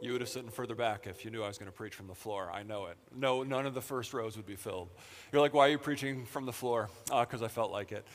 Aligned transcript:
You 0.00 0.12
would 0.12 0.20
have 0.20 0.30
sitting 0.30 0.50
further 0.50 0.76
back 0.76 1.06
if 1.06 1.24
you 1.24 1.30
knew 1.30 1.42
I 1.42 1.48
was 1.48 1.58
going 1.58 1.70
to 1.70 1.76
preach 1.76 1.94
from 1.94 2.06
the 2.06 2.14
floor. 2.14 2.50
I 2.52 2.62
know 2.62 2.86
it. 2.86 2.96
No, 3.14 3.42
none 3.42 3.66
of 3.66 3.74
the 3.74 3.80
first 3.80 4.14
rows 4.14 4.36
would 4.36 4.46
be 4.46 4.54
filled. 4.54 4.88
You're 5.32 5.42
like, 5.42 5.52
why 5.52 5.66
are 5.66 5.70
you 5.70 5.78
preaching 5.78 6.24
from 6.24 6.46
the 6.46 6.52
floor? 6.52 6.88
Because 7.06 7.42
uh, 7.42 7.46
I 7.46 7.48
felt 7.48 7.72
like 7.72 7.90
it. 7.90 8.06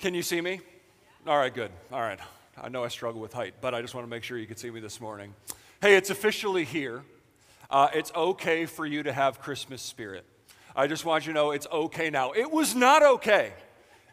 Can 0.00 0.12
you 0.12 0.22
see 0.22 0.40
me? 0.40 0.60
All 1.26 1.36
right, 1.36 1.54
good. 1.54 1.70
All 1.92 2.00
right. 2.00 2.18
I 2.60 2.68
know 2.68 2.82
I 2.82 2.88
struggle 2.88 3.20
with 3.20 3.32
height, 3.32 3.54
but 3.60 3.74
I 3.74 3.80
just 3.80 3.94
want 3.94 4.06
to 4.06 4.10
make 4.10 4.24
sure 4.24 4.38
you 4.38 4.46
can 4.46 4.56
see 4.56 4.70
me 4.70 4.80
this 4.80 5.00
morning. 5.00 5.34
Hey, 5.80 5.96
it's 5.96 6.10
officially 6.10 6.64
here. 6.64 7.02
Uh, 7.70 7.88
it's 7.94 8.12
okay 8.14 8.66
for 8.66 8.84
you 8.84 9.02
to 9.04 9.12
have 9.12 9.40
Christmas 9.40 9.82
spirit. 9.82 10.24
I 10.74 10.88
just 10.88 11.04
want 11.04 11.26
you 11.26 11.32
to 11.32 11.38
know 11.38 11.52
it's 11.52 11.66
okay 11.70 12.10
now. 12.10 12.32
It 12.32 12.50
was 12.50 12.74
not 12.74 13.02
okay 13.02 13.52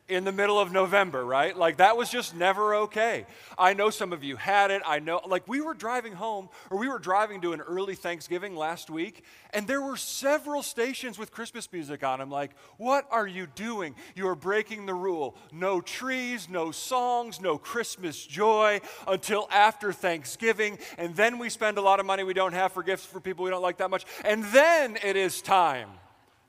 in 0.10 0.24
the 0.24 0.32
middle 0.32 0.58
of 0.58 0.72
November, 0.72 1.26
right? 1.26 1.56
Like 1.56 1.78
that 1.78 1.98
was 1.98 2.10
just 2.10 2.34
never 2.34 2.76
okay. 2.76 3.26
I 3.58 3.74
know 3.74 3.90
some 3.90 4.14
of 4.14 4.24
you 4.24 4.38
had 4.38 4.72
it. 4.72 4.82
I 4.86 5.00
know, 5.00 5.20
like 5.28 5.48
we 5.48 5.60
were 5.60 5.74
driving 5.74 6.14
home 6.14 6.50
or 6.70 6.78
we 6.78 6.88
were 6.88 7.00
driving 7.00 7.42
to 7.42 7.52
an 7.54 7.62
early 7.62 7.96
Thanksgiving 7.96 8.56
last 8.56 8.90
week, 8.90 9.24
and 9.52 9.68
there 9.68 9.82
were 9.82 9.98
several 9.98 10.64
stations 10.64 11.20
with 11.20 11.32
Christmas 11.32 11.72
music 11.72 12.04
on. 12.04 12.22
I'm 12.22 12.32
like, 12.32 12.52
what 12.78 13.06
are 13.12 13.28
you 13.28 13.48
doing? 13.48 13.96
You 14.16 14.28
are 14.30 14.36
breaking 14.36 14.86
the 14.86 14.94
rule. 14.94 15.36
No 15.52 15.82
trees, 15.82 16.48
no 16.50 16.72
songs, 16.72 17.42
no 17.42 17.58
Christmas 17.58 18.26
joy 18.26 18.80
until 19.08 19.48
after 19.52 19.92
Thanksgiving. 19.92 20.80
And 20.98 21.16
then 21.16 21.38
we 21.38 21.50
spend 21.50 21.78
a 21.78 21.82
lot 21.82 22.00
of 22.00 22.06
money 22.06 22.24
we 22.24 22.34
don't 22.34 22.54
have 22.54 22.72
for 22.72 22.84
gifts 22.84 23.06
for 23.06 23.20
people 23.20 23.44
we 23.44 23.52
don't 23.52 23.62
like 23.62 23.78
that 23.78 23.90
much. 23.90 24.06
And 24.24 24.44
then 24.46 24.98
it 25.04 25.18
is 25.18 25.42
time. 25.42 25.90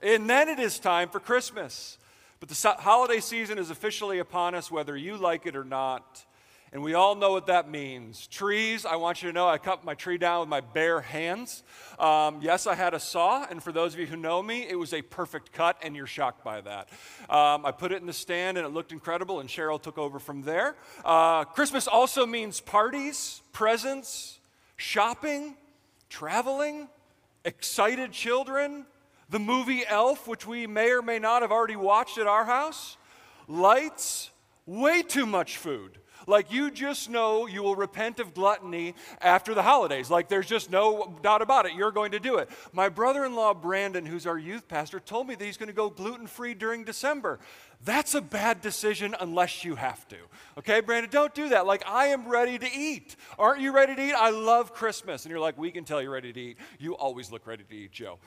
And 0.01 0.31
then 0.31 0.49
it 0.49 0.61
is 0.61 0.79
time 0.79 1.09
for 1.09 1.19
Christmas. 1.19 1.99
But 2.41 2.49
the 2.49 2.77
holiday 2.79 3.21
season 3.21 3.59
is 3.59 3.71
officially 3.71 4.19
upon 4.19 4.55
us, 4.55 4.71
whether 4.71 4.97
you 4.97 5.17
like 5.17 5.47
it 5.47 5.57
or 5.57 5.65
not. 5.65 6.25
And 6.71 6.83
we 6.83 6.93
all 6.93 7.15
know 7.15 7.33
what 7.33 7.47
that 7.47 7.71
means. 7.71 8.27
Trees, 8.27 8.85
I 8.85 8.97
want 8.97 9.23
you 9.23 9.31
to 9.31 9.33
know 9.33 9.49
I 9.49 9.57
cut 9.57 9.85
my 9.85 9.95
tree 9.95 10.19
down 10.19 10.41
with 10.41 10.49
my 10.51 10.61
bare 10.61 11.01
hands. 11.01 11.63
Um, 11.99 12.41
yes, 12.43 12.67
I 12.67 12.75
had 12.75 12.93
a 12.93 13.01
saw, 13.01 13.47
and 13.49 13.63
for 13.63 13.73
those 13.73 13.95
of 13.95 14.01
you 14.01 14.07
who 14.07 14.17
know 14.17 14.43
me, 14.43 14.67
it 14.69 14.75
was 14.75 14.93
a 14.93 15.01
perfect 15.01 15.51
cut, 15.53 15.79
and 15.83 15.97
you're 15.97 16.07
shocked 16.07 16.45
by 16.45 16.61
that. 16.61 16.89
Um, 17.31 17.65
I 17.65 17.73
put 17.73 17.91
it 17.91 18.03
in 18.03 18.07
the 18.07 18.13
stand, 18.13 18.59
and 18.59 18.67
it 18.67 18.71
looked 18.71 18.93
incredible, 18.93 19.41
and 19.41 19.49
Cheryl 19.49 19.81
took 19.81 19.97
over 19.97 20.19
from 20.19 20.43
there. 20.43 20.77
Uh, 21.07 21.45
Christmas 21.45 21.89
also 21.89 22.27
means 22.27 22.61
parties, 22.61 23.41
presents, 23.53 24.39
shopping, 24.77 25.57
traveling, 26.11 26.89
excited 27.47 28.13
children, 28.13 28.85
the 29.29 29.39
movie 29.39 29.85
Elf, 29.87 30.27
which 30.27 30.47
we 30.47 30.67
may 30.67 30.91
or 30.91 31.03
may 31.03 31.19
not 31.19 31.43
have 31.43 31.53
already 31.53 31.77
watched 31.77 32.19
at 32.19 32.27
our 32.27 32.45
house, 32.45 32.97
lights, 33.47 34.31
way 34.67 35.03
too 35.03 35.27
much 35.27 35.57
food. 35.57 35.99
Like 36.29 36.53
you 36.53 36.71
just 36.71 37.09
know 37.09 37.47
you 37.47 37.63
will 37.63 37.75
repent 37.75 38.21
of 38.21 38.35
gluttony 38.35 38.95
after 39.21 39.55
the 39.55 39.63
holidays. 39.63 40.11
Like 40.11 40.29
there's 40.29 40.47
just 40.47 40.71
no 40.71 41.19
doubt 41.23 41.43
about 41.43 41.67
it. 41.67 41.73
You're 41.73 41.91
going 41.91 42.13
to 42.13 42.21
do 42.21 42.37
it. 42.37 42.51
My 42.73 42.89
brother 42.89 43.25
in 43.25 43.35
law, 43.35 43.55
Brandon, 43.55 44.05
who's 44.05 44.27
our 44.27 44.39
youth 44.39 44.69
pastor, 44.69 45.01
told 45.01 45.27
me 45.27 45.35
that 45.35 45.45
he's 45.45 45.57
going 45.57 45.69
to 45.69 45.73
go 45.73 45.89
gluten 45.89 46.27
free 46.27 46.53
during 46.55 46.85
December. 46.85 47.39
That's 47.85 48.15
a 48.15 48.21
bad 48.21 48.61
decision 48.61 49.15
unless 49.19 49.65
you 49.65 49.77
have 49.77 50.07
to. 50.09 50.17
Okay, 50.59 50.81
Brandon, 50.81 51.11
don't 51.11 51.35
do 51.35 51.51
that. 51.51 51.65
Like, 51.65 51.85
I 51.87 52.09
am 52.09 52.29
ready 52.29 52.59
to 52.59 52.69
eat. 52.71 53.15
Aren't 53.39 53.61
you 53.61 53.73
ready 53.73 53.95
to 53.95 54.03
eat? 54.03 54.15
I 54.15 54.31
love 54.31 54.75
Christmas. 54.75 55.25
And 55.25 55.31
you're 55.31 55.41
like, 55.41 55.57
we 55.57 55.71
can 55.71 55.85
tell 55.85 56.03
you're 56.03 56.11
ready 56.11 56.33
to 56.33 56.41
eat. 56.41 56.59
You 56.79 56.97
always 56.97 57.31
look 57.31 57.47
ready 57.47 57.63
to 57.63 57.75
eat, 57.75 57.93
Joe. 57.93 58.19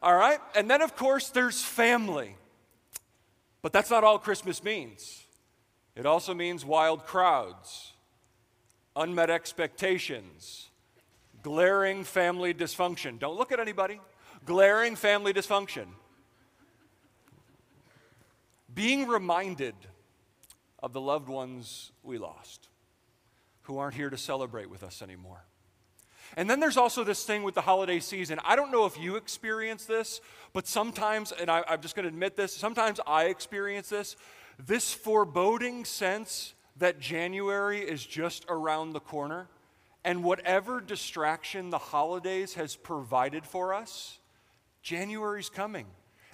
All 0.00 0.14
right? 0.14 0.38
And 0.54 0.70
then, 0.70 0.80
of 0.80 0.94
course, 0.94 1.28
there's 1.30 1.60
family. 1.60 2.36
But 3.62 3.72
that's 3.72 3.90
not 3.90 4.04
all 4.04 4.18
Christmas 4.18 4.62
means. 4.62 5.26
It 5.96 6.06
also 6.06 6.34
means 6.34 6.64
wild 6.64 7.04
crowds, 7.04 7.92
unmet 8.96 9.30
expectations, 9.30 10.70
glaring 11.42 12.04
family 12.04 12.54
dysfunction. 12.54 13.18
Don't 13.18 13.36
look 13.36 13.52
at 13.52 13.60
anybody. 13.60 14.00
Glaring 14.46 14.96
family 14.96 15.32
dysfunction. 15.32 15.86
Being 18.72 19.06
reminded 19.08 19.74
of 20.82 20.92
the 20.92 21.00
loved 21.00 21.28
ones 21.28 21.92
we 22.02 22.18
lost 22.18 22.68
who 23.62 23.78
aren't 23.78 23.94
here 23.94 24.10
to 24.10 24.16
celebrate 24.16 24.70
with 24.70 24.82
us 24.82 25.02
anymore. 25.02 25.44
And 26.36 26.48
then 26.48 26.60
there's 26.60 26.76
also 26.76 27.02
this 27.02 27.24
thing 27.24 27.42
with 27.42 27.54
the 27.54 27.60
holiday 27.60 27.98
season. 27.98 28.38
I 28.44 28.54
don't 28.54 28.70
know 28.70 28.86
if 28.86 28.98
you 28.98 29.16
experience 29.16 29.84
this, 29.84 30.20
but 30.52 30.66
sometimes, 30.66 31.32
and 31.32 31.50
I, 31.50 31.64
am 31.68 31.80
just 31.80 31.96
going 31.96 32.04
to 32.04 32.08
admit 32.08 32.36
this, 32.36 32.54
sometimes 32.54 33.00
I 33.06 33.24
experience 33.24 33.88
this 33.88 34.16
this 34.66 34.92
foreboding 34.92 35.84
sense 35.84 36.54
that 36.76 36.98
January 37.00 37.80
is 37.80 38.04
just 38.04 38.44
around 38.48 38.92
the 38.92 39.00
corner, 39.00 39.48
and 40.04 40.24
whatever 40.24 40.80
distraction 40.80 41.70
the 41.70 41.78
holidays 41.78 42.54
has 42.54 42.74
provided 42.76 43.44
for 43.44 43.74
us, 43.74 44.18
January's 44.82 45.50
coming. 45.50 45.86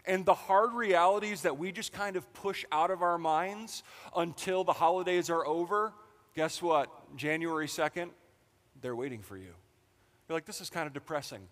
And 0.04 0.25
the 0.25 0.34
hard 0.34 0.72
realities 0.72 1.42
that 1.42 1.59
we 1.59 1.72
just 1.72 1.92
kind 1.92 2.15
of 2.15 2.32
push 2.32 2.65
out 2.70 2.92
of 2.92 3.03
our 3.03 3.19
minds 3.19 3.82
until 4.15 4.62
the 4.62 4.72
holidays 4.72 5.31
are 5.31 5.44
over, 5.44 5.92
guess 6.36 6.62
what? 6.62 7.16
January 7.16 7.66
2nd, 7.66 8.10
they're 8.81 8.94
waiting 8.94 9.20
for 9.20 9.36
you. 9.36 9.53
You're 10.28 10.36
like, 10.36 10.44
this 10.44 10.60
is 10.60 10.70
kind 10.70 10.86
of 10.86 10.92
depressing. 10.92 11.48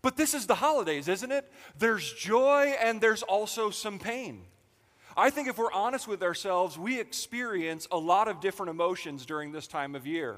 But 0.00 0.16
this 0.16 0.32
is 0.32 0.46
the 0.46 0.54
holidays, 0.54 1.08
isn't 1.08 1.32
it? 1.32 1.50
There's 1.78 2.10
joy 2.14 2.74
and 2.80 2.98
there's 2.98 3.22
also 3.22 3.68
some 3.68 3.98
pain. 3.98 4.42
I 5.18 5.30
think 5.30 5.48
if 5.48 5.58
we're 5.58 5.72
honest 5.72 6.06
with 6.06 6.22
ourselves, 6.22 6.78
we 6.78 7.00
experience 7.00 7.88
a 7.90 7.98
lot 7.98 8.28
of 8.28 8.40
different 8.40 8.70
emotions 8.70 9.26
during 9.26 9.50
this 9.50 9.66
time 9.66 9.96
of 9.96 10.06
year. 10.06 10.36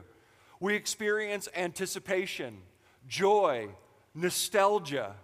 We 0.58 0.74
experience 0.74 1.50
anticipation, 1.54 2.62
joy, 3.06 3.68
nostalgia, 4.14 5.16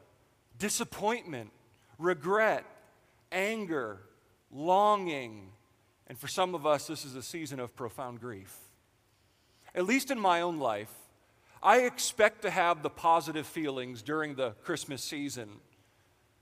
disappointment, 0.58 1.52
regret, 1.98 2.66
anger, 3.32 4.00
longing, 4.50 5.52
and 6.06 6.18
for 6.18 6.28
some 6.28 6.54
of 6.54 6.66
us, 6.66 6.86
this 6.86 7.06
is 7.06 7.16
a 7.16 7.22
season 7.22 7.58
of 7.58 7.74
profound 7.74 8.20
grief. 8.20 8.54
At 9.74 9.86
least 9.86 10.10
in 10.10 10.20
my 10.20 10.42
own 10.42 10.58
life, 10.58 10.92
I 11.62 11.78
expect 11.78 12.42
to 12.42 12.50
have 12.50 12.82
the 12.82 12.90
positive 12.90 13.46
feelings 13.46 14.02
during 14.02 14.34
the 14.34 14.50
Christmas 14.62 15.02
season. 15.02 15.48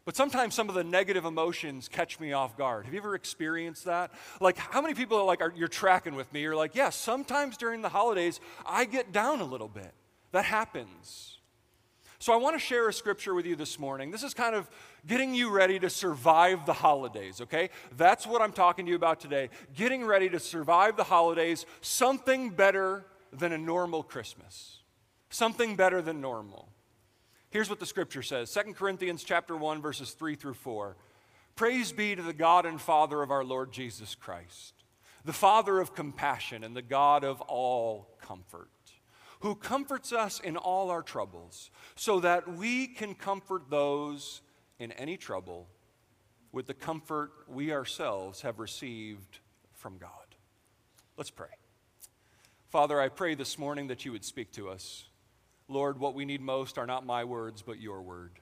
But 0.05 0.17
sometimes 0.17 0.55
some 0.55 0.69
of 0.69 0.75
the 0.75 0.85
negative 0.85 1.25
emotions 1.25 1.89
catch 1.89 2.21
me 2.21 2.33
off 2.33 2.59
guard. 2.59 2.85
Have 2.85 2.93
you 2.93 3.01
ever 3.01 3.15
experienced 3.15 3.87
that? 3.87 4.13
Like, 4.39 4.59
how 4.59 4.83
many 4.83 4.93
people 4.93 5.19
are 5.19 5.25
like, 5.25 5.41
are, 5.41 5.53
you're 5.57 5.67
tracking 5.67 6.15
with 6.15 6.31
me? 6.33 6.43
You're 6.43 6.57
like, 6.57 6.75
yeah, 6.75 6.91
sometimes 6.91 7.57
during 7.57 7.81
the 7.81 7.89
holidays, 7.89 8.39
I 8.67 8.85
get 8.85 9.13
down 9.13 9.41
a 9.41 9.45
little 9.45 9.69
bit. 9.69 9.93
That 10.33 10.45
happens. 10.45 11.39
So 12.19 12.33
I 12.33 12.37
want 12.37 12.55
to 12.55 12.59
share 12.59 12.89
a 12.89 12.93
scripture 12.93 13.35
with 13.35 13.47
you 13.47 13.57
this 13.57 13.79
morning. 13.79 14.11
This 14.11 14.23
is 14.23 14.35
kind 14.35 14.55
of 14.55 14.69
getting 15.07 15.35
you 15.35 15.51
ready 15.51 15.79
to 15.79 15.89
survive 15.89 16.67
the 16.67 16.73
holidays, 16.73 17.41
okay? 17.41 17.71
That's 17.97 18.27
what 18.27 18.43
I'm 18.43 18.53
talking 18.53 18.85
to 18.87 18.91
you 18.91 18.97
about 18.97 19.21
today. 19.21 19.49
Getting 19.75 20.05
ready 20.05 20.29
to 20.31 20.39
survive 20.39 20.97
the 20.97 21.05
holidays, 21.05 21.65
something 21.81 22.51
better 22.51 23.07
than 23.33 23.53
a 23.53 23.59
normal 23.59 24.03
Christmas. 24.03 24.79
Something 25.31 25.77
better 25.77 26.01
than 26.03 26.21
normal. 26.21 26.69
Here's 27.55 27.71
what 27.71 27.79
the 27.79 27.87
scripture 27.87 28.25
says 28.25 28.53
2 28.53 28.75
Corinthians 28.75 29.23
chapter 29.23 29.57
1 29.57 29.81
verses 29.81 30.11
3 30.11 30.35
through 30.35 30.55
4. 30.55 30.97
Praise 31.55 31.93
be 31.93 32.17
to 32.17 32.23
the 32.23 32.33
God 32.33 32.67
and 32.67 32.81
Father 32.81 33.23
of 33.23 33.31
our 33.31 33.45
Lord 33.45 33.71
Jesus 33.71 34.17
Christ, 34.17 34.75
the 35.25 35.33
Father 35.33 35.79
of 35.79 35.95
compassion 35.95 36.65
and 36.65 36.75
the 36.75 36.83
God 36.83 37.23
of 37.23 37.41
all 37.43 38.09
comfort, 38.21 38.73
who 39.39 39.55
comforts 39.55 40.13
us 40.13 40.41
in 40.41 40.57
all 40.57 40.91
our 40.91 41.01
troubles, 41.01 41.71
so 41.95 42.19
that 42.19 42.53
we 42.53 42.89
can 42.89 43.15
comfort 43.15 43.71
those 43.71 44.43
in 44.81 44.91
any 44.91 45.17
trouble 45.17 45.69
with 46.51 46.67
the 46.67 46.75
comfort 46.75 47.31
we 47.47 47.73
ourselves 47.73 48.41
have 48.41 48.59
received 48.59 49.39
from 49.75 49.97
God. 49.97 50.11
Let's 51.17 51.31
pray. 51.31 51.47
Father, 52.69 53.01
I 53.01 53.11
pray 53.11 53.37
this 53.37 53.61
morning 53.61 53.87
that 53.87 54.05
you 54.05 54.11
would 54.11 54.25
speak 54.25 54.51
to 54.55 54.71
us. 54.71 55.05
Lord, 55.69 55.99
what 55.99 56.15
we 56.15 56.25
need 56.25 56.41
most 56.41 56.79
are 56.79 56.87
not 56.87 57.07
my 57.07 57.25
words, 57.25 57.63
but 57.63 57.81
your 57.81 58.03
word. 58.03 58.33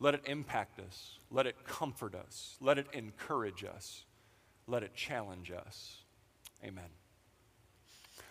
Let 0.00 0.14
it 0.14 0.22
impact 0.26 0.80
us. 0.80 1.18
Let 1.30 1.46
it 1.46 1.64
comfort 1.64 2.14
us. 2.14 2.56
Let 2.60 2.78
it 2.78 2.86
encourage 2.92 3.64
us. 3.64 4.04
Let 4.66 4.82
it 4.82 4.94
challenge 4.94 5.50
us. 5.50 5.98
Amen. 6.64 6.90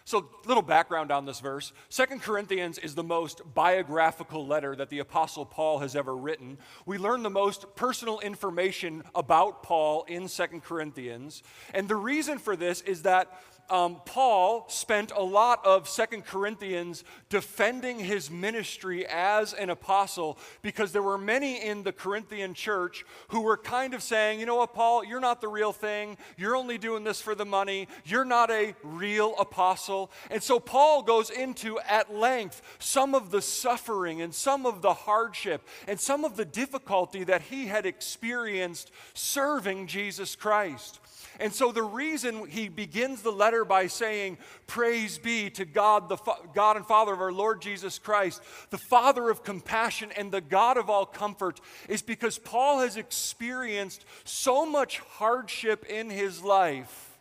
So, 0.06 0.30
little 0.46 0.64
background 0.64 1.12
on 1.12 1.26
this 1.26 1.40
verse. 1.40 1.72
Second 1.88 2.22
Corinthians 2.22 2.78
is 2.78 2.94
the 2.94 3.04
most 3.04 3.42
biographical 3.54 4.46
letter 4.46 4.76
that 4.76 4.90
the 4.90 5.00
Apostle 5.00 5.46
Paul 5.46 5.80
has 5.80 5.96
ever 5.96 6.16
written. 6.16 6.58
We 6.86 6.98
learn 6.98 7.24
the 7.24 7.30
most 7.30 7.74
personal 7.78 8.20
information 8.20 9.04
about 9.16 9.64
Paul 9.64 10.04
in 10.04 10.28
Second 10.28 10.64
Corinthians. 10.64 11.42
And 11.74 11.88
the 11.88 11.96
reason 11.96 12.38
for 12.38 12.58
this 12.58 12.82
is 12.82 13.04
that 13.04 13.42
um, 13.70 14.02
Paul 14.06 14.66
spent 14.70 15.12
a 15.16 15.24
lot 15.24 15.66
of 15.66 15.88
Second 15.88 16.26
Corinthians 16.26 17.04
defending 17.30 18.00
his 18.00 18.30
ministry 18.30 19.06
as 19.08 19.54
an 19.54 19.70
apostle 19.70 20.38
because 20.62 20.92
there 20.92 21.02
were 21.02 21.18
many 21.18 21.66
in 21.66 21.84
the 21.84 21.92
Corinthian 21.92 22.54
church 22.54 23.06
who 23.30 23.42
were 23.42 23.58
kind 23.58 23.94
of 23.94 24.04
saying, 24.04 24.40
you 24.40 24.46
know 24.46 24.56
what, 24.56 24.74
Paul, 24.74 25.04
you're 25.04 25.20
not 25.20 25.42
the 25.42 25.48
real 25.48 25.72
thing. 25.72 26.18
You're 26.38 26.56
only 26.56 26.78
doing 26.78 27.04
this 27.04 27.22
for 27.22 27.36
the 27.36 27.46
money. 27.46 27.88
You're 28.06 28.26
not 28.26 28.52
a 28.52 28.76
real 28.84 29.36
apostle. 29.40 30.12
And 30.30 30.44
so 30.44 30.60
Paul 30.60 31.02
goes 31.02 31.30
into 31.30 31.80
at 31.80 32.14
length 32.14 32.62
some 32.80 33.16
of 33.16 33.32
the 33.32 33.42
suffering 33.42 34.22
and 34.22 34.34
some 34.34 34.66
of 34.66 34.82
the 34.82 34.94
hardship 34.94 35.68
and 35.88 36.00
some 36.00 36.26
of 36.26 36.38
the 36.38 36.46
difficulty 36.46 37.24
that 37.24 37.44
he 37.44 37.68
had 37.68 37.86
experienced 37.86 38.92
serving 39.14 39.88
Jesus 39.88 40.36
Christ. 40.36 41.00
And 41.40 41.54
so 41.54 41.72
the 41.72 41.84
reason 41.84 42.48
he 42.48 42.70
begins 42.70 43.22
the 43.22 43.32
letter 43.32 43.66
by 43.66 43.88
saying, 43.88 44.38
Praise 44.68 45.18
be 45.18 45.50
to 45.52 45.66
God, 45.66 46.10
the 46.10 46.18
Fa- 46.18 46.38
God 46.54 46.78
and 46.78 46.86
Father 46.86 47.14
of 47.14 47.22
our 47.22 47.32
Lord 47.32 47.62
Jesus 47.62 48.00
Christ, 48.00 48.42
the 48.70 48.78
Father 48.78 49.30
of 49.30 49.44
compassion 49.44 50.12
and 50.16 50.32
the 50.32 50.42
God 50.42 50.78
of 50.78 50.90
all 50.90 51.06
comfort, 51.06 51.60
is 51.90 52.02
because 52.02 52.38
Paul 52.38 52.80
has 52.80 52.98
experienced 52.98 54.06
so 54.24 54.66
much 54.66 55.00
hardship 55.00 55.86
in 55.86 56.10
his 56.10 56.44
life. 56.44 57.20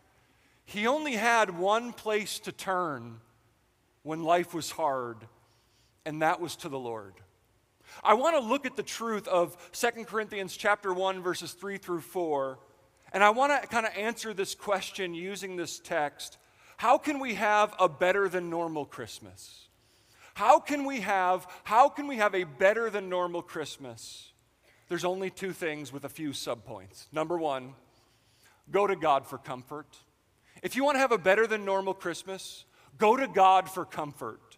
He 0.65 0.87
only 0.87 1.13
had 1.13 1.57
one 1.57 1.93
place 1.93 2.39
to 2.39 2.51
turn 2.51 3.19
when 4.03 4.23
life 4.23 4.53
was 4.53 4.71
hard, 4.71 5.17
and 6.05 6.21
that 6.21 6.39
was 6.39 6.55
to 6.57 6.69
the 6.69 6.79
Lord. 6.79 7.13
I 8.03 8.13
want 8.13 8.35
to 8.35 8.41
look 8.41 8.65
at 8.65 8.75
the 8.75 8.83
truth 8.83 9.27
of 9.27 9.57
2 9.73 10.05
Corinthians 10.05 10.55
chapter 10.55 10.93
1 10.93 11.21
verses 11.21 11.53
3 11.53 11.77
through 11.77 12.01
4 12.01 12.57
and 13.13 13.23
I 13.23 13.29
want 13.29 13.61
to 13.61 13.67
kind 13.67 13.85
of 13.85 13.93
answer 13.95 14.33
this 14.33 14.55
question 14.55 15.13
using 15.13 15.55
this 15.55 15.79
text. 15.79 16.37
How 16.77 16.97
can 16.97 17.19
we 17.19 17.35
have 17.35 17.73
a 17.79 17.87
better 17.87 18.27
than 18.27 18.49
normal 18.49 18.85
Christmas? 18.85 19.67
How 20.33 20.59
can 20.59 20.83
we 20.83 21.01
have 21.01 21.47
how 21.63 21.89
can 21.89 22.07
we 22.07 22.17
have 22.17 22.33
a 22.33 22.43
better 22.43 22.89
than 22.89 23.07
normal 23.07 23.43
Christmas? 23.43 24.31
There's 24.89 25.05
only 25.05 25.29
two 25.29 25.53
things 25.53 25.93
with 25.93 26.05
a 26.05 26.09
few 26.09 26.31
subpoints. 26.31 27.05
Number 27.11 27.37
1, 27.37 27.73
go 28.71 28.87
to 28.87 28.95
God 28.95 29.25
for 29.25 29.37
comfort. 29.37 29.87
If 30.61 30.75
you 30.75 30.83
want 30.83 30.95
to 30.95 30.99
have 30.99 31.11
a 31.11 31.17
better 31.17 31.47
than 31.47 31.65
normal 31.65 31.93
Christmas, 31.93 32.65
go 32.97 33.15
to 33.15 33.27
God 33.27 33.69
for 33.69 33.85
comfort. 33.85 34.52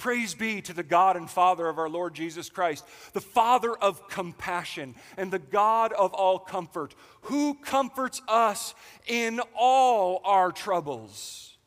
Praise 0.00 0.32
be 0.32 0.62
to 0.62 0.72
the 0.72 0.82
God 0.82 1.18
and 1.18 1.28
Father 1.28 1.68
of 1.68 1.78
our 1.78 1.88
Lord 1.90 2.14
Jesus 2.14 2.48
Christ, 2.48 2.86
the 3.12 3.20
Father 3.20 3.76
of 3.76 4.08
compassion 4.08 4.94
and 5.18 5.30
the 5.30 5.38
God 5.38 5.92
of 5.92 6.14
all 6.14 6.38
comfort, 6.38 6.94
who 7.22 7.52
comforts 7.52 8.22
us 8.26 8.74
in 9.06 9.42
all 9.54 10.22
our 10.24 10.52
troubles. 10.52 11.58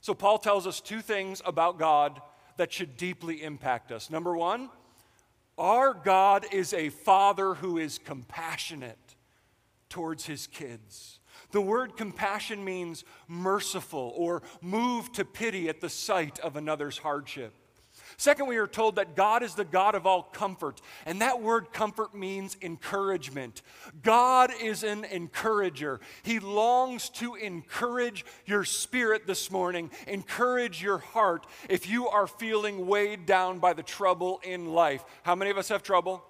So, 0.00 0.14
Paul 0.14 0.38
tells 0.38 0.66
us 0.66 0.80
two 0.80 1.02
things 1.02 1.42
about 1.44 1.78
God 1.78 2.22
that 2.56 2.72
should 2.72 2.96
deeply 2.96 3.42
impact 3.42 3.92
us. 3.92 4.08
Number 4.08 4.34
one, 4.34 4.70
our 5.58 5.92
God 5.92 6.46
is 6.52 6.72
a 6.72 6.88
Father 6.88 7.52
who 7.52 7.76
is 7.76 7.98
compassionate 7.98 9.14
towards 9.90 10.24
his 10.24 10.46
kids. 10.46 11.20
The 11.56 11.62
word 11.62 11.96
compassion 11.96 12.62
means 12.62 13.02
merciful 13.28 14.12
or 14.14 14.42
moved 14.60 15.14
to 15.14 15.24
pity 15.24 15.70
at 15.70 15.80
the 15.80 15.88
sight 15.88 16.38
of 16.40 16.54
another's 16.54 16.98
hardship. 16.98 17.54
Second, 18.18 18.46
we 18.46 18.58
are 18.58 18.66
told 18.66 18.96
that 18.96 19.16
God 19.16 19.42
is 19.42 19.54
the 19.54 19.64
God 19.64 19.94
of 19.94 20.06
all 20.06 20.22
comfort, 20.22 20.82
and 21.06 21.22
that 21.22 21.40
word 21.40 21.72
comfort 21.72 22.14
means 22.14 22.58
encouragement. 22.60 23.62
God 24.02 24.52
is 24.60 24.84
an 24.84 25.06
encourager. 25.06 25.98
He 26.24 26.40
longs 26.40 27.08
to 27.20 27.36
encourage 27.36 28.26
your 28.44 28.64
spirit 28.64 29.26
this 29.26 29.50
morning, 29.50 29.90
encourage 30.06 30.82
your 30.82 30.98
heart 30.98 31.46
if 31.70 31.88
you 31.88 32.06
are 32.06 32.26
feeling 32.26 32.86
weighed 32.86 33.24
down 33.24 33.60
by 33.60 33.72
the 33.72 33.82
trouble 33.82 34.42
in 34.44 34.74
life. 34.74 35.02
How 35.22 35.34
many 35.34 35.50
of 35.50 35.56
us 35.56 35.70
have 35.70 35.82
trouble? 35.82 36.22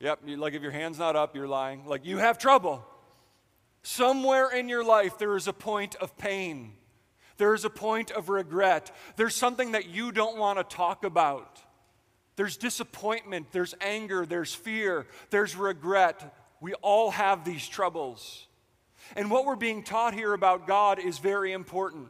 Yep, 0.00 0.22
like 0.26 0.54
if 0.54 0.62
your 0.62 0.72
hand's 0.72 0.98
not 0.98 1.14
up, 1.14 1.36
you're 1.36 1.46
lying. 1.46 1.86
Like 1.86 2.04
you 2.04 2.18
have 2.18 2.36
trouble. 2.36 2.84
Somewhere 3.82 4.50
in 4.50 4.68
your 4.68 4.84
life, 4.84 5.18
there 5.18 5.36
is 5.36 5.48
a 5.48 5.52
point 5.52 5.96
of 5.96 6.16
pain. 6.16 6.74
There 7.36 7.54
is 7.54 7.64
a 7.64 7.70
point 7.70 8.12
of 8.12 8.28
regret. 8.28 8.94
There's 9.16 9.34
something 9.34 9.72
that 9.72 9.88
you 9.88 10.12
don't 10.12 10.38
want 10.38 10.58
to 10.58 10.76
talk 10.76 11.04
about. 11.04 11.60
There's 12.36 12.56
disappointment, 12.56 13.48
there's 13.52 13.74
anger, 13.80 14.24
there's 14.24 14.54
fear, 14.54 15.06
there's 15.30 15.56
regret. 15.56 16.34
We 16.60 16.74
all 16.74 17.10
have 17.10 17.44
these 17.44 17.68
troubles. 17.68 18.46
And 19.16 19.30
what 19.30 19.44
we're 19.44 19.56
being 19.56 19.82
taught 19.82 20.14
here 20.14 20.32
about 20.32 20.66
God 20.66 20.98
is 20.98 21.18
very 21.18 21.52
important. 21.52 22.08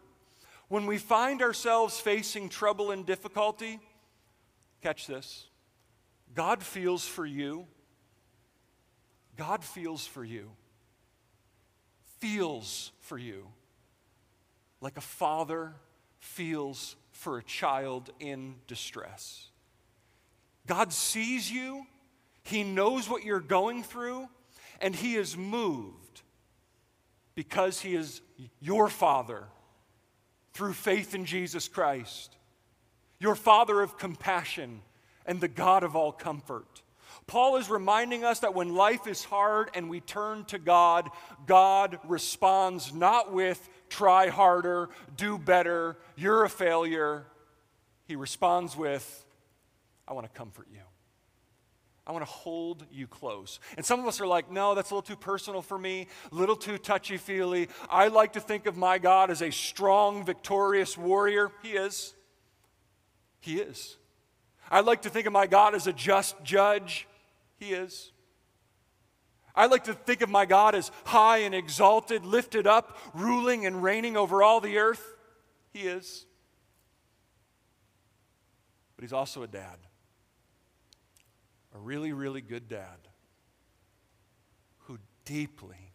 When 0.69 0.87
we 0.87 0.99
find 0.99 1.43
ourselves 1.43 1.99
facing 1.99 2.51
trouble 2.51 2.91
and 2.91 3.05
difficulty, 3.05 3.81
catch 4.83 5.07
this 5.07 5.49
God 6.35 6.63
feels 6.63 7.07
for 7.07 7.27
you. 7.27 7.67
God 9.37 9.65
feels 9.65 10.07
for 10.07 10.23
you 10.23 10.51
feels 12.23 12.93
for 13.01 13.19
you 13.19 13.49
like 14.81 14.97
a 14.97 15.01
father 15.01 15.75
feels 16.21 16.95
for 17.11 17.39
a 17.39 17.43
child 17.43 18.11
in 18.21 18.55
distress. 18.69 19.49
God 20.67 20.93
sees 20.93 21.51
you, 21.51 21.85
He 22.45 22.63
knows 22.63 23.09
what 23.09 23.25
you're 23.25 23.41
going 23.41 23.83
through, 23.83 24.29
and 24.81 24.95
He 24.95 25.17
is 25.17 25.37
moved 25.37 26.23
because 27.35 27.81
He 27.81 27.95
is 27.97 28.21
your 28.61 28.89
Father 28.89 29.45
through 30.53 30.75
faith 30.75 31.15
in 31.15 31.25
Jesus 31.25 31.67
Christ, 31.67 32.37
your 33.19 33.35
Father 33.35 33.81
of 33.81 33.99
compassion 33.99 34.83
and 35.27 35.41
the 35.41 35.49
God 35.49 35.83
of 35.83 35.97
all 35.97 36.13
comfort. 36.13 36.82
Paul 37.33 37.57
is 37.57 37.71
reminding 37.71 38.25
us 38.25 38.41
that 38.41 38.55
when 38.55 38.75
life 38.75 39.07
is 39.07 39.25
hard 39.25 39.71
and 39.73 39.89
we 39.89 40.01
turn 40.01 40.45
to 40.49 40.59
God, 40.59 41.09
God 41.47 41.99
responds 42.07 42.93
not 42.93 43.33
with 43.33 43.71
try 43.89 44.29
harder, 44.29 44.91
do 45.17 45.39
better, 45.39 45.97
you're 46.15 46.45
a 46.45 46.51
failure. 46.51 47.25
He 48.05 48.17
responds 48.17 48.77
with, 48.77 49.25
I 50.07 50.13
want 50.13 50.31
to 50.31 50.39
comfort 50.39 50.67
you. 50.71 50.83
I 52.07 52.13
want 52.13 52.23
to 52.23 52.31
hold 52.31 52.85
you 52.93 53.07
close. 53.07 53.61
And 53.79 53.87
some 53.87 53.99
of 53.99 54.07
us 54.07 54.21
are 54.21 54.27
like, 54.27 54.53
no, 54.53 54.75
that's 54.75 54.91
a 54.91 54.95
little 54.95 55.01
too 55.01 55.17
personal 55.17 55.63
for 55.63 55.79
me, 55.79 56.09
a 56.31 56.35
little 56.35 56.55
too 56.55 56.77
touchy 56.77 57.17
feely. 57.17 57.69
I 57.89 58.09
like 58.09 58.35
to 58.35 58.41
think 58.41 58.67
of 58.67 58.77
my 58.77 58.99
God 58.99 59.31
as 59.31 59.41
a 59.41 59.51
strong, 59.51 60.23
victorious 60.27 60.99
warrior. 60.99 61.51
He 61.63 61.71
is. 61.71 62.13
He 63.41 63.59
is. 63.59 63.97
I 64.71 64.81
like 64.81 65.01
to 65.01 65.09
think 65.09 65.27
of 65.27 65.33
my 65.33 65.47
God 65.47 65.75
as 65.75 65.87
a 65.87 65.95
just 65.95 66.37
judge. 66.45 67.09
He 67.63 67.75
is. 67.75 68.11
I 69.55 69.67
like 69.67 69.85
to 69.85 69.95
think 69.95 70.21
of 70.21 70.29
my 70.29 70.47
God 70.47 70.75
as 70.75 70.91
high 71.05 71.39
and 71.39 71.55
exalted, 71.55 72.25
lifted 72.25 72.67
up, 72.67 72.99
ruling 73.15 73.67
and 73.67 73.85
reigning 73.85 74.17
over 74.17 74.43
all 74.43 74.61
the 74.61 74.79
earth. 74.79 75.17
He 75.73 75.83
is. 75.83 76.27
But 78.97 79.05
He's 79.05 79.13
also 79.13 79.45
a 79.45 79.47
dad. 79.47 79.77
A 81.73 81.79
really, 81.79 82.13
really 82.13 82.41
good 82.41 82.69
dad 82.69 82.99
who 84.87 84.99
deeply, 85.25 85.93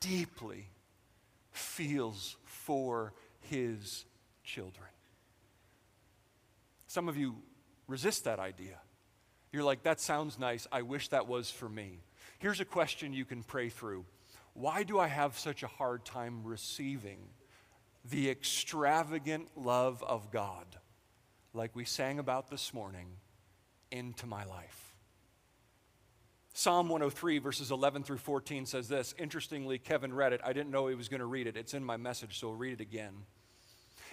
deeply 0.00 0.70
feels 1.52 2.36
for 2.46 3.12
his 3.42 4.06
children. 4.42 4.88
Some 6.88 7.08
of 7.08 7.16
you 7.16 7.36
resist 7.86 8.24
that 8.24 8.40
idea. 8.40 8.80
You're 9.54 9.62
like, 9.62 9.84
that 9.84 10.00
sounds 10.00 10.36
nice. 10.36 10.66
I 10.72 10.82
wish 10.82 11.08
that 11.10 11.28
was 11.28 11.48
for 11.48 11.68
me. 11.68 12.00
Here's 12.40 12.58
a 12.58 12.64
question 12.64 13.12
you 13.12 13.24
can 13.24 13.44
pray 13.44 13.68
through 13.68 14.04
Why 14.52 14.82
do 14.82 14.98
I 14.98 15.06
have 15.06 15.38
such 15.38 15.62
a 15.62 15.68
hard 15.68 16.04
time 16.04 16.42
receiving 16.42 17.18
the 18.04 18.30
extravagant 18.30 19.46
love 19.54 20.02
of 20.02 20.32
God, 20.32 20.66
like 21.52 21.76
we 21.76 21.84
sang 21.84 22.18
about 22.18 22.50
this 22.50 22.74
morning, 22.74 23.06
into 23.92 24.26
my 24.26 24.44
life? 24.44 24.92
Psalm 26.52 26.88
103, 26.88 27.38
verses 27.38 27.70
11 27.70 28.02
through 28.02 28.18
14 28.18 28.66
says 28.66 28.88
this. 28.88 29.14
Interestingly, 29.18 29.78
Kevin 29.78 30.12
read 30.12 30.32
it. 30.32 30.40
I 30.44 30.52
didn't 30.52 30.72
know 30.72 30.88
he 30.88 30.96
was 30.96 31.08
going 31.08 31.20
to 31.20 31.26
read 31.26 31.46
it. 31.46 31.56
It's 31.56 31.74
in 31.74 31.84
my 31.84 31.96
message, 31.96 32.40
so 32.40 32.48
I'll 32.48 32.54
read 32.56 32.72
it 32.72 32.80
again. 32.80 33.14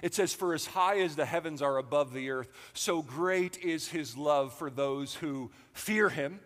It 0.01 0.13
says, 0.15 0.33
For 0.33 0.53
as 0.53 0.65
high 0.65 0.99
as 0.99 1.15
the 1.15 1.25
heavens 1.25 1.61
are 1.61 1.77
above 1.77 2.13
the 2.13 2.29
earth, 2.29 2.49
so 2.73 3.01
great 3.01 3.57
is 3.59 3.89
his 3.89 4.17
love 4.17 4.53
for 4.53 4.69
those 4.69 5.15
who 5.15 5.51
fear 5.73 6.09
him. 6.09 6.39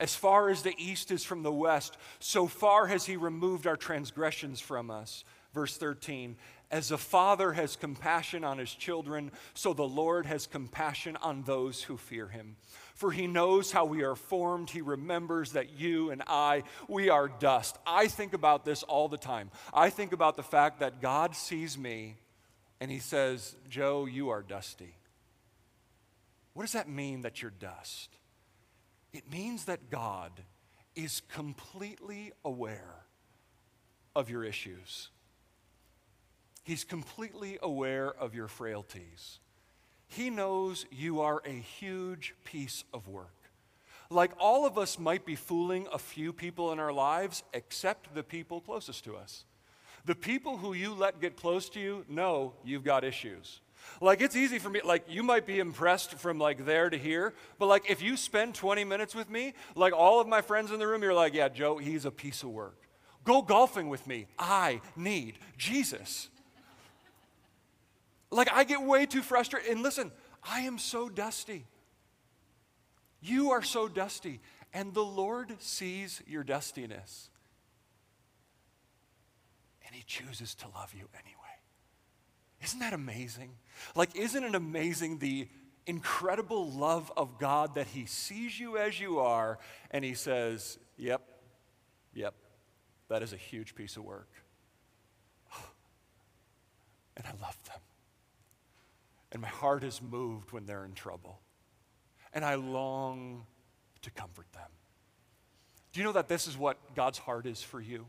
As 0.00 0.14
far 0.14 0.48
as 0.48 0.62
the 0.62 0.74
east 0.78 1.10
is 1.10 1.22
from 1.24 1.42
the 1.42 1.52
west, 1.52 1.96
so 2.18 2.46
far 2.46 2.86
has 2.86 3.06
he 3.06 3.16
removed 3.16 3.66
our 3.66 3.76
transgressions 3.76 4.60
from 4.60 4.90
us. 4.90 5.24
Verse 5.54 5.76
13, 5.76 6.36
As 6.72 6.90
a 6.90 6.96
father 6.96 7.52
has 7.52 7.76
compassion 7.76 8.44
on 8.44 8.56
his 8.56 8.74
children, 8.74 9.30
so 9.52 9.74
the 9.74 9.86
Lord 9.86 10.24
has 10.24 10.46
compassion 10.46 11.18
on 11.20 11.42
those 11.42 11.82
who 11.82 11.98
fear 11.98 12.28
him. 12.28 12.56
For 12.94 13.12
he 13.12 13.26
knows 13.26 13.72
how 13.72 13.84
we 13.84 14.04
are 14.04 14.16
formed. 14.16 14.70
He 14.70 14.80
remembers 14.80 15.52
that 15.52 15.78
you 15.78 16.10
and 16.10 16.22
I, 16.26 16.62
we 16.88 17.10
are 17.10 17.28
dust. 17.28 17.76
I 17.86 18.08
think 18.08 18.32
about 18.32 18.64
this 18.64 18.82
all 18.84 19.08
the 19.08 19.18
time. 19.18 19.50
I 19.74 19.90
think 19.90 20.14
about 20.14 20.36
the 20.36 20.42
fact 20.42 20.80
that 20.80 21.02
God 21.02 21.36
sees 21.36 21.76
me 21.76 22.16
and 22.80 22.90
he 22.90 23.00
says, 23.00 23.54
Joe, 23.68 24.06
you 24.06 24.30
are 24.30 24.42
dusty. 24.42 24.96
What 26.54 26.62
does 26.62 26.72
that 26.72 26.88
mean 26.88 27.20
that 27.20 27.42
you're 27.42 27.50
dust? 27.50 28.16
It 29.12 29.30
means 29.30 29.66
that 29.66 29.90
God 29.90 30.32
is 30.96 31.20
completely 31.28 32.32
aware 32.46 33.04
of 34.16 34.30
your 34.30 34.42
issues. 34.42 35.10
He's 36.62 36.84
completely 36.84 37.58
aware 37.62 38.08
of 38.08 38.34
your 38.34 38.48
frailties. 38.48 39.40
He 40.06 40.30
knows 40.30 40.86
you 40.90 41.20
are 41.20 41.42
a 41.44 41.50
huge 41.50 42.34
piece 42.44 42.84
of 42.92 43.08
work. 43.08 43.34
Like 44.10 44.32
all 44.38 44.66
of 44.66 44.76
us 44.76 44.98
might 44.98 45.24
be 45.24 45.36
fooling 45.36 45.88
a 45.92 45.98
few 45.98 46.32
people 46.32 46.70
in 46.72 46.78
our 46.78 46.92
lives, 46.92 47.42
except 47.54 48.14
the 48.14 48.22
people 48.22 48.60
closest 48.60 49.04
to 49.04 49.16
us. 49.16 49.44
The 50.04 50.14
people 50.14 50.58
who 50.58 50.74
you 50.74 50.94
let 50.94 51.20
get 51.20 51.36
close 51.36 51.68
to 51.70 51.80
you 51.80 52.04
know 52.08 52.54
you've 52.64 52.84
got 52.84 53.04
issues. 53.04 53.60
Like 54.00 54.20
it's 54.20 54.36
easy 54.36 54.58
for 54.58 54.68
me, 54.68 54.80
like 54.84 55.04
you 55.08 55.22
might 55.22 55.46
be 55.46 55.58
impressed 55.58 56.14
from 56.14 56.38
like 56.38 56.64
there 56.64 56.90
to 56.90 56.98
here, 56.98 57.34
but 57.58 57.66
like 57.66 57.90
if 57.90 58.02
you 58.02 58.16
spend 58.16 58.54
20 58.54 58.84
minutes 58.84 59.14
with 59.14 59.30
me, 59.30 59.54
like 59.74 59.92
all 59.92 60.20
of 60.20 60.28
my 60.28 60.40
friends 60.40 60.70
in 60.70 60.78
the 60.78 60.86
room, 60.86 61.02
you're 61.02 61.14
like, 61.14 61.34
yeah, 61.34 61.48
Joe, 61.48 61.78
he's 61.78 62.04
a 62.04 62.10
piece 62.10 62.42
of 62.42 62.50
work. 62.50 62.76
Go 63.24 63.42
golfing 63.42 63.88
with 63.88 64.06
me. 64.06 64.26
I 64.38 64.80
need 64.96 65.38
Jesus. 65.56 66.28
Like, 68.32 68.50
I 68.52 68.64
get 68.64 68.82
way 68.82 69.04
too 69.06 69.22
frustrated. 69.22 69.70
And 69.70 69.82
listen, 69.82 70.10
I 70.42 70.60
am 70.60 70.78
so 70.78 71.08
dusty. 71.08 71.66
You 73.20 73.50
are 73.50 73.62
so 73.62 73.88
dusty. 73.88 74.40
And 74.72 74.94
the 74.94 75.04
Lord 75.04 75.54
sees 75.60 76.22
your 76.26 76.42
dustiness. 76.42 77.28
And 79.86 79.94
He 79.94 80.02
chooses 80.06 80.54
to 80.56 80.66
love 80.74 80.94
you 80.94 81.06
anyway. 81.14 81.36
Isn't 82.64 82.80
that 82.80 82.94
amazing? 82.94 83.50
Like, 83.94 84.16
isn't 84.16 84.42
it 84.42 84.54
amazing 84.54 85.18
the 85.18 85.48
incredible 85.86 86.70
love 86.70 87.12
of 87.16 87.38
God 87.38 87.74
that 87.74 87.88
He 87.88 88.06
sees 88.06 88.58
you 88.58 88.78
as 88.78 88.98
you 88.98 89.18
are 89.18 89.58
and 89.90 90.02
He 90.04 90.14
says, 90.14 90.78
Yep, 90.96 91.20
yep, 92.14 92.34
that 93.08 93.22
is 93.22 93.34
a 93.34 93.36
huge 93.36 93.74
piece 93.74 93.96
of 93.96 94.04
work. 94.04 94.30
And 97.14 97.26
I 97.26 97.32
love. 97.42 97.61
And 99.32 99.42
my 99.42 99.48
heart 99.48 99.82
is 99.82 100.00
moved 100.00 100.52
when 100.52 100.66
they're 100.66 100.84
in 100.84 100.92
trouble. 100.92 101.40
And 102.32 102.44
I 102.44 102.54
long 102.54 103.46
to 104.02 104.10
comfort 104.10 104.46
them. 104.52 104.68
Do 105.92 106.00
you 106.00 106.04
know 106.04 106.12
that 106.12 106.28
this 106.28 106.46
is 106.46 106.56
what 106.56 106.94
God's 106.94 107.18
heart 107.18 107.46
is 107.46 107.62
for 107.62 107.80
you? 107.80 108.06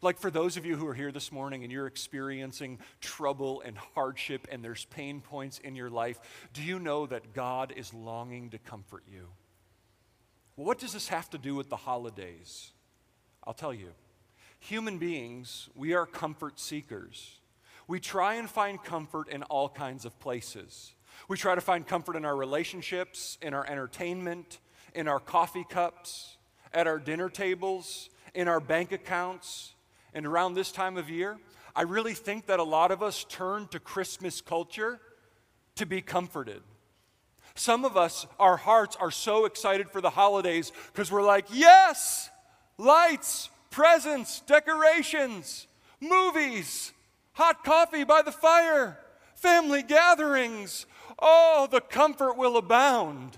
Like 0.00 0.18
for 0.18 0.30
those 0.30 0.56
of 0.56 0.66
you 0.66 0.76
who 0.76 0.86
are 0.86 0.94
here 0.94 1.12
this 1.12 1.32
morning 1.32 1.62
and 1.62 1.72
you're 1.72 1.86
experiencing 1.86 2.78
trouble 3.00 3.62
and 3.64 3.76
hardship 3.94 4.46
and 4.50 4.62
there's 4.62 4.84
pain 4.86 5.20
points 5.20 5.58
in 5.58 5.74
your 5.76 5.90
life, 5.90 6.18
do 6.52 6.62
you 6.62 6.78
know 6.78 7.06
that 7.06 7.32
God 7.32 7.72
is 7.74 7.94
longing 7.94 8.50
to 8.50 8.58
comfort 8.58 9.04
you? 9.10 9.28
Well, 10.56 10.66
what 10.66 10.78
does 10.78 10.92
this 10.92 11.08
have 11.08 11.30
to 11.30 11.38
do 11.38 11.54
with 11.54 11.68
the 11.68 11.76
holidays? 11.76 12.72
I'll 13.44 13.54
tell 13.54 13.74
you. 13.74 13.90
Human 14.60 14.98
beings, 14.98 15.68
we 15.74 15.94
are 15.94 16.06
comfort 16.06 16.60
seekers. 16.60 17.40
We 17.86 18.00
try 18.00 18.34
and 18.34 18.48
find 18.48 18.82
comfort 18.82 19.28
in 19.28 19.42
all 19.44 19.68
kinds 19.68 20.04
of 20.04 20.18
places. 20.18 20.94
We 21.28 21.36
try 21.36 21.54
to 21.54 21.60
find 21.60 21.86
comfort 21.86 22.16
in 22.16 22.24
our 22.24 22.36
relationships, 22.36 23.38
in 23.42 23.54
our 23.54 23.66
entertainment, 23.66 24.58
in 24.94 25.08
our 25.08 25.20
coffee 25.20 25.66
cups, 25.68 26.36
at 26.72 26.86
our 26.86 26.98
dinner 26.98 27.28
tables, 27.28 28.10
in 28.34 28.48
our 28.48 28.60
bank 28.60 28.92
accounts. 28.92 29.74
And 30.12 30.26
around 30.26 30.54
this 30.54 30.72
time 30.72 30.96
of 30.96 31.10
year, 31.10 31.38
I 31.76 31.82
really 31.82 32.14
think 32.14 32.46
that 32.46 32.60
a 32.60 32.64
lot 32.64 32.90
of 32.90 33.02
us 33.02 33.24
turn 33.28 33.68
to 33.68 33.80
Christmas 33.80 34.40
culture 34.40 35.00
to 35.76 35.86
be 35.86 36.00
comforted. 36.00 36.62
Some 37.56 37.84
of 37.84 37.96
us, 37.96 38.26
our 38.38 38.56
hearts 38.56 38.96
are 38.96 39.10
so 39.10 39.44
excited 39.44 39.90
for 39.90 40.00
the 40.00 40.10
holidays 40.10 40.72
because 40.92 41.10
we're 41.10 41.22
like, 41.22 41.46
yes, 41.52 42.30
lights, 42.78 43.48
presents, 43.70 44.40
decorations, 44.40 45.66
movies, 46.00 46.92
hot 47.34 47.64
coffee 47.64 48.04
by 48.04 48.22
the 48.22 48.32
fire, 48.32 48.98
family 49.36 49.82
gatherings. 49.82 50.86
Oh, 51.18 51.68
the 51.70 51.80
comfort 51.80 52.36
will 52.36 52.56
abound. 52.56 53.36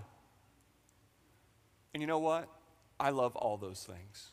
And 1.93 2.03
you 2.03 2.07
know 2.07 2.19
what? 2.19 2.49
I 2.99 3.11
love 3.11 3.37
all 3.37 3.57
those 3.57 3.83
things. 3.83 4.33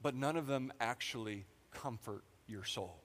But 0.00 0.14
none 0.14 0.36
of 0.36 0.46
them 0.46 0.72
actually 0.80 1.46
comfort 1.72 2.22
your 2.46 2.64
soul. 2.64 3.02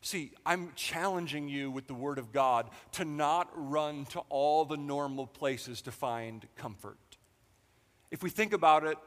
See, 0.00 0.32
I'm 0.44 0.72
challenging 0.76 1.48
you 1.48 1.70
with 1.70 1.86
the 1.86 1.94
Word 1.94 2.18
of 2.18 2.30
God 2.30 2.68
to 2.92 3.04
not 3.06 3.48
run 3.54 4.04
to 4.06 4.20
all 4.28 4.66
the 4.66 4.76
normal 4.76 5.26
places 5.26 5.80
to 5.82 5.92
find 5.92 6.46
comfort. 6.56 6.98
If 8.10 8.22
we 8.22 8.28
think 8.28 8.52
about 8.52 8.84
it, 8.84 8.98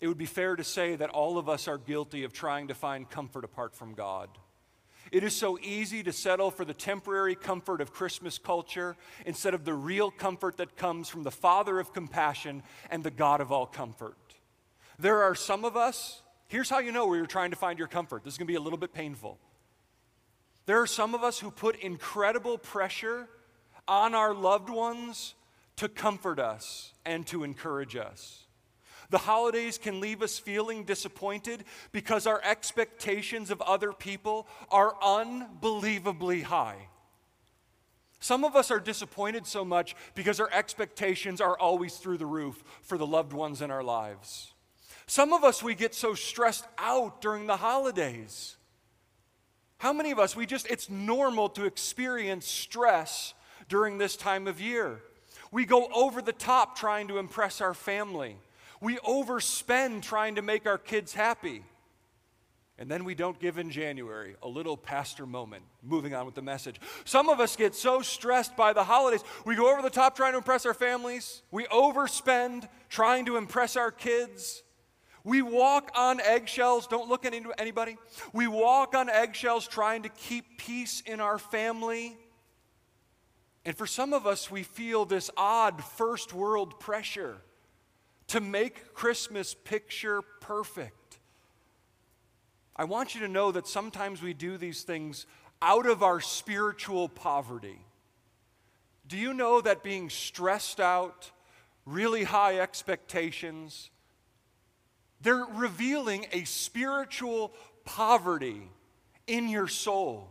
it 0.00 0.06
would 0.06 0.18
be 0.18 0.26
fair 0.26 0.56
to 0.56 0.64
say 0.64 0.96
that 0.96 1.10
all 1.10 1.38
of 1.38 1.48
us 1.48 1.66
are 1.66 1.78
guilty 1.78 2.24
of 2.24 2.32
trying 2.32 2.68
to 2.68 2.74
find 2.74 3.08
comfort 3.08 3.44
apart 3.44 3.74
from 3.74 3.94
God. 3.94 4.28
It 5.10 5.24
is 5.24 5.34
so 5.34 5.58
easy 5.60 6.02
to 6.02 6.12
settle 6.12 6.50
for 6.50 6.64
the 6.64 6.74
temporary 6.74 7.34
comfort 7.34 7.80
of 7.80 7.92
Christmas 7.92 8.38
culture 8.38 8.96
instead 9.24 9.54
of 9.54 9.64
the 9.64 9.74
real 9.74 10.10
comfort 10.10 10.58
that 10.58 10.76
comes 10.76 11.08
from 11.08 11.22
the 11.22 11.30
Father 11.30 11.80
of 11.80 11.92
compassion 11.92 12.62
and 12.90 13.02
the 13.02 13.10
God 13.10 13.40
of 13.40 13.50
all 13.50 13.66
comfort. 13.66 14.16
There 14.98 15.22
are 15.22 15.34
some 15.34 15.64
of 15.64 15.76
us, 15.76 16.22
here's 16.48 16.68
how 16.68 16.80
you 16.80 16.92
know 16.92 17.06
where 17.06 17.16
you're 17.16 17.26
trying 17.26 17.50
to 17.50 17.56
find 17.56 17.78
your 17.78 17.88
comfort. 17.88 18.22
This 18.22 18.34
is 18.34 18.38
going 18.38 18.46
to 18.46 18.52
be 18.52 18.56
a 18.56 18.60
little 18.60 18.78
bit 18.78 18.92
painful. 18.92 19.38
There 20.66 20.80
are 20.82 20.86
some 20.86 21.14
of 21.14 21.24
us 21.24 21.38
who 21.38 21.50
put 21.50 21.76
incredible 21.76 22.58
pressure 22.58 23.28
on 23.86 24.14
our 24.14 24.34
loved 24.34 24.68
ones 24.68 25.34
to 25.76 25.88
comfort 25.88 26.38
us 26.38 26.92
and 27.06 27.26
to 27.28 27.44
encourage 27.44 27.96
us. 27.96 28.47
The 29.10 29.18
holidays 29.18 29.78
can 29.78 30.00
leave 30.00 30.22
us 30.22 30.38
feeling 30.38 30.84
disappointed 30.84 31.64
because 31.92 32.26
our 32.26 32.40
expectations 32.44 33.50
of 33.50 33.60
other 33.62 33.92
people 33.92 34.46
are 34.70 34.94
unbelievably 35.02 36.42
high. 36.42 36.88
Some 38.20 38.44
of 38.44 38.56
us 38.56 38.70
are 38.70 38.80
disappointed 38.80 39.46
so 39.46 39.64
much 39.64 39.94
because 40.14 40.40
our 40.40 40.50
expectations 40.52 41.40
are 41.40 41.58
always 41.58 41.96
through 41.96 42.18
the 42.18 42.26
roof 42.26 42.62
for 42.82 42.98
the 42.98 43.06
loved 43.06 43.32
ones 43.32 43.62
in 43.62 43.70
our 43.70 43.84
lives. 43.84 44.52
Some 45.06 45.32
of 45.32 45.42
us, 45.42 45.62
we 45.62 45.74
get 45.74 45.94
so 45.94 46.14
stressed 46.14 46.66
out 46.76 47.22
during 47.22 47.46
the 47.46 47.56
holidays. 47.56 48.56
How 49.78 49.92
many 49.92 50.10
of 50.10 50.18
us, 50.18 50.36
we 50.36 50.44
just, 50.44 50.66
it's 50.68 50.90
normal 50.90 51.48
to 51.50 51.64
experience 51.64 52.46
stress 52.46 53.32
during 53.68 53.96
this 53.96 54.16
time 54.16 54.46
of 54.46 54.60
year. 54.60 55.00
We 55.50 55.64
go 55.64 55.88
over 55.94 56.20
the 56.20 56.32
top 56.32 56.76
trying 56.76 57.08
to 57.08 57.18
impress 57.18 57.60
our 57.60 57.72
family. 57.72 58.36
We 58.80 58.96
overspend 58.98 60.02
trying 60.02 60.36
to 60.36 60.42
make 60.42 60.66
our 60.66 60.78
kids 60.78 61.12
happy. 61.12 61.64
And 62.80 62.88
then 62.88 63.04
we 63.04 63.16
don't 63.16 63.40
give 63.40 63.58
in 63.58 63.70
January, 63.70 64.36
a 64.40 64.48
little 64.48 64.76
pastor 64.76 65.26
moment. 65.26 65.64
Moving 65.82 66.14
on 66.14 66.26
with 66.26 66.36
the 66.36 66.42
message. 66.42 66.80
Some 67.04 67.28
of 67.28 67.40
us 67.40 67.56
get 67.56 67.74
so 67.74 68.02
stressed 68.02 68.56
by 68.56 68.72
the 68.72 68.84
holidays, 68.84 69.24
we 69.44 69.56
go 69.56 69.72
over 69.72 69.82
the 69.82 69.90
top 69.90 70.14
trying 70.14 70.32
to 70.32 70.38
impress 70.38 70.64
our 70.64 70.74
families. 70.74 71.42
We 71.50 71.64
overspend 71.64 72.68
trying 72.88 73.26
to 73.26 73.36
impress 73.36 73.74
our 73.74 73.90
kids. 73.90 74.62
We 75.24 75.42
walk 75.42 75.90
on 75.96 76.20
eggshells. 76.20 76.86
Don't 76.86 77.08
look 77.08 77.26
at 77.26 77.34
anybody. 77.58 77.96
We 78.32 78.46
walk 78.46 78.94
on 78.94 79.10
eggshells 79.10 79.66
trying 79.66 80.04
to 80.04 80.08
keep 80.08 80.58
peace 80.58 81.02
in 81.04 81.20
our 81.20 81.38
family. 81.38 82.16
And 83.64 83.76
for 83.76 83.88
some 83.88 84.14
of 84.14 84.24
us, 84.24 84.52
we 84.52 84.62
feel 84.62 85.04
this 85.04 85.30
odd 85.36 85.82
first 85.82 86.32
world 86.32 86.78
pressure 86.78 87.42
to 88.28 88.40
make 88.40 88.94
Christmas 88.94 89.54
picture 89.54 90.22
perfect. 90.40 91.18
I 92.76 92.84
want 92.84 93.14
you 93.14 93.22
to 93.22 93.28
know 93.28 93.50
that 93.52 93.66
sometimes 93.66 94.22
we 94.22 94.34
do 94.34 94.56
these 94.56 94.82
things 94.82 95.26
out 95.60 95.86
of 95.86 96.02
our 96.02 96.20
spiritual 96.20 97.08
poverty. 97.08 97.80
Do 99.08 99.16
you 99.16 99.34
know 99.34 99.60
that 99.60 99.82
being 99.82 100.10
stressed 100.10 100.78
out, 100.78 101.32
really 101.86 102.24
high 102.24 102.60
expectations, 102.60 103.90
they're 105.20 105.46
revealing 105.50 106.26
a 106.30 106.44
spiritual 106.44 107.52
poverty 107.84 108.70
in 109.26 109.48
your 109.48 109.66
soul? 109.66 110.28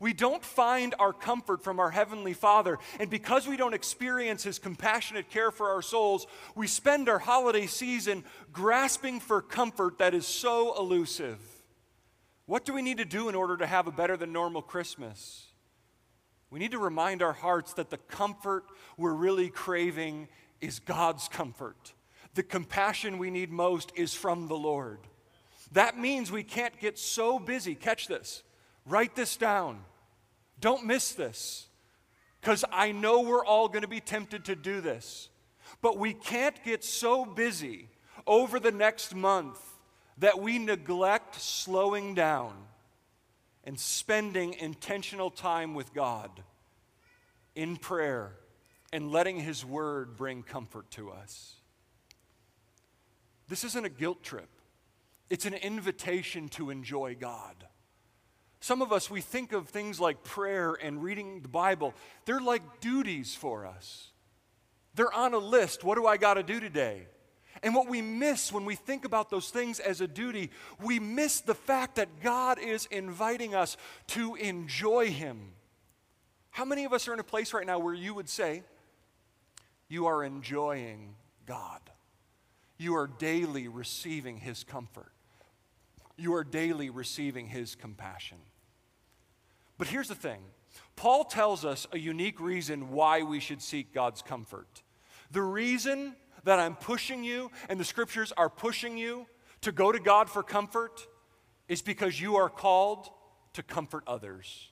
We 0.00 0.12
don't 0.12 0.44
find 0.44 0.94
our 0.98 1.12
comfort 1.12 1.62
from 1.62 1.78
our 1.78 1.90
Heavenly 1.90 2.34
Father. 2.34 2.78
And 2.98 3.08
because 3.08 3.46
we 3.46 3.56
don't 3.56 3.74
experience 3.74 4.42
His 4.42 4.58
compassionate 4.58 5.30
care 5.30 5.50
for 5.50 5.70
our 5.70 5.82
souls, 5.82 6.26
we 6.54 6.66
spend 6.66 7.08
our 7.08 7.18
holiday 7.18 7.66
season 7.66 8.24
grasping 8.52 9.20
for 9.20 9.40
comfort 9.40 9.98
that 9.98 10.14
is 10.14 10.26
so 10.26 10.78
elusive. 10.78 11.38
What 12.46 12.64
do 12.64 12.74
we 12.74 12.82
need 12.82 12.98
to 12.98 13.04
do 13.04 13.28
in 13.28 13.34
order 13.34 13.56
to 13.56 13.66
have 13.66 13.86
a 13.86 13.92
better 13.92 14.16
than 14.16 14.32
normal 14.32 14.62
Christmas? 14.62 15.46
We 16.50 16.58
need 16.58 16.72
to 16.72 16.78
remind 16.78 17.22
our 17.22 17.32
hearts 17.32 17.72
that 17.74 17.90
the 17.90 17.96
comfort 17.96 18.64
we're 18.96 19.14
really 19.14 19.48
craving 19.48 20.28
is 20.60 20.78
God's 20.78 21.28
comfort. 21.28 21.94
The 22.34 22.42
compassion 22.42 23.18
we 23.18 23.30
need 23.30 23.50
most 23.50 23.92
is 23.96 24.14
from 24.14 24.48
the 24.48 24.56
Lord. 24.56 25.00
That 25.72 25.98
means 25.98 26.30
we 26.30 26.44
can't 26.44 26.78
get 26.78 26.98
so 26.98 27.38
busy. 27.38 27.74
Catch 27.74 28.08
this. 28.08 28.42
Write 28.86 29.14
this 29.14 29.36
down. 29.36 29.84
Don't 30.60 30.84
miss 30.84 31.12
this. 31.12 31.66
Because 32.40 32.64
I 32.70 32.92
know 32.92 33.20
we're 33.20 33.44
all 33.44 33.68
going 33.68 33.82
to 33.82 33.88
be 33.88 34.00
tempted 34.00 34.44
to 34.46 34.56
do 34.56 34.80
this. 34.80 35.28
But 35.80 35.98
we 35.98 36.12
can't 36.12 36.62
get 36.64 36.84
so 36.84 37.24
busy 37.24 37.88
over 38.26 38.60
the 38.60 38.70
next 38.70 39.14
month 39.14 39.58
that 40.18 40.40
we 40.40 40.58
neglect 40.58 41.40
slowing 41.40 42.14
down 42.14 42.54
and 43.64 43.78
spending 43.78 44.54
intentional 44.54 45.30
time 45.30 45.74
with 45.74 45.92
God 45.94 46.30
in 47.54 47.76
prayer 47.76 48.32
and 48.92 49.10
letting 49.10 49.40
His 49.40 49.64
Word 49.64 50.16
bring 50.16 50.42
comfort 50.42 50.90
to 50.92 51.10
us. 51.10 51.54
This 53.48 53.64
isn't 53.64 53.84
a 53.84 53.90
guilt 53.90 54.22
trip, 54.22 54.48
it's 55.30 55.46
an 55.46 55.54
invitation 55.54 56.48
to 56.50 56.70
enjoy 56.70 57.16
God. 57.18 57.66
Some 58.64 58.80
of 58.80 58.94
us, 58.94 59.10
we 59.10 59.20
think 59.20 59.52
of 59.52 59.68
things 59.68 60.00
like 60.00 60.24
prayer 60.24 60.72
and 60.72 61.02
reading 61.02 61.42
the 61.42 61.48
Bible, 61.48 61.92
they're 62.24 62.40
like 62.40 62.80
duties 62.80 63.34
for 63.34 63.66
us. 63.66 64.08
They're 64.94 65.12
on 65.12 65.34
a 65.34 65.38
list. 65.38 65.84
What 65.84 65.96
do 65.96 66.06
I 66.06 66.16
got 66.16 66.34
to 66.34 66.42
do 66.42 66.60
today? 66.60 67.06
And 67.62 67.74
what 67.74 67.90
we 67.90 68.00
miss 68.00 68.50
when 68.50 68.64
we 68.64 68.74
think 68.74 69.04
about 69.04 69.28
those 69.28 69.50
things 69.50 69.80
as 69.80 70.00
a 70.00 70.08
duty, 70.08 70.50
we 70.82 70.98
miss 70.98 71.42
the 71.42 71.54
fact 71.54 71.96
that 71.96 72.22
God 72.22 72.58
is 72.58 72.86
inviting 72.86 73.54
us 73.54 73.76
to 74.06 74.34
enjoy 74.36 75.10
Him. 75.10 75.52
How 76.48 76.64
many 76.64 76.84
of 76.84 76.94
us 76.94 77.06
are 77.06 77.12
in 77.12 77.20
a 77.20 77.22
place 77.22 77.52
right 77.52 77.66
now 77.66 77.78
where 77.78 77.92
you 77.92 78.14
would 78.14 78.30
say, 78.30 78.62
you 79.88 80.06
are 80.06 80.24
enjoying 80.24 81.16
God? 81.44 81.82
You 82.78 82.96
are 82.96 83.08
daily 83.08 83.68
receiving 83.68 84.38
His 84.38 84.64
comfort. 84.64 85.12
You 86.16 86.32
are 86.32 86.44
daily 86.44 86.88
receiving 86.88 87.48
His 87.48 87.74
compassion. 87.74 88.38
But 89.78 89.88
here's 89.88 90.08
the 90.08 90.14
thing 90.14 90.40
Paul 90.96 91.24
tells 91.24 91.64
us 91.64 91.86
a 91.92 91.98
unique 91.98 92.40
reason 92.40 92.90
why 92.90 93.22
we 93.22 93.40
should 93.40 93.62
seek 93.62 93.92
God's 93.92 94.22
comfort. 94.22 94.82
The 95.30 95.42
reason 95.42 96.14
that 96.44 96.58
I'm 96.58 96.76
pushing 96.76 97.24
you 97.24 97.50
and 97.68 97.80
the 97.80 97.84
scriptures 97.84 98.32
are 98.36 98.50
pushing 98.50 98.96
you 98.98 99.26
to 99.62 99.72
go 99.72 99.90
to 99.90 99.98
God 99.98 100.28
for 100.28 100.42
comfort 100.42 101.06
is 101.68 101.82
because 101.82 102.20
you 102.20 102.36
are 102.36 102.50
called 102.50 103.08
to 103.54 103.62
comfort 103.62 104.04
others. 104.06 104.70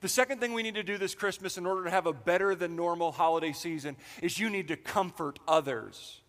The 0.00 0.08
second 0.08 0.40
thing 0.40 0.54
we 0.54 0.62
need 0.62 0.74
to 0.74 0.82
do 0.82 0.98
this 0.98 1.14
Christmas 1.14 1.56
in 1.56 1.66
order 1.66 1.84
to 1.84 1.90
have 1.90 2.06
a 2.06 2.12
better 2.12 2.54
than 2.54 2.74
normal 2.74 3.12
holiday 3.12 3.52
season 3.52 3.96
is 4.22 4.38
you 4.38 4.50
need 4.50 4.68
to 4.68 4.76
comfort 4.76 5.38
others. 5.46 6.22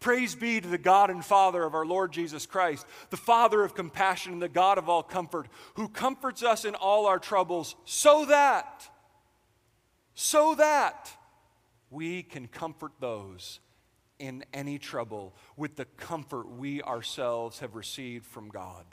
Praise 0.00 0.34
be 0.34 0.60
to 0.60 0.68
the 0.68 0.78
God 0.78 1.10
and 1.10 1.24
Father 1.24 1.62
of 1.64 1.74
our 1.74 1.86
Lord 1.86 2.12
Jesus 2.12 2.46
Christ, 2.46 2.86
the 3.10 3.16
Father 3.16 3.62
of 3.62 3.74
compassion 3.74 4.32
and 4.32 4.42
the 4.42 4.48
God 4.48 4.78
of 4.78 4.88
all 4.88 5.02
comfort, 5.02 5.48
who 5.74 5.88
comforts 5.88 6.42
us 6.42 6.64
in 6.64 6.74
all 6.74 7.06
our 7.06 7.18
troubles, 7.18 7.74
so 7.84 8.24
that, 8.26 8.88
so 10.14 10.54
that 10.54 11.10
we 11.90 12.22
can 12.22 12.46
comfort 12.46 12.92
those 13.00 13.60
in 14.18 14.44
any 14.52 14.78
trouble 14.78 15.34
with 15.56 15.76
the 15.76 15.84
comfort 15.84 16.50
we 16.50 16.82
ourselves 16.82 17.58
have 17.60 17.74
received 17.74 18.24
from 18.26 18.48
God. 18.48 18.84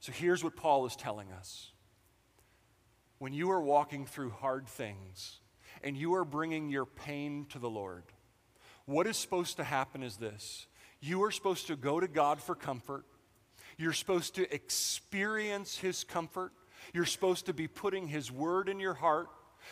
So 0.00 0.12
here's 0.12 0.42
what 0.42 0.56
Paul 0.56 0.86
is 0.86 0.96
telling 0.96 1.30
us. 1.32 1.70
When 3.18 3.32
you 3.32 3.50
are 3.52 3.60
walking 3.60 4.04
through 4.04 4.30
hard 4.30 4.66
things 4.66 5.38
and 5.84 5.96
you 5.96 6.14
are 6.14 6.24
bringing 6.24 6.68
your 6.68 6.86
pain 6.86 7.46
to 7.50 7.58
the 7.60 7.70
Lord, 7.70 8.04
what 8.92 9.06
is 9.06 9.16
supposed 9.16 9.56
to 9.56 9.64
happen 9.64 10.02
is 10.02 10.16
this 10.16 10.66
you 11.00 11.22
are 11.24 11.32
supposed 11.32 11.66
to 11.66 11.76
go 11.76 11.98
to 11.98 12.06
God 12.06 12.40
for 12.40 12.54
comfort. 12.54 13.04
You're 13.76 13.92
supposed 13.92 14.36
to 14.36 14.54
experience 14.54 15.76
His 15.76 16.04
comfort. 16.04 16.52
You're 16.94 17.06
supposed 17.06 17.46
to 17.46 17.52
be 17.52 17.66
putting 17.66 18.06
His 18.06 18.30
word 18.30 18.68
in 18.68 18.78
your 18.78 18.94
heart. 18.94 19.28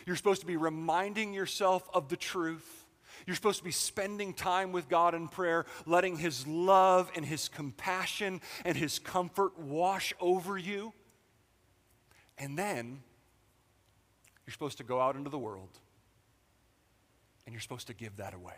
You're 0.07 0.17
supposed 0.17 0.41
to 0.41 0.47
be 0.47 0.57
reminding 0.57 1.33
yourself 1.33 1.89
of 1.95 2.09
the 2.09 2.17
truth. 2.17 2.87
You're 3.27 3.37
supposed 3.37 3.59
to 3.59 3.65
be 3.65 3.71
spending 3.71 4.35
time 4.35 4.73
with 4.73 4.89
God 4.89 5.15
in 5.15 5.29
prayer, 5.29 5.67
letting 5.87 6.17
His 6.17 6.47
love 6.47 7.13
and 7.15 7.25
His 7.25 7.49
compassion 7.49 8.41
and 8.65 8.77
His 8.77 8.99
comfort 8.99 9.59
wash 9.59 10.13
over 10.19 10.59
you. 10.59 10.93
And 12.39 12.59
then 12.59 13.03
you're 14.47 14.53
supposed 14.53 14.79
to 14.79 14.85
go 14.85 15.01
out 15.01 15.15
into 15.15 15.31
the 15.31 15.39
world 15.39 15.79
and 17.47 17.53
you're 17.53 17.61
supposed 17.61 17.87
to 17.89 17.95
give 17.95 18.17
that 18.17 18.35
away. 18.35 18.55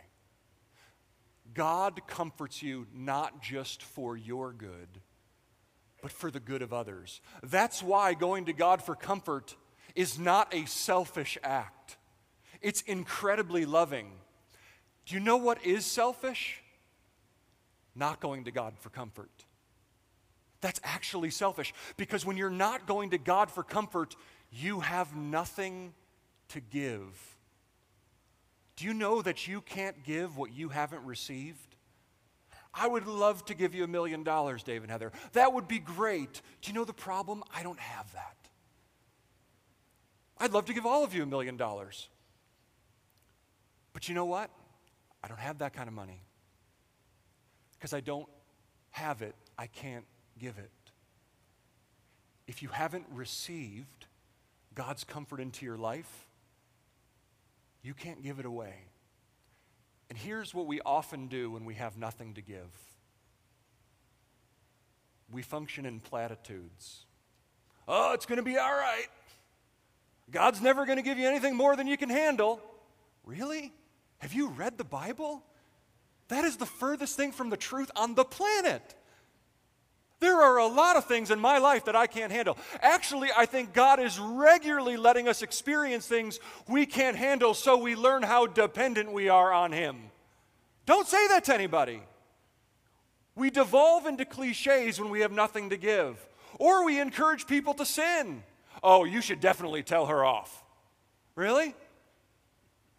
God 1.54 2.00
comforts 2.06 2.62
you 2.62 2.86
not 2.94 3.42
just 3.42 3.82
for 3.82 4.16
your 4.16 4.52
good, 4.52 4.88
but 6.00 6.12
for 6.12 6.30
the 6.30 6.40
good 6.40 6.62
of 6.62 6.72
others. 6.72 7.20
That's 7.42 7.82
why 7.82 8.14
going 8.14 8.46
to 8.46 8.52
God 8.52 8.82
for 8.82 8.94
comfort 8.94 9.56
is 9.94 10.18
not 10.18 10.52
a 10.54 10.66
selfish 10.66 11.38
act, 11.42 11.96
it's 12.60 12.82
incredibly 12.82 13.64
loving. 13.64 14.10
Do 15.04 15.14
you 15.14 15.20
know 15.20 15.36
what 15.36 15.64
is 15.66 15.84
selfish? 15.84 16.62
Not 17.94 18.20
going 18.20 18.44
to 18.44 18.52
God 18.52 18.74
for 18.78 18.88
comfort. 18.88 19.30
That's 20.60 20.80
actually 20.84 21.30
selfish 21.30 21.74
because 21.96 22.24
when 22.24 22.36
you're 22.36 22.48
not 22.48 22.86
going 22.86 23.10
to 23.10 23.18
God 23.18 23.50
for 23.50 23.64
comfort, 23.64 24.14
you 24.52 24.80
have 24.80 25.14
nothing 25.16 25.92
to 26.50 26.60
give. 26.60 27.31
Do 28.76 28.84
you 28.84 28.94
know 28.94 29.22
that 29.22 29.46
you 29.46 29.60
can't 29.60 30.02
give 30.04 30.36
what 30.36 30.52
you 30.52 30.70
haven't 30.70 31.04
received? 31.04 31.76
I 32.74 32.88
would 32.88 33.06
love 33.06 33.44
to 33.46 33.54
give 33.54 33.74
you 33.74 33.84
a 33.84 33.88
million 33.88 34.24
dollars, 34.24 34.62
Dave 34.62 34.82
and 34.82 34.90
Heather. 34.90 35.12
That 35.32 35.52
would 35.52 35.68
be 35.68 35.78
great. 35.78 36.40
Do 36.62 36.70
you 36.70 36.74
know 36.74 36.84
the 36.84 36.94
problem? 36.94 37.42
I 37.54 37.62
don't 37.62 37.78
have 37.78 38.10
that. 38.14 38.36
I'd 40.38 40.52
love 40.52 40.64
to 40.66 40.74
give 40.74 40.86
all 40.86 41.04
of 41.04 41.14
you 41.14 41.22
a 41.22 41.26
million 41.26 41.56
dollars. 41.56 42.08
But 43.92 44.08
you 44.08 44.14
know 44.14 44.24
what? 44.24 44.50
I 45.22 45.28
don't 45.28 45.38
have 45.38 45.58
that 45.58 45.74
kind 45.74 45.86
of 45.86 45.94
money. 45.94 46.22
Because 47.74 47.92
I 47.92 48.00
don't 48.00 48.28
have 48.90 49.22
it, 49.22 49.34
I 49.58 49.66
can't 49.66 50.04
give 50.38 50.58
it. 50.58 50.70
If 52.46 52.62
you 52.62 52.68
haven't 52.68 53.06
received 53.12 54.06
God's 54.74 55.04
comfort 55.04 55.40
into 55.40 55.64
your 55.66 55.76
life, 55.76 56.26
you 57.82 57.94
can't 57.94 58.22
give 58.22 58.38
it 58.38 58.46
away. 58.46 58.74
And 60.08 60.18
here's 60.18 60.54
what 60.54 60.66
we 60.66 60.80
often 60.84 61.28
do 61.28 61.50
when 61.50 61.64
we 61.64 61.74
have 61.74 61.96
nothing 61.96 62.34
to 62.34 62.42
give 62.42 62.68
we 65.32 65.42
function 65.42 65.86
in 65.86 65.98
platitudes. 65.98 67.06
Oh, 67.88 68.12
it's 68.12 68.26
going 68.26 68.36
to 68.36 68.42
be 68.42 68.58
all 68.58 68.72
right. 68.72 69.06
God's 70.30 70.60
never 70.60 70.86
going 70.86 70.98
to 70.98 71.02
give 71.02 71.18
you 71.18 71.26
anything 71.26 71.56
more 71.56 71.74
than 71.74 71.86
you 71.86 71.96
can 71.96 72.10
handle. 72.10 72.60
Really? 73.24 73.72
Have 74.18 74.32
you 74.32 74.48
read 74.48 74.78
the 74.78 74.84
Bible? 74.84 75.42
That 76.28 76.44
is 76.44 76.56
the 76.56 76.66
furthest 76.66 77.16
thing 77.16 77.32
from 77.32 77.50
the 77.50 77.56
truth 77.56 77.90
on 77.96 78.14
the 78.14 78.24
planet. 78.24 78.94
There 80.22 80.40
are 80.40 80.58
a 80.58 80.68
lot 80.68 80.94
of 80.94 81.06
things 81.06 81.32
in 81.32 81.40
my 81.40 81.58
life 81.58 81.86
that 81.86 81.96
I 81.96 82.06
can't 82.06 82.30
handle. 82.30 82.56
Actually, 82.80 83.30
I 83.36 83.44
think 83.44 83.72
God 83.72 83.98
is 83.98 84.20
regularly 84.20 84.96
letting 84.96 85.26
us 85.26 85.42
experience 85.42 86.06
things 86.06 86.38
we 86.68 86.86
can't 86.86 87.16
handle 87.16 87.54
so 87.54 87.76
we 87.76 87.96
learn 87.96 88.22
how 88.22 88.46
dependent 88.46 89.12
we 89.12 89.28
are 89.28 89.52
on 89.52 89.72
Him. 89.72 89.96
Don't 90.86 91.08
say 91.08 91.26
that 91.26 91.42
to 91.46 91.54
anybody. 91.54 92.02
We 93.34 93.50
devolve 93.50 94.06
into 94.06 94.24
cliches 94.24 95.00
when 95.00 95.10
we 95.10 95.22
have 95.22 95.32
nothing 95.32 95.70
to 95.70 95.76
give, 95.76 96.24
or 96.56 96.84
we 96.84 97.00
encourage 97.00 97.48
people 97.48 97.74
to 97.74 97.84
sin. 97.84 98.44
Oh, 98.80 99.02
you 99.02 99.22
should 99.22 99.40
definitely 99.40 99.82
tell 99.82 100.06
her 100.06 100.24
off. 100.24 100.62
Really? 101.34 101.74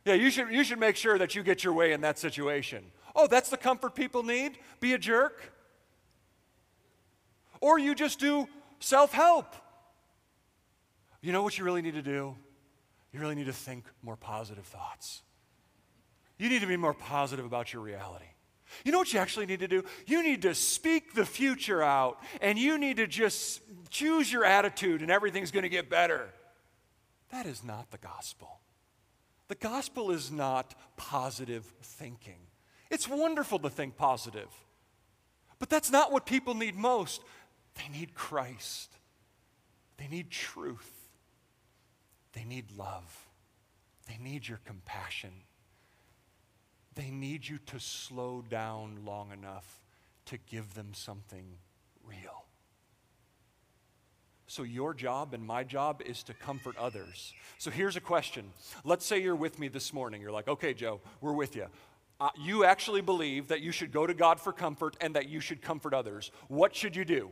Yeah, 0.04 0.16
you 0.16 0.30
should, 0.30 0.52
you 0.52 0.66
should 0.66 0.80
make 0.80 0.98
sure 0.98 1.18
that 1.18 1.36
you 1.36 1.44
get 1.44 1.64
your 1.64 1.72
way 1.72 1.94
in 1.94 2.02
that 2.02 2.20
situation. 2.20 2.84
Oh, 3.16 3.28
that's 3.28 3.50
the 3.50 3.56
comfort 3.56 3.96
people 3.96 4.24
need? 4.24 4.58
Be 4.82 4.92
a 4.92 4.98
jerk? 4.98 5.53
Or 7.64 7.80
you 7.80 7.96
just 7.96 8.20
do 8.20 8.50
self 8.82 9.14
help. 9.14 9.56
You 11.22 11.32
know 11.32 11.44
what 11.44 11.58
you 11.58 11.64
really 11.64 11.82
need 11.82 11.94
to 11.94 12.02
do? 12.02 12.36
You 13.14 13.22
really 13.22 13.36
need 13.36 13.46
to 13.46 13.54
think 13.54 13.86
more 14.02 14.18
positive 14.18 14.66
thoughts. 14.66 15.22
You 16.38 16.50
need 16.50 16.60
to 16.60 16.68
be 16.68 16.76
more 16.76 16.94
positive 16.94 17.46
about 17.46 17.72
your 17.72 17.82
reality. 17.82 18.26
You 18.84 18.92
know 18.92 18.98
what 18.98 19.14
you 19.14 19.20
actually 19.20 19.46
need 19.46 19.62
to 19.62 19.70
do? 19.70 19.86
You 20.06 20.24
need 20.24 20.42
to 20.42 20.54
speak 20.54 21.14
the 21.14 21.26
future 21.26 21.82
out 21.82 22.20
and 22.42 22.60
you 22.60 22.78
need 22.78 22.98
to 22.98 23.08
just 23.08 23.62
choose 23.90 24.30
your 24.30 24.44
attitude 24.44 25.02
and 25.02 25.10
everything's 25.10 25.52
going 25.52 25.64
to 25.64 25.70
get 25.70 25.90
better. 25.90 26.28
That 27.32 27.46
is 27.46 27.64
not 27.64 27.92
the 27.92 27.98
gospel. 27.98 28.60
The 29.48 29.56
gospel 29.56 30.12
is 30.12 30.34
not 30.34 30.76
positive 30.98 31.64
thinking. 31.82 32.40
It's 32.90 33.08
wonderful 33.08 33.60
to 33.60 33.70
think 33.70 33.96
positive, 33.96 34.50
but 35.60 35.70
that's 35.70 35.92
not 35.92 36.12
what 36.12 36.26
people 36.26 36.56
need 36.56 36.76
most. 36.76 37.22
They 37.76 37.88
need 37.92 38.14
Christ. 38.14 38.92
They 39.98 40.08
need 40.08 40.30
truth. 40.30 40.92
They 42.34 42.44
need 42.44 42.66
love. 42.78 43.28
They 44.08 44.18
need 44.18 44.48
your 44.48 44.60
compassion. 44.66 45.32
They 46.96 47.10
need 47.10 47.48
you 47.48 47.60
to 47.68 47.80
slow 47.80 48.44
down 48.48 49.00
long 49.06 49.32
enough 49.32 49.82
to 50.26 50.38
give 50.38 50.74
them 50.74 50.94
something 50.94 51.46
real. 52.06 52.46
So, 54.48 54.64
your 54.64 54.94
job 54.94 55.34
and 55.34 55.44
my 55.44 55.64
job 55.64 56.02
is 56.06 56.22
to 56.24 56.34
comfort 56.34 56.78
others. 56.78 57.34
So, 57.58 57.72
here's 57.72 57.96
a 57.96 58.02
question. 58.02 58.52
Let's 58.84 59.06
say 59.06 59.22
you're 59.22 59.36
with 59.36 59.58
me 59.58 59.68
this 59.68 59.94
morning. 59.94 60.22
You're 60.22 60.32
like, 60.32 60.48
okay, 60.48 60.74
Joe, 60.74 61.02
we're 61.22 61.34
with 61.34 61.56
you. 61.56 61.68
Uh, 62.20 62.30
you 62.40 62.64
actually 62.64 63.02
believe 63.02 63.48
that 63.48 63.62
you 63.62 63.72
should 63.72 63.92
go 63.92 64.06
to 64.06 64.14
God 64.14 64.40
for 64.40 64.54
comfort 64.54 64.96
and 65.02 65.16
that 65.16 65.28
you 65.28 65.40
should 65.40 65.62
comfort 65.62 65.94
others. 65.94 66.32
What 66.48 66.76
should 66.76 66.96
you 66.96 67.04
do? 67.04 67.32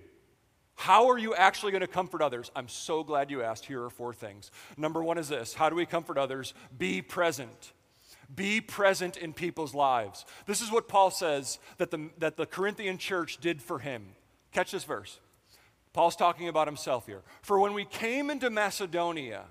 How 0.81 1.11
are 1.11 1.17
you 1.19 1.35
actually 1.35 1.71
going 1.73 1.81
to 1.81 1.87
comfort 1.87 2.23
others? 2.23 2.49
I'm 2.55 2.67
so 2.67 3.03
glad 3.03 3.29
you 3.29 3.43
asked. 3.43 3.67
Here 3.67 3.83
are 3.83 3.91
four 3.91 4.15
things. 4.15 4.49
Number 4.77 5.03
one 5.03 5.19
is 5.19 5.29
this 5.29 5.53
How 5.53 5.69
do 5.69 5.75
we 5.75 5.85
comfort 5.85 6.17
others? 6.17 6.55
Be 6.75 7.03
present. 7.03 7.73
Be 8.35 8.61
present 8.61 9.15
in 9.15 9.31
people's 9.31 9.75
lives. 9.75 10.25
This 10.47 10.59
is 10.59 10.71
what 10.71 10.87
Paul 10.87 11.11
says 11.11 11.59
that 11.77 11.91
the, 11.91 12.09
that 12.17 12.35
the 12.35 12.47
Corinthian 12.47 12.97
church 12.97 13.37
did 13.37 13.61
for 13.61 13.77
him. 13.77 14.15
Catch 14.53 14.71
this 14.71 14.83
verse. 14.83 15.19
Paul's 15.93 16.15
talking 16.15 16.47
about 16.47 16.67
himself 16.67 17.05
here. 17.05 17.21
For 17.43 17.59
when 17.59 17.73
we 17.73 17.85
came 17.85 18.31
into 18.31 18.49
Macedonia, 18.49 19.43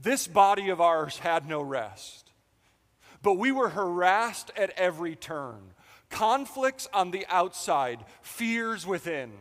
this 0.00 0.28
body 0.28 0.68
of 0.68 0.80
ours 0.80 1.18
had 1.18 1.48
no 1.48 1.62
rest, 1.62 2.30
but 3.22 3.38
we 3.38 3.50
were 3.50 3.70
harassed 3.70 4.52
at 4.56 4.70
every 4.76 5.16
turn. 5.16 5.74
Conflicts 6.10 6.86
on 6.94 7.10
the 7.10 7.26
outside, 7.28 8.04
fears 8.22 8.86
within. 8.86 9.32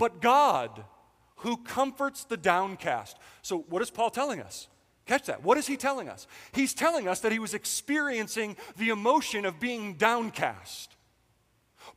But 0.00 0.22
God, 0.22 0.82
who 1.36 1.58
comforts 1.58 2.24
the 2.24 2.38
downcast. 2.38 3.18
So, 3.42 3.66
what 3.68 3.82
is 3.82 3.90
Paul 3.90 4.08
telling 4.08 4.40
us? 4.40 4.66
Catch 5.04 5.26
that. 5.26 5.44
What 5.44 5.58
is 5.58 5.66
he 5.66 5.76
telling 5.76 6.08
us? 6.08 6.26
He's 6.52 6.72
telling 6.72 7.06
us 7.06 7.20
that 7.20 7.32
he 7.32 7.38
was 7.38 7.52
experiencing 7.52 8.56
the 8.78 8.88
emotion 8.88 9.44
of 9.44 9.60
being 9.60 9.96
downcast. 9.96 10.96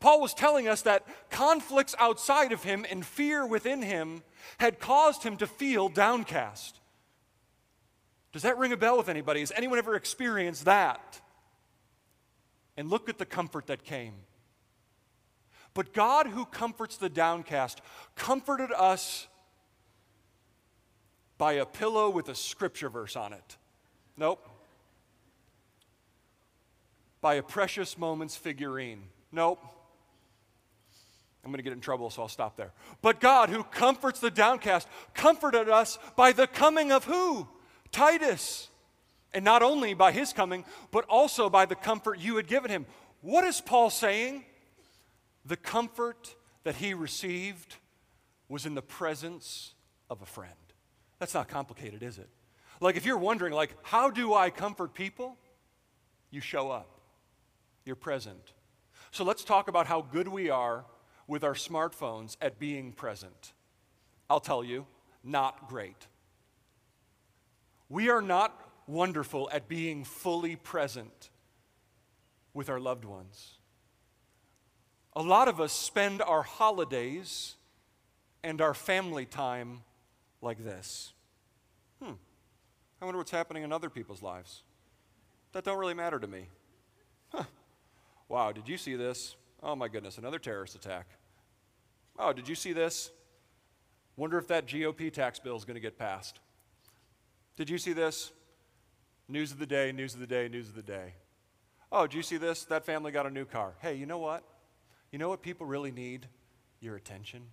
Paul 0.01 0.19
was 0.19 0.33
telling 0.33 0.67
us 0.67 0.81
that 0.81 1.05
conflicts 1.29 1.95
outside 1.97 2.51
of 2.51 2.61
him 2.61 2.85
and 2.91 3.05
fear 3.05 3.45
within 3.47 3.81
him 3.81 4.21
had 4.57 4.81
caused 4.81 5.23
him 5.23 5.37
to 5.37 5.47
feel 5.47 5.87
downcast. 5.87 6.81
Does 8.33 8.41
that 8.41 8.57
ring 8.57 8.73
a 8.73 8.77
bell 8.77 8.97
with 8.97 9.07
anybody? 9.07 9.39
Has 9.39 9.53
anyone 9.55 9.77
ever 9.77 9.95
experienced 9.95 10.65
that? 10.65 11.21
And 12.75 12.89
look 12.89 13.07
at 13.07 13.17
the 13.17 13.25
comfort 13.25 13.67
that 13.67 13.85
came. 13.85 14.15
But 15.73 15.93
God, 15.93 16.27
who 16.27 16.45
comforts 16.45 16.97
the 16.97 17.09
downcast, 17.09 17.81
comforted 18.15 18.71
us 18.71 19.27
by 21.37 21.53
a 21.53 21.65
pillow 21.65 22.09
with 22.09 22.29
a 22.29 22.35
scripture 22.35 22.89
verse 22.89 23.15
on 23.15 23.33
it. 23.33 23.57
Nope. 24.17 24.47
By 27.21 27.35
a 27.35 27.43
precious 27.43 27.97
moments 27.97 28.35
figurine. 28.35 29.03
Nope. 29.31 29.63
I'm 31.43 31.51
going 31.51 31.57
to 31.57 31.63
get 31.63 31.73
in 31.73 31.81
trouble, 31.81 32.09
so 32.09 32.21
I'll 32.21 32.29
stop 32.29 32.55
there. 32.55 32.71
But 33.01 33.19
God, 33.19 33.49
who 33.49 33.63
comforts 33.63 34.19
the 34.19 34.31
downcast, 34.31 34.87
comforted 35.13 35.67
us 35.67 35.99
by 36.15 36.31
the 36.31 36.47
coming 36.47 36.91
of 36.91 37.03
who? 37.03 37.47
Titus. 37.91 38.69
And 39.33 39.43
not 39.43 39.63
only 39.63 39.93
by 39.93 40.11
his 40.11 40.31
coming, 40.31 40.63
but 40.91 41.05
also 41.09 41.49
by 41.49 41.65
the 41.65 41.75
comfort 41.75 42.19
you 42.19 42.37
had 42.37 42.47
given 42.47 42.71
him. 42.71 42.85
What 43.21 43.43
is 43.43 43.59
Paul 43.59 43.89
saying? 43.89 44.45
The 45.45 45.57
comfort 45.57 46.35
that 46.63 46.75
he 46.75 46.93
received 46.93 47.75
was 48.47 48.65
in 48.65 48.75
the 48.75 48.81
presence 48.81 49.73
of 50.09 50.21
a 50.21 50.25
friend. 50.25 50.53
That's 51.19 51.33
not 51.33 51.47
complicated, 51.47 52.03
is 52.03 52.17
it? 52.17 52.29
Like 52.79 52.95
if 52.95 53.05
you're 53.05 53.17
wondering 53.17 53.53
like 53.53 53.75
how 53.83 54.09
do 54.09 54.33
I 54.33 54.49
comfort 54.49 54.93
people? 54.93 55.37
You 56.31 56.41
show 56.41 56.71
up. 56.71 56.99
You're 57.85 57.95
present. 57.95 58.53
So 59.11 59.23
let's 59.23 59.43
talk 59.43 59.67
about 59.67 59.87
how 59.87 60.01
good 60.01 60.27
we 60.27 60.49
are 60.49 60.85
with 61.27 61.43
our 61.43 61.53
smartphones 61.53 62.35
at 62.41 62.59
being 62.59 62.91
present? 62.91 63.53
I'll 64.29 64.39
tell 64.39 64.63
you, 64.63 64.85
not 65.23 65.69
great. 65.69 66.07
We 67.89 68.09
are 68.09 68.21
not 68.21 68.59
wonderful 68.87 69.49
at 69.51 69.67
being 69.67 70.03
fully 70.03 70.55
present 70.55 71.29
with 72.53 72.69
our 72.69 72.79
loved 72.79 73.05
ones. 73.05 73.59
A 75.15 75.21
lot 75.21 75.47
of 75.47 75.61
us 75.61 75.71
spend 75.71 76.21
our 76.21 76.41
holidays 76.41 77.55
and 78.43 78.61
our 78.61 78.73
family 78.73 79.25
time 79.25 79.81
like 80.41 80.63
this. 80.63 81.13
Hmm, 82.01 82.13
I 83.01 83.05
wonder 83.05 83.19
what's 83.19 83.31
happening 83.31 83.63
in 83.63 83.71
other 83.71 83.89
people's 83.89 84.21
lives. 84.21 84.63
That 85.53 85.63
don't 85.63 85.77
really 85.77 85.93
matter 85.93 86.19
to 86.19 86.27
me. 86.27 86.47
Huh. 87.29 87.43
Wow, 88.27 88.51
did 88.51 88.67
you 88.67 88.77
see 88.77 88.95
this? 88.95 89.35
Oh 89.61 89.75
my 89.75 89.87
goodness, 89.87 90.17
another 90.17 90.39
terrorist 90.39 90.75
attack. 90.75 91.05
Oh, 92.17 92.33
did 92.33 92.49
you 92.49 92.55
see 92.55 92.73
this? 92.73 93.11
Wonder 94.17 94.37
if 94.37 94.47
that 94.47 94.67
GOP 94.67 95.11
tax 95.11 95.39
bill 95.39 95.55
is 95.55 95.65
going 95.65 95.75
to 95.75 95.81
get 95.81 95.97
passed. 95.97 96.39
Did 97.55 97.69
you 97.69 97.77
see 97.77 97.93
this? 97.93 98.31
News 99.27 99.51
of 99.51 99.59
the 99.59 99.65
day, 99.65 99.91
news 99.91 100.13
of 100.13 100.19
the 100.19 100.27
day, 100.27 100.47
news 100.47 100.67
of 100.67 100.75
the 100.75 100.83
day. 100.83 101.13
Oh, 101.91 102.07
did 102.07 102.15
you 102.15 102.23
see 102.23 102.37
this? 102.37 102.65
That 102.65 102.85
family 102.85 103.11
got 103.11 103.25
a 103.25 103.29
new 103.29 103.45
car. 103.45 103.73
Hey, 103.79 103.95
you 103.95 104.05
know 104.05 104.17
what? 104.17 104.43
You 105.13 105.19
know 105.19 105.29
what 105.29 105.43
people 105.43 105.67
really 105.67 105.91
need? 105.91 106.25
Your 106.79 106.95
attention. 106.95 107.43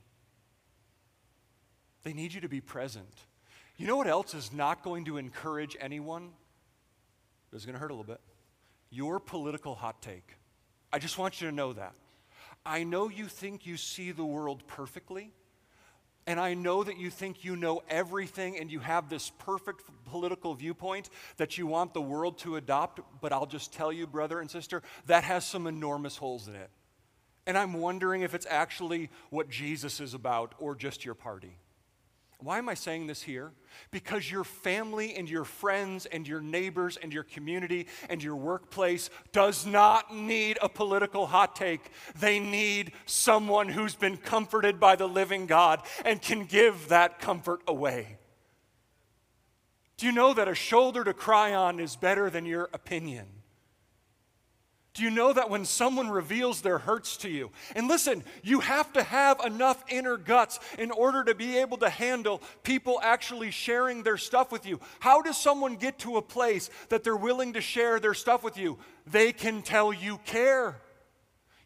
They 2.05 2.15
need 2.15 2.33
you 2.33 2.41
to 2.41 2.49
be 2.49 2.63
present. 2.63 3.15
You 3.77 3.87
know 3.87 3.99
what 3.99 4.07
else 4.07 4.33
is 4.33 4.51
not 4.51 4.83
going 4.83 5.05
to 5.05 5.19
encourage 5.19 5.77
anyone? 5.79 6.31
Is 7.53 7.67
going 7.67 7.75
to 7.75 7.79
hurt 7.79 7.91
a 7.91 7.95
little 7.95 8.11
bit. 8.11 8.21
Your 8.89 9.21
political 9.21 9.75
hot 9.75 10.01
take. 10.01 10.37
I 10.91 10.99
just 10.99 11.19
want 11.19 11.43
you 11.43 11.51
to 11.51 11.55
know 11.55 11.75
that. 11.75 11.93
I 12.65 12.83
know 12.83 13.11
you 13.11 13.27
think 13.27 13.67
you 13.67 13.77
see 13.77 14.11
the 14.11 14.25
world 14.25 14.67
perfectly, 14.67 15.31
and 16.27 16.41
I 16.41 16.55
know 16.55 16.83
that 16.83 16.97
you 16.97 17.11
think 17.11 17.45
you 17.45 17.57
know 17.57 17.83
everything 17.91 18.59
and 18.59 18.73
you 18.73 18.81
have 18.81 19.11
this 19.11 19.31
perfect 19.39 19.83
political 20.07 20.55
viewpoint 20.55 21.11
that 21.37 21.59
you 21.59 21.67
want 21.67 21.93
the 21.93 22.01
world 22.01 22.39
to 22.39 22.57
adopt, 22.57 23.01
but 23.21 23.35
I'll 23.35 23.45
just 23.45 23.71
tell 23.71 23.93
you, 23.93 24.07
brother 24.07 24.41
and 24.41 24.51
sister, 24.51 24.83
that 25.07 25.25
has 25.25 25.45
some 25.45 25.67
enormous 25.67 26.17
holes 26.17 26.49
in 26.49 26.55
it. 26.55 26.71
And 27.47 27.57
I'm 27.57 27.75
wondering 27.75 28.23
if 28.23 28.35
it's 28.35 28.47
actually 28.49 29.11
what 29.31 29.49
Jesus 29.49 30.01
is 30.01 30.15
about 30.15 30.55
or 30.59 30.75
just 30.75 31.05
your 31.05 31.15
party. 31.15 31.57
Why 32.43 32.59
am 32.59 32.69
I 32.69 32.75
saying 32.75 33.07
this 33.07 33.23
here? 33.23 33.53
Because 33.91 34.31
your 34.31 34.45
family 34.45 35.15
and 35.15 35.29
your 35.29 35.45
friends 35.45 36.07
and 36.07 36.27
your 36.27 36.41
neighbors 36.41 36.97
and 36.97 37.13
your 37.13 37.23
community 37.23 37.87
and 38.09 38.23
your 38.23 38.37
workplace 38.37 39.11
does 39.33 39.67
not 39.67 40.15
need 40.15 40.59
a 40.63 40.69
political 40.69 41.27
hot 41.27 41.55
take. 41.55 41.91
They 42.19 42.39
need 42.39 42.93
someone 43.05 43.69
who's 43.69 43.95
been 43.95 44.17
comforted 44.17 44.81
by 44.81 44.97
the 44.97 45.09
living 45.09 45.47
God 45.47 45.83
and 46.05 46.21
can 46.21 46.47
give 46.47 46.89
that 46.89 47.19
comfort 47.19 47.61
away. 47.67 48.17
Do 49.99 50.07
you 50.07 50.13
know 50.13 50.33
that 50.33 50.49
a 50.49 50.55
shoulder 50.55 51.05
to 51.05 51.13
cry 51.13 51.55
on 51.55 51.79
is 51.79 51.95
better 51.95 52.31
than 52.31 52.47
your 52.47 52.71
opinion? 52.73 53.27
Do 54.93 55.05
you 55.05 55.11
know 55.11 55.33
that 55.33 55.51
when 55.51 55.65
someone 55.65 56.11
reveals 56.11 56.63
their 56.63 56.79
hurts 56.79 57.17
to 57.19 57.29
you, 57.29 57.53
and 57.77 57.87
listen, 57.87 58.25
you 58.43 58.59
have 58.59 58.93
to 58.95 59.05
have 59.05 59.41
enough 59.45 59.85
inner 59.89 60.17
guts 60.17 60.59
in 60.79 60.91
order 60.91 61.23
to 61.25 61.35
be 61.35 61.59
able 61.59 61.77
to 61.79 61.89
handle 61.89 62.43
people 62.65 62.99
actually 63.01 63.53
sharing 63.53 64.03
their 64.03 64.17
stuff 64.17 64.51
with 64.51 64.67
you. 64.67 64.81
How 64.99 65.23
does 65.23 65.37
someone 65.37 65.77
get 65.77 66.01
to 66.01 66.17
a 66.17 66.23
place 66.23 66.71
that 66.89 67.05
they're 67.05 67.17
willing 67.17 67.53
to 67.53 67.61
share 67.61 68.01
their 68.01 68.15
stuff 68.15 68.43
with 68.43 68.59
you? 68.59 68.79
They 69.07 69.33
can 69.33 69.63
tell 69.63 69.93
you 69.93 70.19
care. 70.25 70.81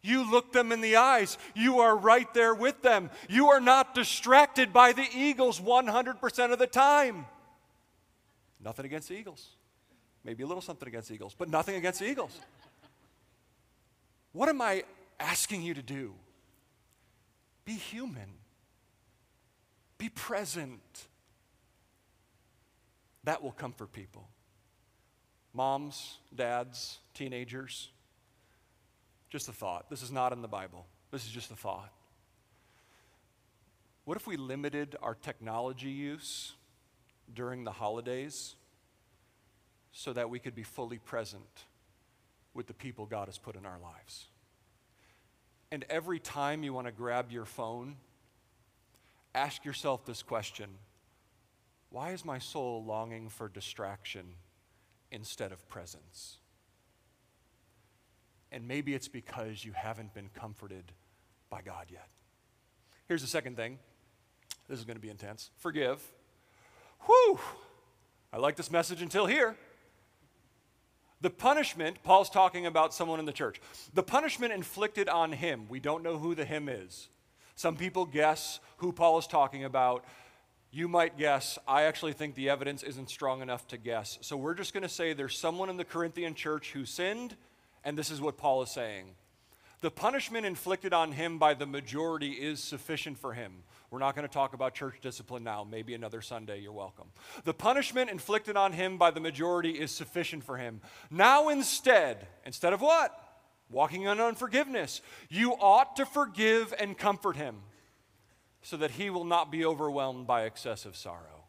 You 0.03 0.29
look 0.29 0.53
them 0.53 0.71
in 0.71 0.81
the 0.81 0.97
eyes. 0.97 1.39
You 1.55 1.79
are 1.79 1.97
right 1.97 2.31
there 2.35 2.53
with 2.53 2.83
them. 2.83 3.09
You 3.27 3.47
are 3.47 3.59
not 3.59 3.95
distracted 3.95 4.71
by 4.71 4.93
the 4.93 5.07
Eagles 5.15 5.59
100% 5.59 6.53
of 6.53 6.59
the 6.59 6.67
time. 6.67 7.25
Nothing 8.63 8.85
against 8.85 9.09
the 9.09 9.15
Eagles. 9.15 9.49
Maybe 10.23 10.43
a 10.43 10.47
little 10.47 10.61
something 10.61 10.87
against 10.87 11.09
Eagles, 11.09 11.33
but 11.35 11.49
nothing 11.49 11.75
against 11.75 11.99
the 11.99 12.09
Eagles. 12.09 12.39
What 14.35 14.49
am 14.49 14.61
I 14.61 14.83
asking 15.17 15.61
you 15.61 15.73
to 15.75 15.81
do? 15.81 16.11
Be 17.63 17.71
human, 17.71 18.27
be 19.97 20.09
present. 20.09 21.07
That 23.23 23.41
will 23.41 23.53
comfort 23.53 23.93
people. 23.93 24.27
Moms, 25.53 26.17
dads, 26.35 26.99
teenagers, 27.13 27.91
just 29.29 29.47
a 29.47 29.53
thought. 29.53 29.89
This 29.89 30.03
is 30.03 30.11
not 30.11 30.33
in 30.33 30.41
the 30.41 30.49
Bible, 30.49 30.85
this 31.11 31.23
is 31.23 31.31
just 31.31 31.49
a 31.51 31.55
thought. 31.55 31.93
What 34.03 34.17
if 34.17 34.27
we 34.27 34.35
limited 34.35 34.97
our 35.01 35.15
technology 35.15 35.91
use 35.91 36.55
during 37.33 37.63
the 37.63 37.71
holidays 37.71 38.55
so 39.93 40.11
that 40.11 40.29
we 40.29 40.39
could 40.39 40.55
be 40.55 40.63
fully 40.63 40.97
present 40.97 41.63
with 42.55 42.65
the 42.65 42.73
people 42.73 43.05
God 43.05 43.27
has 43.27 43.37
put 43.37 43.55
in 43.55 43.65
our 43.65 43.77
lives. 43.77 44.29
And 45.71 45.85
every 45.89 46.19
time 46.19 46.63
you 46.63 46.73
want 46.73 46.87
to 46.87 46.91
grab 46.91 47.31
your 47.31 47.45
phone, 47.45 47.97
ask 49.35 49.65
yourself 49.65 50.05
this 50.05 50.23
question 50.23 50.69
why 51.91 52.11
is 52.11 52.25
my 52.25 52.39
soul 52.39 52.83
longing 52.83 53.29
for 53.29 53.47
distraction 53.47 54.25
instead 55.11 55.51
of 55.51 55.67
presence? 55.69 56.39
And 58.51 58.67
maybe 58.67 58.93
it's 58.93 59.07
because 59.07 59.63
you 59.63 59.71
haven't 59.73 60.13
been 60.13 60.29
comforted 60.33 60.91
by 61.49 61.61
God 61.61 61.85
yet. 61.89 62.07
Here's 63.07 63.21
the 63.21 63.27
second 63.27 63.55
thing. 63.55 63.79
This 64.67 64.79
is 64.79 64.85
going 64.85 64.97
to 64.97 65.01
be 65.01 65.09
intense. 65.09 65.51
Forgive. 65.57 66.01
Whew! 67.05 67.39
I 68.33 68.37
like 68.37 68.55
this 68.55 68.71
message 68.71 69.01
until 69.01 69.25
here. 69.25 69.55
The 71.21 71.29
punishment, 71.29 72.03
Paul's 72.03 72.29
talking 72.29 72.65
about 72.65 72.93
someone 72.93 73.19
in 73.19 73.25
the 73.25 73.31
church. 73.31 73.61
The 73.93 74.03
punishment 74.03 74.53
inflicted 74.53 75.09
on 75.09 75.31
him, 75.31 75.67
we 75.69 75.79
don't 75.79 76.03
know 76.03 76.17
who 76.17 76.35
the 76.35 76.45
him 76.45 76.69
is. 76.69 77.07
Some 77.55 77.77
people 77.77 78.05
guess 78.05 78.59
who 78.77 78.91
Paul 78.91 79.17
is 79.17 79.27
talking 79.27 79.63
about. 79.63 80.03
You 80.71 80.89
might 80.89 81.17
guess. 81.17 81.57
I 81.65 81.83
actually 81.83 82.11
think 82.11 82.35
the 82.35 82.49
evidence 82.49 82.83
isn't 82.83 83.09
strong 83.09 83.41
enough 83.41 83.65
to 83.69 83.77
guess. 83.77 84.17
So 84.21 84.35
we're 84.35 84.55
just 84.55 84.73
going 84.73 84.83
to 84.83 84.89
say 84.89 85.13
there's 85.13 85.37
someone 85.37 85.69
in 85.69 85.77
the 85.77 85.85
Corinthian 85.85 86.35
church 86.35 86.73
who 86.73 86.83
sinned, 86.83 87.37
and 87.85 87.97
this 87.97 88.11
is 88.11 88.19
what 88.19 88.37
Paul 88.37 88.61
is 88.61 88.71
saying. 88.71 89.15
The 89.79 89.91
punishment 89.91 90.45
inflicted 90.45 90.93
on 90.93 91.13
him 91.13 91.37
by 91.37 91.53
the 91.53 91.65
majority 91.65 92.31
is 92.31 92.61
sufficient 92.61 93.17
for 93.17 93.33
him. 93.33 93.63
We're 93.95 93.99
not 93.99 94.13
going 94.13 94.27
to 94.27 94.33
talk 94.33 94.53
about 94.53 94.73
church 94.73 94.99
discipline 95.01 95.45
now. 95.45 95.63
Maybe 95.63 95.93
another 95.93 96.21
Sunday, 96.21 96.59
you're 96.59 96.73
welcome. 96.73 97.07
The 97.45 97.53
punishment 97.53 98.09
inflicted 98.09 98.57
on 98.57 98.73
him 98.73 98.97
by 98.97 99.09
the 99.09 99.21
majority 99.21 99.71
is 99.71 99.89
sufficient 99.89 100.43
for 100.43 100.57
him. 100.57 100.81
Now, 101.09 101.47
instead, 101.47 102.27
instead 102.45 102.73
of 102.73 102.81
what? 102.81 103.17
Walking 103.69 104.01
in 104.01 104.19
unforgiveness, 104.19 104.99
you 105.29 105.53
ought 105.53 105.95
to 105.95 106.05
forgive 106.05 106.73
and 106.77 106.97
comfort 106.97 107.37
him 107.37 107.55
so 108.61 108.75
that 108.75 108.91
he 108.91 109.09
will 109.09 109.23
not 109.23 109.49
be 109.49 109.63
overwhelmed 109.63 110.27
by 110.27 110.43
excessive 110.43 110.97
sorrow. 110.97 111.45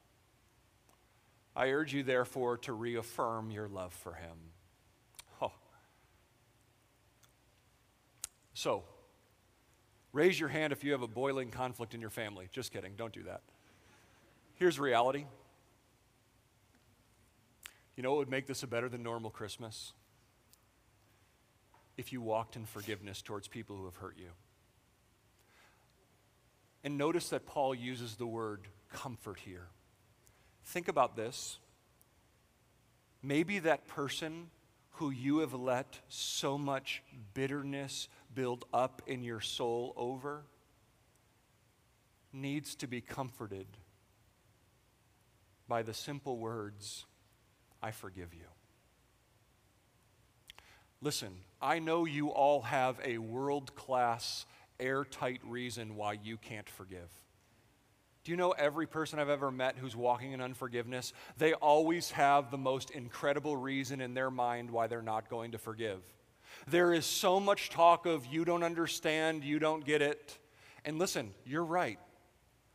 I 1.57 1.71
urge 1.71 1.93
you, 1.93 2.05
therefore, 2.05 2.59
to 2.59 2.73
reaffirm 2.73 3.51
your 3.51 3.67
love 3.67 3.93
for 3.93 4.15
him. 4.15 4.37
Oh. 5.43 5.51
So, 8.55 8.85
Raise 10.17 10.41
your 10.41 10.49
hand 10.49 10.73
if 10.73 10.83
you 10.83 10.93
have 10.93 11.03
a 11.03 11.07
boiling 11.07 11.51
conflict 11.51 11.93
in 11.93 12.01
your 12.01 12.09
family. 12.09 12.49
Just 12.51 12.73
kidding, 12.73 12.95
don't 12.97 13.13
do 13.13 13.25
that. 13.25 13.43
Here's 14.55 14.81
reality. 14.81 15.27
You 17.97 18.03
know 18.03 18.13
what 18.13 18.21
would 18.21 18.31
make 18.31 18.47
this 18.47 18.63
a 18.63 18.67
better 18.67 18.89
than 18.89 19.03
normal 19.03 19.29
Christmas? 19.29 19.93
If 21.99 22.15
you 22.15 22.23
walked 22.23 22.57
in 22.57 22.65
forgiveness 22.65 23.21
towards 23.21 23.47
people 23.47 23.77
who 23.77 23.85
have 23.85 23.97
hurt 23.97 24.17
you. 24.17 24.31
And 26.83 26.97
notice 26.97 27.29
that 27.29 27.45
Paul 27.45 27.75
uses 27.75 28.15
the 28.15 28.27
word 28.27 28.69
comfort 28.91 29.41
here. 29.45 29.67
Think 30.65 30.89
about 30.89 31.15
this. 31.15 31.59
Maybe 33.23 33.59
that 33.59 33.87
person 33.87 34.49
who 34.93 35.11
you 35.11 35.41
have 35.41 35.53
let 35.53 36.01
so 36.09 36.57
much 36.57 37.03
bitterness 37.35 38.09
build 38.37 38.67
up 38.73 39.03
in 39.09 39.25
your 39.25 39.41
soul 39.41 39.93
over 39.97 40.45
needs 42.33 42.77
to 42.77 42.87
be 42.87 43.01
comforted 43.01 43.67
by 45.67 45.83
the 45.83 45.95
simple 45.95 46.39
words, 46.39 47.07
I 47.83 47.91
forgive 47.91 48.35
you. 48.35 48.47
Listen, 51.01 51.33
I 51.61 51.79
know 51.79 52.05
you 52.05 52.29
all 52.29 52.63
have 52.63 53.01
a 53.05 53.19
world 53.19 53.75
class, 53.75 54.47
airtight 54.79 55.41
reason 55.45 55.97
why 55.97 56.19
you 56.23 56.37
can't 56.37 56.69
forgive. 56.69 57.11
Do 58.23 58.33
you 58.33 58.37
know 58.37 58.51
every 58.51 58.87
person 58.87 59.19
I've 59.19 59.29
ever 59.29 59.51
met 59.51 59.77
who's 59.79 59.97
walking 59.97 60.33
in 60.33 60.41
unforgiveness? 60.41 61.13
They 61.39 61.55
always 61.55 62.11
have 62.11 62.51
the 62.51 62.59
most 62.59 62.91
incredible 62.91 63.57
reason 63.57 64.01
in 64.01 64.15
their 64.15 64.31
mind 64.31 64.71
why 64.71 64.89
they're 64.89 65.01
not 65.01 65.31
going 65.31 65.53
to 65.53 65.59
forgive. 65.59 66.01
There 66.69 66.93
is 66.93 67.07
so 67.07 67.39
much 67.39 67.71
talk 67.71 68.07
of 68.07 68.27
you 68.27 68.45
don't 68.45 68.63
understand, 68.63 69.45
you 69.45 69.59
don't 69.59 69.85
get 69.85 70.03
it. 70.03 70.39
And 70.85 70.99
listen, 70.99 71.33
you're 71.45 71.65
right. 71.65 71.99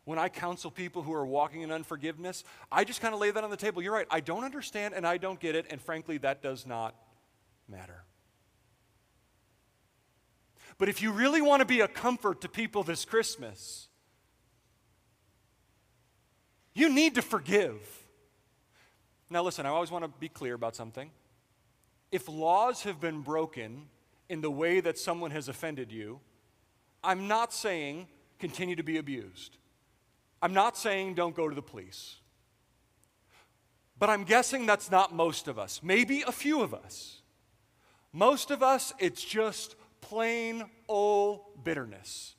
When 0.06 0.18
I 0.18 0.30
counsel 0.30 0.72
people 0.72 1.04
who 1.04 1.14
are 1.14 1.26
walking 1.26 1.62
in 1.62 1.72
unforgiveness, 1.72 2.44
I 2.72 2.84
just 2.84 3.02
kind 3.02 3.14
of 3.14 3.20
lay 3.20 3.32
that 3.32 3.44
on 3.44 3.50
the 3.50 3.58
table. 3.58 3.82
You're 3.82 3.94
right. 3.94 4.08
I 4.10 4.20
don't 4.20 4.44
understand 4.44 4.94
and 4.94 5.06
I 5.06 5.18
don't 5.18 5.40
get 5.40 5.56
it, 5.56 5.66
and 5.70 5.82
frankly, 5.82 6.18
that 6.20 6.42
does 6.42 6.66
not 6.66 6.96
matter. 7.68 8.04
But 10.78 10.90
if 10.90 11.02
you 11.02 11.12
really 11.12 11.42
want 11.42 11.60
to 11.60 11.66
be 11.66 11.82
a 11.82 11.88
comfort 11.88 12.42
to 12.42 12.50
people 12.50 12.84
this 12.84 13.06
Christmas, 13.06 13.90
you 16.74 16.90
need 16.90 17.16
to 17.16 17.22
forgive. 17.22 17.78
Now, 19.30 19.44
listen, 19.44 19.66
I 19.66 19.70
always 19.70 19.92
want 19.92 20.06
to 20.06 20.12
be 20.20 20.30
clear 20.30 20.56
about 20.56 20.76
something. 20.76 21.12
If 22.12 22.28
laws 22.28 22.84
have 22.84 23.00
been 23.00 23.22
broken 23.22 23.88
in 24.30 24.42
the 24.42 24.52
way 24.52 24.80
that 24.80 24.98
someone 24.98 25.32
has 25.32 25.48
offended 25.48 25.92
you, 25.92 26.20
I'm 27.04 27.28
not 27.28 27.54
saying 27.54 28.08
continue 28.40 28.76
to 28.76 28.84
be 28.84 28.98
abused. 28.98 29.58
I'm 30.42 30.54
not 30.54 30.78
saying 30.78 31.16
don't 31.16 31.36
go 31.36 31.48
to 31.48 31.56
the 31.56 31.62
police. 31.62 32.16
But 33.98 34.10
I'm 34.10 34.24
guessing 34.24 34.66
that's 34.66 34.90
not 34.90 35.14
most 35.14 35.48
of 35.48 35.60
us, 35.60 35.82
maybe 35.84 36.24
a 36.26 36.32
few 36.32 36.62
of 36.62 36.74
us. 36.74 37.22
Most 38.12 38.52
of 38.52 38.64
us, 38.64 38.94
it's 39.00 39.24
just 39.24 39.76
plain 40.02 40.66
old 40.88 41.64
bitterness 41.64 42.36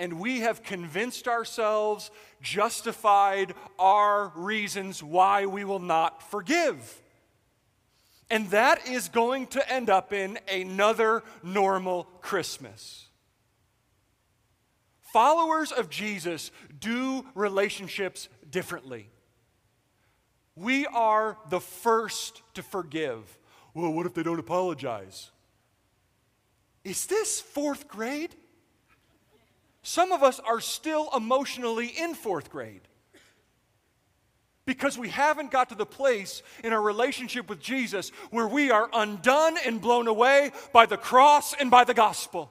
and 0.00 0.14
we 0.14 0.40
have 0.40 0.62
convinced 0.62 1.28
ourselves, 1.28 2.10
justified 2.40 3.52
our 3.78 4.32
reasons 4.34 5.02
why 5.02 5.44
we 5.44 5.62
will 5.62 5.78
not 5.78 6.22
forgive. 6.30 7.02
And 8.30 8.48
that 8.50 8.86
is 8.86 9.08
going 9.08 9.48
to 9.48 9.72
end 9.72 9.90
up 9.90 10.12
in 10.12 10.38
another 10.50 11.24
normal 11.42 12.04
Christmas. 12.20 13.08
Followers 15.12 15.72
of 15.72 15.90
Jesus 15.90 16.52
do 16.78 17.26
relationships 17.34 18.28
differently. 18.48 19.10
We 20.54 20.86
are 20.86 21.36
the 21.48 21.60
first 21.60 22.42
to 22.54 22.62
forgive. 22.62 23.38
Well, 23.74 23.92
what 23.92 24.06
if 24.06 24.14
they 24.14 24.22
don't 24.22 24.38
apologize? 24.38 25.32
Is 26.84 27.06
this 27.06 27.40
fourth 27.40 27.88
grade? 27.88 28.36
Some 29.82 30.12
of 30.12 30.22
us 30.22 30.38
are 30.40 30.60
still 30.60 31.08
emotionally 31.16 31.88
in 31.88 32.14
fourth 32.14 32.50
grade 32.50 32.82
because 34.66 34.98
we 34.98 35.08
haven't 35.08 35.50
got 35.50 35.70
to 35.70 35.74
the 35.74 35.86
place 35.86 36.42
in 36.62 36.72
our 36.72 36.82
relationship 36.82 37.48
with 37.48 37.60
Jesus 37.60 38.10
where 38.30 38.46
we 38.46 38.70
are 38.70 38.88
undone 38.92 39.56
and 39.64 39.80
blown 39.80 40.06
away 40.06 40.52
by 40.72 40.86
the 40.86 40.96
cross 40.96 41.54
and 41.54 41.70
by 41.70 41.84
the 41.84 41.94
gospel. 41.94 42.50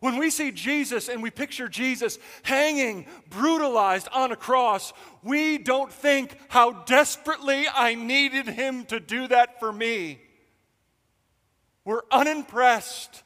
When 0.00 0.16
we 0.16 0.30
see 0.30 0.52
Jesus 0.52 1.08
and 1.08 1.22
we 1.22 1.30
picture 1.30 1.68
Jesus 1.68 2.18
hanging, 2.42 3.06
brutalized 3.30 4.08
on 4.12 4.30
a 4.30 4.36
cross, 4.36 4.92
we 5.22 5.58
don't 5.58 5.92
think 5.92 6.36
how 6.48 6.72
desperately 6.84 7.66
I 7.72 7.94
needed 7.94 8.46
him 8.46 8.84
to 8.86 9.00
do 9.00 9.26
that 9.28 9.58
for 9.58 9.72
me. 9.72 10.20
We're 11.84 12.02
unimpressed 12.12 13.24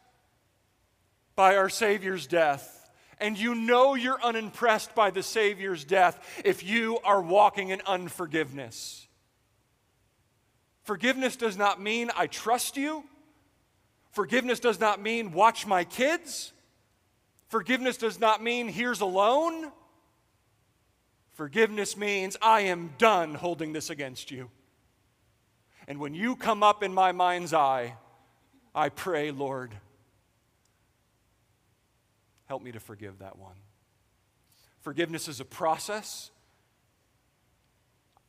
by 1.34 1.56
our 1.56 1.68
Savior's 1.68 2.26
death. 2.26 2.81
And 3.22 3.38
you 3.38 3.54
know 3.54 3.94
you're 3.94 4.20
unimpressed 4.20 4.96
by 4.96 5.12
the 5.12 5.22
Savior's 5.22 5.84
death 5.84 6.42
if 6.44 6.64
you 6.64 6.98
are 7.04 7.22
walking 7.22 7.68
in 7.68 7.80
unforgiveness. 7.86 9.06
Forgiveness 10.82 11.36
does 11.36 11.56
not 11.56 11.80
mean 11.80 12.10
I 12.16 12.26
trust 12.26 12.76
you. 12.76 13.04
Forgiveness 14.10 14.58
does 14.58 14.80
not 14.80 15.00
mean 15.00 15.32
watch 15.32 15.66
my 15.66 15.84
kids. 15.84 16.52
Forgiveness 17.46 17.96
does 17.96 18.18
not 18.18 18.42
mean 18.42 18.66
here's 18.66 19.00
a 19.00 19.06
loan. 19.06 19.70
Forgiveness 21.34 21.96
means 21.96 22.36
I 22.42 22.62
am 22.62 22.92
done 22.98 23.34
holding 23.34 23.72
this 23.72 23.88
against 23.88 24.32
you. 24.32 24.50
And 25.86 26.00
when 26.00 26.14
you 26.14 26.34
come 26.34 26.64
up 26.64 26.82
in 26.82 26.92
my 26.92 27.12
mind's 27.12 27.54
eye, 27.54 27.94
I 28.74 28.88
pray, 28.88 29.30
Lord, 29.30 29.70
Help 32.52 32.62
me 32.62 32.72
to 32.72 32.80
forgive 32.80 33.20
that 33.20 33.38
one. 33.38 33.56
Forgiveness 34.82 35.26
is 35.26 35.40
a 35.40 35.44
process. 35.46 36.30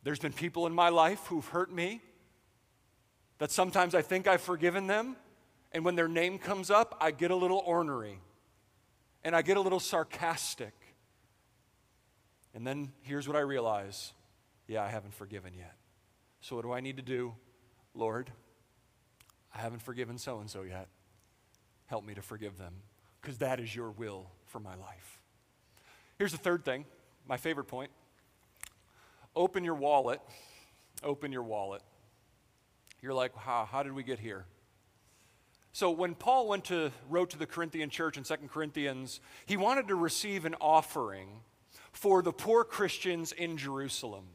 There's 0.03 0.17
been 0.17 0.31
people 0.31 0.65
in 0.65 0.71
my 0.71 0.87
life 0.87 1.19
who've 1.25 1.45
hurt 1.47 1.69
me 1.69 2.01
that 3.39 3.51
sometimes 3.51 3.93
I 3.93 4.01
think 4.01 4.25
I've 4.25 4.39
forgiven 4.39 4.87
them, 4.87 5.17
and 5.73 5.83
when 5.83 5.97
their 5.97 6.07
name 6.07 6.39
comes 6.39 6.71
up, 6.71 6.97
I 7.01 7.11
get 7.11 7.31
a 7.31 7.35
little 7.35 7.61
ornery 7.65 8.17
and 9.25 9.35
I 9.35 9.41
get 9.41 9.57
a 9.57 9.59
little 9.59 9.81
sarcastic. 9.81 10.73
And 12.55 12.65
then 12.65 12.93
here's 13.01 13.27
what 13.27 13.35
I 13.35 13.41
realize 13.41 14.13
yeah, 14.69 14.83
I 14.83 14.87
haven't 14.87 15.15
forgiven 15.15 15.53
yet. 15.53 15.75
So, 16.39 16.55
what 16.55 16.61
do 16.61 16.71
I 16.71 16.79
need 16.79 16.95
to 16.95 17.03
do? 17.03 17.33
Lord, 17.93 18.31
I 19.53 19.57
haven't 19.57 19.81
forgiven 19.81 20.17
so 20.17 20.39
and 20.39 20.49
so 20.49 20.61
yet. 20.61 20.87
Help 21.87 22.05
me 22.05 22.13
to 22.13 22.21
forgive 22.21 22.57
them 22.57 22.75
because 23.23 23.37
that 23.37 23.59
is 23.61 23.73
your 23.73 23.89
will 23.91 24.27
for 24.45 24.59
my 24.59 24.75
life. 24.75 25.21
Here's 26.19 26.33
the 26.33 26.37
third 26.37 26.63
thing, 26.63 26.85
my 27.27 27.37
favorite 27.37 27.65
point 27.65 27.89
open 29.35 29.63
your 29.63 29.75
wallet. 29.75 30.21
Open 31.01 31.31
your 31.31 31.43
wallet. 31.43 31.81
You're 33.01 33.15
like, 33.15 33.35
how, 33.35 33.67
how 33.69 33.83
did 33.83 33.93
we 33.93 34.03
get 34.03 34.19
here? 34.19 34.45
So 35.73 35.89
when 35.89 36.13
Paul 36.13 36.47
went 36.47 36.65
to 36.65 36.91
wrote 37.09 37.31
to 37.31 37.37
the 37.39 37.47
Corinthian 37.47 37.89
church 37.89 38.15
in 38.15 38.23
2 38.23 38.35
Corinthians, 38.47 39.19
he 39.45 39.57
wanted 39.57 39.87
to 39.87 39.95
receive 39.95 40.45
an 40.45 40.55
offering 40.61 41.41
for 41.91 42.21
the 42.21 42.31
poor 42.31 42.63
Christians 42.63 43.31
in 43.31 43.57
Jerusalem. 43.57 44.25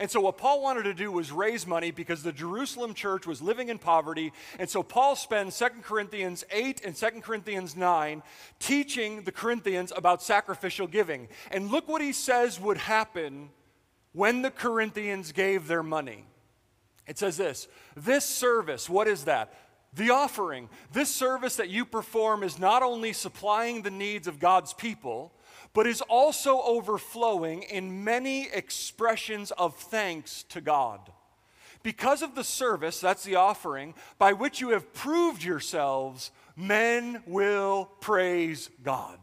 And 0.00 0.10
so, 0.10 0.20
what 0.20 0.38
Paul 0.38 0.62
wanted 0.62 0.84
to 0.84 0.94
do 0.94 1.10
was 1.12 1.32
raise 1.32 1.66
money 1.66 1.90
because 1.90 2.22
the 2.22 2.32
Jerusalem 2.32 2.94
church 2.94 3.26
was 3.26 3.40
living 3.40 3.68
in 3.68 3.78
poverty. 3.78 4.32
And 4.58 4.68
so, 4.68 4.82
Paul 4.82 5.16
spends 5.16 5.58
2 5.58 5.66
Corinthians 5.82 6.44
8 6.50 6.84
and 6.84 6.96
2 6.96 7.06
Corinthians 7.20 7.76
9 7.76 8.22
teaching 8.58 9.22
the 9.22 9.32
Corinthians 9.32 9.92
about 9.94 10.22
sacrificial 10.22 10.86
giving. 10.86 11.28
And 11.50 11.70
look 11.70 11.88
what 11.88 12.02
he 12.02 12.12
says 12.12 12.60
would 12.60 12.78
happen 12.78 13.50
when 14.12 14.42
the 14.42 14.50
Corinthians 14.50 15.32
gave 15.32 15.66
their 15.66 15.82
money. 15.82 16.24
It 17.06 17.18
says 17.18 17.36
this 17.36 17.68
This 17.96 18.24
service, 18.24 18.88
what 18.88 19.06
is 19.06 19.24
that? 19.24 19.54
The 19.94 20.10
offering. 20.10 20.68
This 20.92 21.14
service 21.14 21.56
that 21.56 21.68
you 21.68 21.84
perform 21.84 22.42
is 22.42 22.58
not 22.58 22.82
only 22.82 23.12
supplying 23.12 23.82
the 23.82 23.90
needs 23.90 24.26
of 24.26 24.40
God's 24.40 24.72
people, 24.72 25.32
but 25.74 25.86
is 25.86 26.00
also 26.02 26.62
overflowing 26.62 27.62
in 27.62 28.04
many 28.04 28.48
expressions 28.50 29.50
of 29.50 29.76
thanks 29.76 30.44
to 30.44 30.60
God. 30.60 31.12
Because 31.82 32.22
of 32.22 32.34
the 32.34 32.44
service, 32.44 33.00
that's 33.00 33.24
the 33.24 33.34
offering, 33.34 33.92
by 34.18 34.32
which 34.32 34.60
you 34.60 34.70
have 34.70 34.94
proved 34.94 35.44
yourselves, 35.44 36.30
men 36.56 37.22
will 37.26 37.90
praise 38.00 38.70
God. 38.82 39.18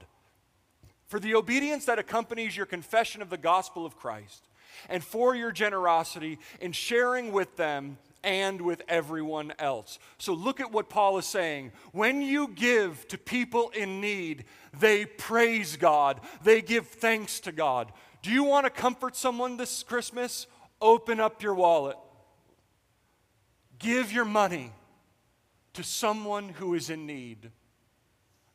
For 1.08 1.20
the 1.20 1.34
obedience 1.34 1.86
that 1.86 1.98
accompanies 1.98 2.56
your 2.56 2.68
confession 2.68 3.22
of 3.22 3.32
the 3.32 3.38
gospel 3.38 3.86
of 3.86 3.98
Christ, 3.98 4.48
and 4.90 5.04
for 5.04 5.36
your 5.36 5.52
generosity 5.52 6.38
in 6.60 6.72
sharing 6.72 7.32
with 7.32 7.56
them 7.56 7.98
and 8.24 8.62
with 8.62 8.82
everyone 8.88 9.54
else. 9.60 10.00
So 10.18 10.34
look 10.34 10.60
at 10.60 10.72
what 10.72 10.90
Paul 10.90 11.18
is 11.18 11.26
saying. 11.26 11.72
When 11.92 12.22
you 12.22 12.50
give 12.50 13.08
to 13.10 13.18
people 13.18 13.70
in 13.70 14.02
need, 14.02 14.46
they 14.78 15.06
praise 15.06 15.78
God, 15.78 16.22
they 16.44 16.62
give 16.62 16.88
thanks 16.88 17.40
to 17.42 17.52
God. 17.52 17.92
Do 18.22 18.32
you 18.32 18.44
want 18.44 18.66
to 18.66 18.70
comfort 18.70 19.16
someone 19.16 19.58
this 19.58 19.84
Christmas? 19.84 20.48
Open 20.80 21.20
up 21.20 21.42
your 21.42 21.56
wallet. 21.56 21.98
Give 23.80 24.12
your 24.12 24.26
money 24.26 24.72
to 25.74 25.84
someone 25.84 26.50
who 26.50 26.74
is 26.76 26.90
in 26.90 27.06
need. 27.06 27.52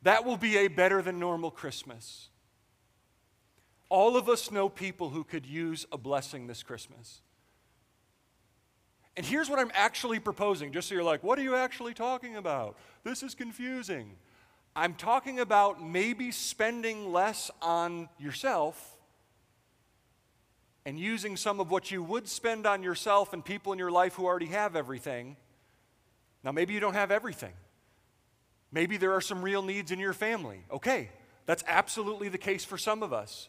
That 0.02 0.24
will 0.24 0.36
be 0.36 0.58
a 0.58 0.68
better 0.68 1.02
than 1.02 1.18
normal 1.18 1.50
Christmas. 1.50 2.28
All 3.88 4.16
of 4.16 4.28
us 4.28 4.50
know 4.50 4.68
people 4.68 5.10
who 5.10 5.24
could 5.24 5.46
use 5.46 5.86
a 5.90 5.98
blessing 5.98 6.46
this 6.46 6.62
Christmas. 6.62 7.22
And 9.16 9.24
here's 9.24 9.48
what 9.48 9.58
I'm 9.58 9.70
actually 9.74 10.18
proposing, 10.18 10.72
just 10.72 10.88
so 10.88 10.94
you're 10.94 11.04
like, 11.04 11.22
what 11.22 11.38
are 11.38 11.42
you 11.42 11.56
actually 11.56 11.94
talking 11.94 12.36
about? 12.36 12.76
This 13.02 13.22
is 13.22 13.34
confusing. 13.34 14.10
I'm 14.74 14.94
talking 14.94 15.40
about 15.40 15.82
maybe 15.82 16.30
spending 16.30 17.12
less 17.12 17.50
on 17.62 18.10
yourself 18.18 18.98
and 20.84 21.00
using 21.00 21.36
some 21.36 21.60
of 21.60 21.70
what 21.70 21.90
you 21.90 22.02
would 22.02 22.28
spend 22.28 22.66
on 22.66 22.82
yourself 22.82 23.32
and 23.32 23.42
people 23.42 23.72
in 23.72 23.78
your 23.78 23.90
life 23.90 24.14
who 24.14 24.26
already 24.26 24.46
have 24.46 24.76
everything. 24.76 25.36
Now, 26.44 26.52
maybe 26.52 26.74
you 26.74 26.80
don't 26.80 26.94
have 26.94 27.10
everything. 27.10 27.54
Maybe 28.70 28.98
there 28.98 29.12
are 29.12 29.22
some 29.22 29.40
real 29.40 29.62
needs 29.62 29.90
in 29.90 29.98
your 29.98 30.12
family. 30.12 30.60
Okay, 30.70 31.08
that's 31.46 31.64
absolutely 31.66 32.28
the 32.28 32.38
case 32.38 32.64
for 32.64 32.76
some 32.76 33.02
of 33.02 33.14
us. 33.14 33.48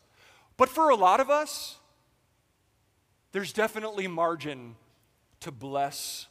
But 0.55 0.69
for 0.69 0.89
a 0.89 0.95
lot 0.95 1.19
of 1.19 1.29
us, 1.29 1.77
there's 3.33 3.51
definitely 3.51 4.07
margin 4.07 4.75
to 5.41 5.51
bless 5.51 6.27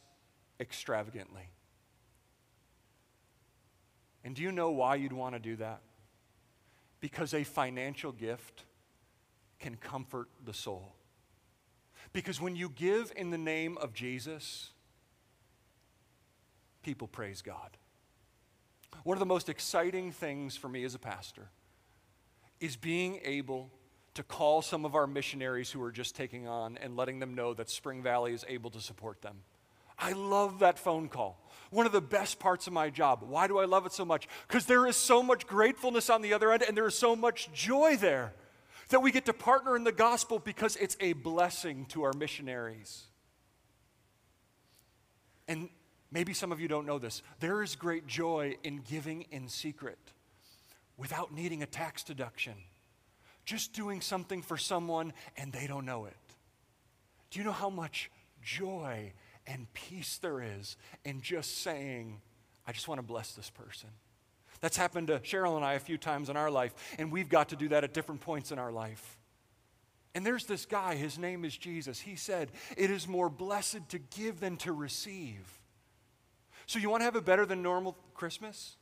extravagantly. 0.59 1.49
And 4.23 4.35
do 4.35 4.41
you 4.41 4.51
know 4.51 4.71
why 4.71 4.95
you'd 4.95 5.13
want 5.13 5.35
to 5.35 5.39
do 5.39 5.55
that? 5.57 5.81
Because 6.99 7.33
a 7.33 7.43
financial 7.43 8.11
gift 8.11 8.63
can 9.59 9.75
comfort 9.75 10.27
the 10.43 10.53
soul. 10.53 10.95
Because 12.13 12.41
when 12.41 12.55
you 12.55 12.69
give 12.69 13.11
in 13.15 13.29
the 13.29 13.37
name 13.37 13.77
of 13.77 13.93
Jesus, 13.93 14.71
people 16.83 17.07
praise 17.07 17.41
God. 17.41 17.77
One 19.03 19.15
of 19.15 19.19
the 19.19 19.25
most 19.25 19.49
exciting 19.49 20.11
things 20.11 20.57
for 20.57 20.69
me 20.69 20.83
as 20.83 20.95
a 20.95 20.99
pastor 20.99 21.49
is 22.59 22.75
being 22.75 23.19
able 23.23 23.69
to 24.17 24.23
call 24.23 24.63
some 24.63 24.83
of 24.83 24.95
our 24.95 25.05
missionaries 25.05 25.69
who 25.69 25.81
are 25.83 25.91
just 25.91 26.15
taking 26.15 26.47
on 26.47 26.75
and 26.81 26.97
letting 26.97 27.19
them 27.19 27.35
know 27.35 27.53
that 27.53 27.69
Spring 27.69 28.01
Valley 28.01 28.33
is 28.33 28.43
able 28.47 28.71
to 28.71 28.81
support 28.81 29.21
them. 29.21 29.37
I 29.99 30.13
love 30.13 30.59
that 30.59 30.79
phone 30.79 31.07
call. 31.07 31.39
One 31.69 31.85
of 31.85 31.91
the 31.91 32.01
best 32.01 32.39
parts 32.39 32.65
of 32.65 32.73
my 32.73 32.89
job. 32.89 33.21
Why 33.21 33.45
do 33.45 33.59
I 33.59 33.65
love 33.65 33.85
it 33.85 33.93
so 33.93 34.05
much? 34.05 34.27
Because 34.47 34.65
there 34.65 34.87
is 34.87 34.95
so 34.95 35.21
much 35.21 35.45
gratefulness 35.45 36.09
on 36.09 36.23
the 36.23 36.33
other 36.33 36.51
end 36.51 36.63
and 36.63 36.75
there 36.75 36.87
is 36.87 36.97
so 36.97 37.15
much 37.15 37.53
joy 37.53 37.95
there 37.95 38.33
that 38.89 39.03
we 39.03 39.11
get 39.11 39.25
to 39.25 39.33
partner 39.33 39.75
in 39.75 39.83
the 39.83 39.91
gospel 39.91 40.39
because 40.39 40.75
it's 40.77 40.97
a 40.99 41.13
blessing 41.13 41.85
to 41.89 42.01
our 42.01 42.13
missionaries. 42.13 43.03
And 45.47 45.69
maybe 46.11 46.33
some 46.33 46.51
of 46.51 46.59
you 46.59 46.67
don't 46.67 46.87
know 46.87 46.97
this. 46.97 47.21
There 47.39 47.61
is 47.61 47.75
great 47.75 48.07
joy 48.07 48.55
in 48.63 48.77
giving 48.77 49.25
in 49.29 49.47
secret 49.47 49.99
without 50.97 51.31
needing 51.31 51.61
a 51.61 51.67
tax 51.67 52.03
deduction 52.03 52.55
just 53.47 53.71
doing 53.71 54.01
something 54.01 54.41
for 54.41 54.57
someone 54.57 55.13
and 55.37 55.53
they 55.53 55.67
don't 55.67 55.85
know 55.85 56.05
it. 56.05 56.17
Do 57.31 57.39
you 57.39 57.45
know 57.45 57.53
how 57.53 57.69
much 57.69 58.11
joy 58.43 59.13
and 59.47 59.73
peace 59.73 60.17
there 60.17 60.41
is 60.41 60.75
in 61.05 61.21
just 61.21 61.61
saying, 61.63 62.19
I 62.67 62.73
just 62.73 62.89
want 62.89 62.99
to 62.99 63.07
bless 63.07 63.31
this 63.31 63.49
person? 63.49 63.89
That's 64.59 64.75
happened 64.75 65.07
to 65.07 65.19
Cheryl 65.19 65.55
and 65.55 65.63
I 65.63 65.73
a 65.73 65.79
few 65.79 65.97
times 65.97 66.29
in 66.29 66.35
our 66.35 66.51
life, 66.51 66.73
and 66.99 67.09
we've 67.09 67.29
got 67.29 67.49
to 67.49 67.55
do 67.55 67.69
that 67.69 67.85
at 67.85 67.93
different 67.93 68.19
points 68.19 68.51
in 68.51 68.59
our 68.59 68.71
life. 68.71 69.17
And 70.13 70.25
there's 70.25 70.45
this 70.45 70.65
guy, 70.65 70.95
his 70.95 71.17
name 71.17 71.45
is 71.45 71.55
Jesus. 71.55 71.99
He 71.99 72.15
said, 72.15 72.51
It 72.75 72.91
is 72.91 73.07
more 73.07 73.29
blessed 73.29 73.87
to 73.89 73.99
give 73.99 74.41
than 74.41 74.57
to 74.57 74.73
receive. 74.73 75.59
So, 76.65 76.79
you 76.79 76.89
want 76.89 77.01
to 77.01 77.05
have 77.05 77.15
a 77.15 77.21
better 77.21 77.45
than 77.45 77.61
normal 77.61 77.95
Christmas? 78.13 78.75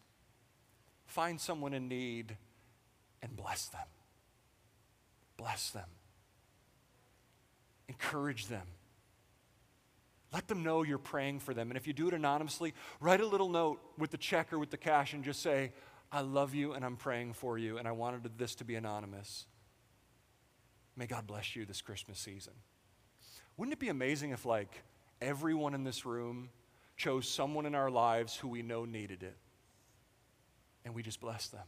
Find 1.06 1.40
someone 1.40 1.74
in 1.74 1.88
need 1.88 2.38
and 3.22 3.36
bless 3.36 3.68
them. 3.68 3.86
Bless 5.38 5.70
them. 5.72 5.88
Encourage 7.88 8.48
them. 8.48 8.68
Let 10.34 10.48
them 10.48 10.64
know 10.64 10.84
you're 10.84 10.98
praying 10.98 11.40
for 11.40 11.54
them. 11.54 11.70
And 11.70 11.78
if 11.78 11.88
you 11.88 11.94
do 11.94 12.08
it 12.08 12.14
anonymously, 12.14 12.74
write 13.00 13.22
a 13.22 13.26
little 13.26 13.50
note 13.50 13.80
with 13.98 14.12
the 14.12 14.18
check 14.18 14.52
or 14.52 14.60
with 14.60 14.70
the 14.70 14.78
cash 14.78 15.14
and 15.14 15.24
just 15.24 15.42
say, 15.42 15.72
I 16.12 16.22
love 16.22 16.54
you 16.54 16.74
and 16.74 16.84
I'm 16.84 16.98
praying 16.98 17.34
for 17.34 17.58
you, 17.58 17.78
and 17.78 17.88
I 17.88 17.92
wanted 17.92 18.38
this 18.38 18.56
to 18.56 18.66
be 18.66 18.76
anonymous. 18.76 19.46
May 20.96 21.08
God 21.08 21.28
bless 21.28 21.56
you 21.56 21.66
this 21.66 21.82
Christmas 21.82 22.20
season. 22.20 22.54
Wouldn't 23.58 23.74
it 23.74 23.80
be 23.80 23.90
amazing 23.90 24.32
if, 24.32 24.46
like, 24.46 24.84
everyone 25.22 25.74
in 25.74 25.84
this 25.84 26.06
room 26.06 26.50
chose 26.98 27.28
someone 27.28 27.66
in 27.66 27.76
our 27.76 27.92
lives 27.92 28.36
who 28.36 28.48
we 28.48 28.62
know 28.62 28.86
needed 28.86 29.24
it 29.24 29.36
and 30.84 30.94
we 30.94 31.04
just 31.04 31.20
bless 31.20 31.48
them? 31.48 31.66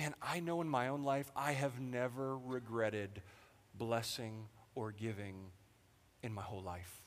Man, 0.00 0.14
I 0.22 0.40
know 0.40 0.62
in 0.62 0.68
my 0.70 0.88
own 0.88 1.02
life, 1.02 1.30
I 1.36 1.52
have 1.52 1.78
never 1.78 2.38
regretted 2.38 3.20
blessing 3.74 4.46
or 4.74 4.92
giving 4.92 5.34
in 6.22 6.32
my 6.32 6.40
whole 6.40 6.62
life. 6.62 7.02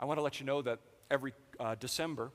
I 0.00 0.06
want 0.06 0.18
to 0.18 0.22
let 0.22 0.40
you 0.40 0.46
know 0.46 0.60
that 0.62 0.80
every 1.08 1.32
uh, 1.60 1.76
December, 1.78 2.32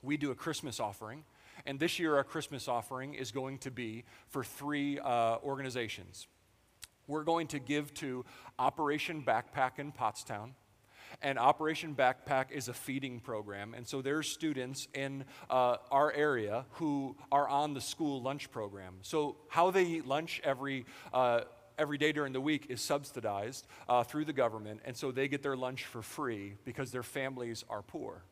we 0.00 0.16
do 0.16 0.30
a 0.30 0.34
Christmas 0.34 0.80
offering. 0.80 1.24
And 1.66 1.78
this 1.78 1.98
year, 1.98 2.16
our 2.16 2.24
Christmas 2.24 2.66
offering 2.66 3.12
is 3.12 3.30
going 3.30 3.58
to 3.58 3.70
be 3.70 4.04
for 4.28 4.42
three 4.42 4.98
uh, 5.00 5.36
organizations. 5.44 6.26
We're 7.06 7.24
going 7.24 7.48
to 7.48 7.58
give 7.58 7.92
to 7.96 8.24
Operation 8.58 9.22
Backpack 9.22 9.72
in 9.76 9.92
Pottstown. 9.92 10.52
And 11.22 11.38
Operation 11.38 11.94
Backpack 11.94 12.50
is 12.50 12.68
a 12.68 12.74
feeding 12.74 13.20
program. 13.20 13.74
And 13.74 13.86
so 13.86 14.02
there's 14.02 14.28
students 14.28 14.88
in 14.94 15.24
uh, 15.48 15.76
our 15.90 16.12
area 16.12 16.66
who 16.72 17.16
are 17.32 17.48
on 17.48 17.74
the 17.74 17.80
school 17.80 18.22
lunch 18.22 18.50
program. 18.50 18.94
So 19.02 19.36
how 19.48 19.70
they 19.70 19.84
eat 19.84 20.06
lunch 20.06 20.40
every 20.44 20.84
uh, 21.12 21.42
every 21.78 21.98
day 21.98 22.12
during 22.12 22.32
the 22.32 22.40
week 22.40 22.66
is 22.68 22.80
subsidized 22.80 23.66
uh, 23.88 24.04
through 24.04 24.24
the 24.24 24.32
government, 24.32 24.80
and 24.84 24.96
so 24.96 25.10
they 25.10 25.28
get 25.28 25.42
their 25.42 25.56
lunch 25.56 25.84
for 25.84 26.02
free 26.02 26.54
because 26.64 26.90
their 26.90 27.02
families 27.02 27.64
are 27.68 27.82
poor. 27.82 28.22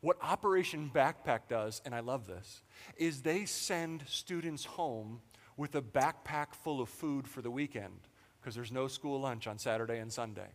What 0.00 0.16
Operation 0.22 0.90
Backpack 0.92 1.42
does, 1.48 1.80
and 1.84 1.94
I 1.94 2.00
love 2.00 2.26
this, 2.26 2.62
is 2.96 3.22
they 3.22 3.44
send 3.44 4.04
students 4.08 4.64
home 4.64 5.20
with 5.56 5.74
a 5.76 5.82
backpack 5.82 6.54
full 6.54 6.80
of 6.80 6.88
food 6.88 7.28
for 7.28 7.40
the 7.40 7.50
weekend 7.50 8.08
because 8.40 8.54
there's 8.54 8.72
no 8.72 8.88
school 8.88 9.20
lunch 9.20 9.46
on 9.46 9.58
Saturday 9.58 9.98
and 9.98 10.12
Sunday. 10.12 10.48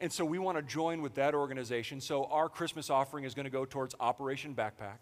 And 0.00 0.12
so 0.12 0.24
we 0.24 0.38
want 0.38 0.58
to 0.58 0.62
join 0.62 1.02
with 1.02 1.14
that 1.14 1.34
organization. 1.34 2.00
So 2.00 2.24
our 2.24 2.48
Christmas 2.48 2.90
offering 2.90 3.24
is 3.24 3.34
going 3.34 3.44
to 3.44 3.50
go 3.50 3.64
towards 3.64 3.94
Operation 4.00 4.54
Backpack. 4.54 4.98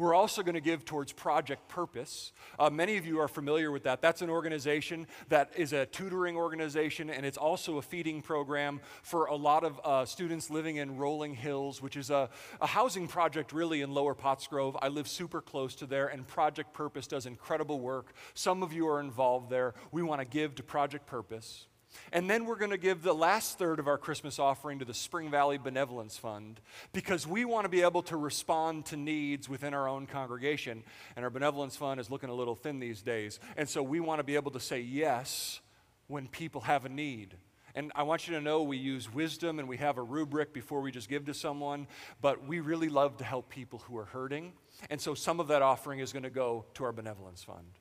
We're 0.00 0.14
also 0.14 0.42
going 0.42 0.54
to 0.54 0.62
give 0.62 0.86
towards 0.86 1.12
Project 1.12 1.68
Purpose. 1.68 2.32
Uh, 2.58 2.70
many 2.70 2.96
of 2.96 3.04
you 3.04 3.20
are 3.20 3.28
familiar 3.28 3.70
with 3.70 3.82
that. 3.82 4.00
That's 4.00 4.22
an 4.22 4.30
organization 4.30 5.06
that 5.28 5.52
is 5.56 5.74
a 5.74 5.84
tutoring 5.84 6.36
organization, 6.38 7.10
and 7.10 7.26
it's 7.26 7.36
also 7.36 7.76
a 7.76 7.82
feeding 7.82 8.22
program 8.22 8.80
for 9.02 9.26
a 9.26 9.36
lot 9.36 9.62
of 9.62 9.78
uh, 9.84 10.06
students 10.06 10.48
living 10.48 10.76
in 10.76 10.96
Rolling 10.96 11.34
Hills, 11.34 11.82
which 11.82 11.98
is 11.98 12.08
a, 12.08 12.30
a 12.62 12.66
housing 12.66 13.08
project 13.08 13.52
really 13.52 13.82
in 13.82 13.92
Lower 13.92 14.14
Pottsgrove. 14.14 14.78
I 14.80 14.88
live 14.88 15.06
super 15.06 15.42
close 15.42 15.74
to 15.76 15.86
there, 15.86 16.06
and 16.06 16.26
Project 16.26 16.72
Purpose 16.72 17.06
does 17.06 17.26
incredible 17.26 17.78
work. 17.78 18.14
Some 18.32 18.62
of 18.62 18.72
you 18.72 18.88
are 18.88 19.00
involved 19.00 19.50
there. 19.50 19.74
We 19.92 20.02
want 20.02 20.22
to 20.22 20.26
give 20.26 20.54
to 20.54 20.62
Project 20.62 21.06
Purpose. 21.06 21.66
And 22.12 22.28
then 22.28 22.46
we're 22.46 22.56
going 22.56 22.70
to 22.70 22.78
give 22.78 23.02
the 23.02 23.14
last 23.14 23.58
third 23.58 23.78
of 23.78 23.86
our 23.86 23.98
Christmas 23.98 24.38
offering 24.38 24.78
to 24.80 24.84
the 24.84 24.94
Spring 24.94 25.30
Valley 25.30 25.58
Benevolence 25.58 26.16
Fund 26.16 26.60
because 26.92 27.26
we 27.26 27.44
want 27.44 27.64
to 27.64 27.68
be 27.68 27.82
able 27.82 28.02
to 28.04 28.16
respond 28.16 28.86
to 28.86 28.96
needs 28.96 29.48
within 29.48 29.74
our 29.74 29.88
own 29.88 30.06
congregation. 30.06 30.82
And 31.16 31.24
our 31.24 31.30
Benevolence 31.30 31.76
Fund 31.76 32.00
is 32.00 32.10
looking 32.10 32.30
a 32.30 32.34
little 32.34 32.54
thin 32.54 32.80
these 32.80 33.02
days. 33.02 33.40
And 33.56 33.68
so 33.68 33.82
we 33.82 34.00
want 34.00 34.18
to 34.18 34.24
be 34.24 34.34
able 34.34 34.50
to 34.52 34.60
say 34.60 34.80
yes 34.80 35.60
when 36.06 36.26
people 36.26 36.62
have 36.62 36.84
a 36.84 36.88
need. 36.88 37.36
And 37.74 37.92
I 37.94 38.02
want 38.02 38.26
you 38.26 38.34
to 38.34 38.40
know 38.40 38.62
we 38.62 38.76
use 38.76 39.12
wisdom 39.12 39.58
and 39.58 39.68
we 39.68 39.76
have 39.76 39.96
a 39.96 40.02
rubric 40.02 40.52
before 40.52 40.80
we 40.80 40.90
just 40.90 41.08
give 41.08 41.26
to 41.26 41.34
someone, 41.34 41.86
but 42.20 42.46
we 42.46 42.60
really 42.60 42.88
love 42.88 43.18
to 43.18 43.24
help 43.24 43.48
people 43.48 43.78
who 43.86 43.96
are 43.96 44.06
hurting. 44.06 44.52
And 44.90 45.00
so 45.00 45.14
some 45.14 45.40
of 45.40 45.48
that 45.48 45.62
offering 45.62 46.00
is 46.00 46.12
going 46.12 46.24
to 46.24 46.30
go 46.30 46.64
to 46.74 46.84
our 46.84 46.92
Benevolence 46.92 47.42
Fund. 47.42 47.79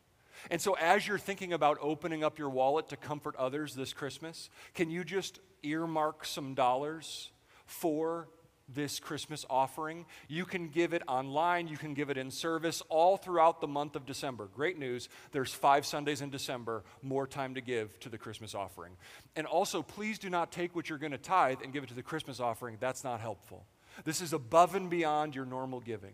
And 0.49 0.61
so, 0.61 0.73
as 0.73 1.07
you're 1.07 1.17
thinking 1.17 1.53
about 1.53 1.77
opening 1.81 2.23
up 2.23 2.39
your 2.39 2.49
wallet 2.49 2.89
to 2.89 2.97
comfort 2.97 3.35
others 3.35 3.75
this 3.75 3.93
Christmas, 3.93 4.49
can 4.73 4.89
you 4.89 5.03
just 5.03 5.39
earmark 5.63 6.25
some 6.25 6.53
dollars 6.53 7.31
for 7.65 8.27
this 8.73 8.99
Christmas 8.99 9.45
offering? 9.49 10.05
You 10.27 10.45
can 10.45 10.69
give 10.69 10.93
it 10.93 11.01
online, 11.07 11.67
you 11.67 11.77
can 11.77 11.93
give 11.93 12.09
it 12.09 12.17
in 12.17 12.31
service 12.31 12.81
all 12.89 13.17
throughout 13.17 13.61
the 13.61 13.67
month 13.67 13.95
of 13.95 14.05
December. 14.05 14.47
Great 14.53 14.77
news, 14.77 15.09
there's 15.31 15.53
five 15.53 15.85
Sundays 15.85 16.21
in 16.21 16.29
December, 16.29 16.83
more 17.01 17.27
time 17.27 17.55
to 17.55 17.61
give 17.61 17.99
to 18.01 18.09
the 18.09 18.17
Christmas 18.17 18.55
offering. 18.55 18.93
And 19.35 19.47
also, 19.47 19.81
please 19.81 20.19
do 20.19 20.29
not 20.29 20.51
take 20.51 20.75
what 20.75 20.89
you're 20.89 20.97
going 20.97 21.11
to 21.11 21.17
tithe 21.17 21.59
and 21.63 21.73
give 21.73 21.83
it 21.83 21.87
to 21.87 21.95
the 21.95 22.03
Christmas 22.03 22.39
offering. 22.39 22.77
That's 22.79 23.03
not 23.03 23.19
helpful. 23.19 23.65
This 24.03 24.21
is 24.21 24.33
above 24.33 24.75
and 24.75 24.89
beyond 24.89 25.35
your 25.35 25.45
normal 25.45 25.79
giving. 25.79 26.13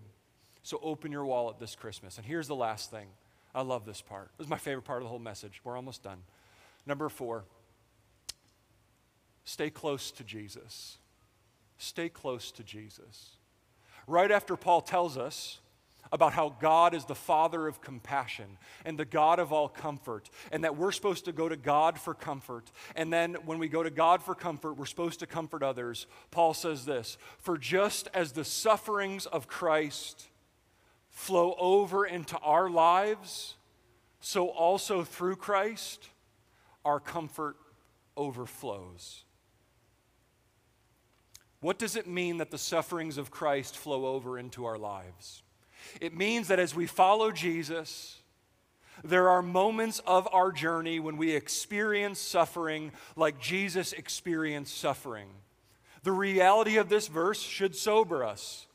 So, 0.63 0.79
open 0.81 1.11
your 1.11 1.25
wallet 1.25 1.59
this 1.59 1.75
Christmas. 1.75 2.17
And 2.17 2.25
here's 2.25 2.47
the 2.47 2.55
last 2.55 2.89
thing. 2.89 3.07
I 3.55 3.61
love 3.61 3.85
this 3.85 4.01
part. 4.01 4.31
This 4.37 4.45
is 4.45 4.49
my 4.49 4.57
favorite 4.57 4.83
part 4.83 4.97
of 4.97 5.05
the 5.05 5.09
whole 5.09 5.17
message. 5.17 5.61
We're 5.63 5.77
almost 5.77 6.03
done. 6.03 6.19
Number 6.85 7.07
four, 7.07 7.45
stay 9.45 9.69
close 9.69 10.11
to 10.11 10.25
Jesus. 10.25 10.97
Stay 11.77 12.09
close 12.09 12.51
to 12.51 12.63
Jesus. 12.63 13.37
Right 14.07 14.29
after 14.29 14.57
Paul 14.57 14.81
tells 14.81 15.17
us 15.17 15.59
about 16.11 16.33
how 16.33 16.55
God 16.59 16.93
is 16.93 17.05
the 17.05 17.15
Father 17.15 17.67
of 17.67 17.81
compassion 17.81 18.57
and 18.83 18.99
the 18.99 19.05
God 19.05 19.39
of 19.39 19.51
all 19.51 19.69
comfort, 19.69 20.29
and 20.51 20.63
that 20.63 20.77
we're 20.77 20.91
supposed 20.91 21.25
to 21.25 21.31
go 21.31 21.49
to 21.49 21.57
God 21.57 21.97
for 21.97 22.13
comfort. 22.13 22.71
And 22.95 23.11
then 23.11 23.35
when 23.45 23.57
we 23.57 23.69
go 23.69 23.83
to 23.83 23.89
God 23.89 24.21
for 24.21 24.35
comfort, 24.35 24.73
we're 24.73 24.85
supposed 24.85 25.21
to 25.21 25.27
comfort 25.27 25.63
others. 25.63 26.07
Paul 26.29 26.53
says 26.53 26.85
this 26.85 27.17
For 27.39 27.57
just 27.57 28.09
as 28.13 28.33
the 28.33 28.45
sufferings 28.45 29.25
of 29.25 29.47
Christ 29.47 30.27
flow 31.15 31.55
over 31.57 32.05
into 32.05 32.37
our 32.39 32.69
lives, 32.69 33.55
so 34.19 34.49
also 34.49 35.03
through 35.03 35.37
Christ, 35.37 36.09
our 36.83 36.99
comfort 36.99 37.55
overflows. 38.17 39.23
What 41.61 41.79
does 41.79 41.95
it 41.95 42.05
mean 42.05 42.37
that 42.37 42.51
the 42.51 42.57
sufferings 42.57 43.17
of 43.17 43.31
Christ 43.31 43.77
flow 43.77 44.05
over 44.07 44.37
into 44.37 44.65
our 44.65 44.77
lives? 44.77 45.41
It 46.01 46.15
means 46.15 46.49
that 46.49 46.59
as 46.59 46.75
we 46.75 46.85
follow 46.85 47.31
Jesus, 47.31 48.21
there 49.03 49.29
are 49.29 49.41
moments 49.41 49.99
of 50.05 50.27
our 50.33 50.51
journey 50.51 50.99
when 50.99 51.15
we 51.15 51.31
experience 51.31 52.19
suffering 52.19 52.91
like 53.15 53.39
Jesus 53.39 53.93
experienced 53.93 54.77
suffering. 54.77 55.29
The 56.03 56.11
reality 56.11 56.75
of 56.75 56.89
this 56.89 57.07
verse 57.07 57.41
should 57.41 57.75
sober 57.75 58.23
us. 58.23 58.67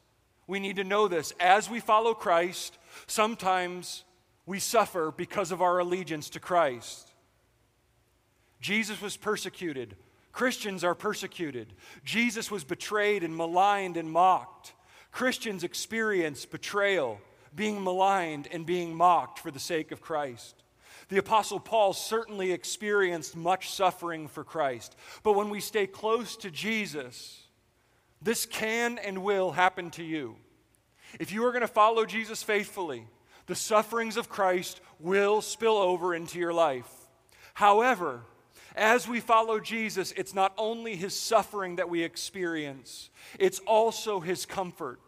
We 0.51 0.59
need 0.59 0.76
to 0.76 0.84
know 0.84 1.07
this. 1.07 1.32
As 1.38 1.70
we 1.70 1.78
follow 1.78 2.12
Christ, 2.12 2.76
sometimes 3.07 4.03
we 4.46 4.59
suffer 4.59 5.14
because 5.16 5.53
of 5.53 5.62
our 5.62 5.78
allegiance 5.78 6.28
to 6.30 6.40
Christ. 6.40 7.12
Jesus 8.61 9.01
was 9.01 9.16
persecuted. 9.16 9.94
Christians 10.32 10.82
are 10.82 10.96
persecuted. 10.96 11.72
Jesus 12.05 12.51
was 12.51 12.64
betrayed 12.64 13.22
and 13.22 13.36
maligned 13.36 13.96
and 13.96 14.11
mocked. 14.11 14.74
Christians 15.12 15.62
experience 15.62 16.46
betrayal, 16.46 17.20
being 17.55 17.84
maligned, 17.84 18.48
and 18.51 18.66
being 18.66 18.92
mocked 18.92 19.38
for 19.38 19.53
the 19.53 19.61
sake 19.61 19.92
of 19.92 20.01
Christ. 20.01 20.64
The 21.11 21.18
Apostle 21.18 21.61
Paul 21.61 21.92
certainly 21.92 22.51
experienced 22.51 23.36
much 23.36 23.70
suffering 23.70 24.26
for 24.26 24.42
Christ. 24.42 24.96
But 25.22 25.36
when 25.36 25.48
we 25.48 25.61
stay 25.61 25.86
close 25.86 26.36
to 26.38 26.51
Jesus, 26.51 27.39
this 28.23 28.47
can 28.47 28.99
and 28.99 29.23
will 29.23 29.53
happen 29.53 29.91
to 29.93 30.05
you. 30.05 30.37
If 31.18 31.33
you 31.33 31.45
are 31.45 31.53
going 31.53 31.62
to 31.62 31.68
follow 31.68 32.05
Jesus 32.05 32.43
faithfully, 32.43 33.07
the 33.47 33.55
sufferings 33.55 34.16
of 34.16 34.29
Christ 34.29 34.81
will 34.99 35.41
spill 35.41 35.77
over 35.77 36.14
into 36.14 36.39
your 36.39 36.53
life. 36.53 36.89
However, 37.55 38.23
as 38.77 39.09
we 39.09 39.21
follow 39.21 39.59
Jesus, 39.59 40.12
it's 40.16 40.35
not 40.35 40.55
only 40.57 40.95
his 40.95 41.18
suffering 41.18 41.77
that 41.77 41.89
we 41.89 42.03
experience, 42.03 43.11
it's 43.39 43.59
also 43.61 44.21
his 44.21 44.47
comfort. 44.47 45.01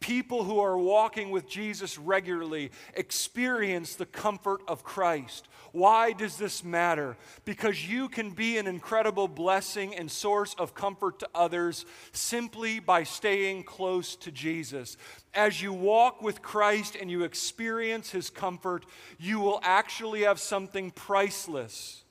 People 0.00 0.44
who 0.44 0.60
are 0.60 0.78
walking 0.78 1.30
with 1.30 1.48
Jesus 1.48 1.98
regularly 1.98 2.70
experience 2.94 3.94
the 3.94 4.06
comfort 4.06 4.60
of 4.68 4.84
Christ. 4.84 5.48
Why 5.72 6.12
does 6.12 6.36
this 6.36 6.62
matter? 6.62 7.16
Because 7.44 7.88
you 7.88 8.08
can 8.08 8.30
be 8.30 8.58
an 8.58 8.66
incredible 8.66 9.26
blessing 9.26 9.94
and 9.94 10.10
source 10.10 10.54
of 10.58 10.74
comfort 10.74 11.18
to 11.20 11.28
others 11.34 11.86
simply 12.12 12.78
by 12.78 13.04
staying 13.04 13.64
close 13.64 14.16
to 14.16 14.30
Jesus. 14.30 14.98
As 15.34 15.62
you 15.62 15.72
walk 15.72 16.20
with 16.20 16.42
Christ 16.42 16.96
and 17.00 17.10
you 17.10 17.24
experience 17.24 18.10
his 18.10 18.28
comfort, 18.28 18.84
you 19.18 19.40
will 19.40 19.60
actually 19.62 20.22
have 20.22 20.38
something 20.38 20.90
priceless 20.90 22.04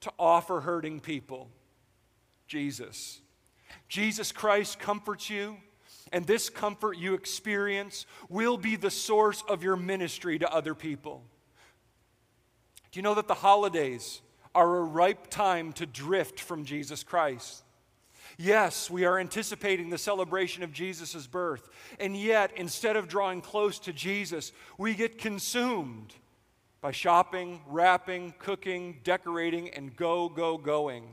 to 0.00 0.12
offer 0.18 0.60
hurting 0.60 1.00
people 1.00 1.48
Jesus. 2.46 3.20
Jesus 3.88 4.30
Christ 4.30 4.78
comforts 4.78 5.28
you 5.28 5.56
and 6.12 6.26
this 6.26 6.50
comfort 6.50 6.98
you 6.98 7.14
experience 7.14 8.06
will 8.28 8.56
be 8.56 8.76
the 8.76 8.90
source 8.90 9.42
of 9.48 9.62
your 9.62 9.76
ministry 9.76 10.38
to 10.38 10.52
other 10.52 10.74
people. 10.74 11.22
Do 12.90 12.98
you 12.98 13.02
know 13.02 13.14
that 13.14 13.28
the 13.28 13.34
holidays 13.34 14.20
are 14.54 14.76
a 14.76 14.82
ripe 14.82 15.28
time 15.28 15.72
to 15.74 15.86
drift 15.86 16.38
from 16.38 16.64
Jesus 16.64 17.02
Christ? 17.02 17.64
Yes, 18.38 18.90
we 18.90 19.04
are 19.04 19.18
anticipating 19.18 19.90
the 19.90 19.98
celebration 19.98 20.62
of 20.62 20.72
Jesus' 20.72 21.26
birth, 21.26 21.68
and 21.98 22.16
yet 22.16 22.52
instead 22.56 22.96
of 22.96 23.08
drawing 23.08 23.40
close 23.40 23.78
to 23.80 23.92
Jesus, 23.92 24.52
we 24.78 24.94
get 24.94 25.18
consumed 25.18 26.14
by 26.80 26.90
shopping, 26.90 27.60
wrapping, 27.66 28.34
cooking, 28.38 28.98
decorating, 29.04 29.70
and 29.70 29.94
go, 29.96 30.28
go, 30.28 30.58
going. 30.58 31.04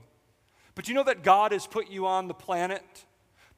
But 0.76 0.88
you 0.88 0.94
know 0.94 1.04
that 1.04 1.24
God 1.24 1.52
has 1.52 1.68
put 1.68 1.90
you 1.90 2.08
on 2.08 2.28
the 2.28 2.34
planet 2.34 2.84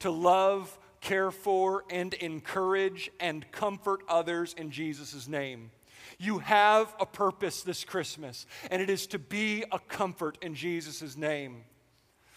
to 0.00 0.10
love, 0.10 0.78
care 1.02 1.30
for, 1.30 1.84
and 1.90 2.14
encourage 2.14 3.10
and 3.20 3.50
comfort 3.52 4.00
others 4.08 4.54
in 4.56 4.70
Jesus' 4.70 5.28
name. 5.28 5.70
You 6.18 6.38
have 6.38 6.94
a 6.98 7.04
purpose 7.04 7.62
this 7.62 7.84
Christmas, 7.84 8.46
and 8.70 8.80
it 8.80 8.88
is 8.88 9.06
to 9.08 9.18
be 9.18 9.64
a 9.70 9.78
comfort 9.78 10.38
in 10.40 10.54
Jesus' 10.54 11.16
name. 11.16 11.64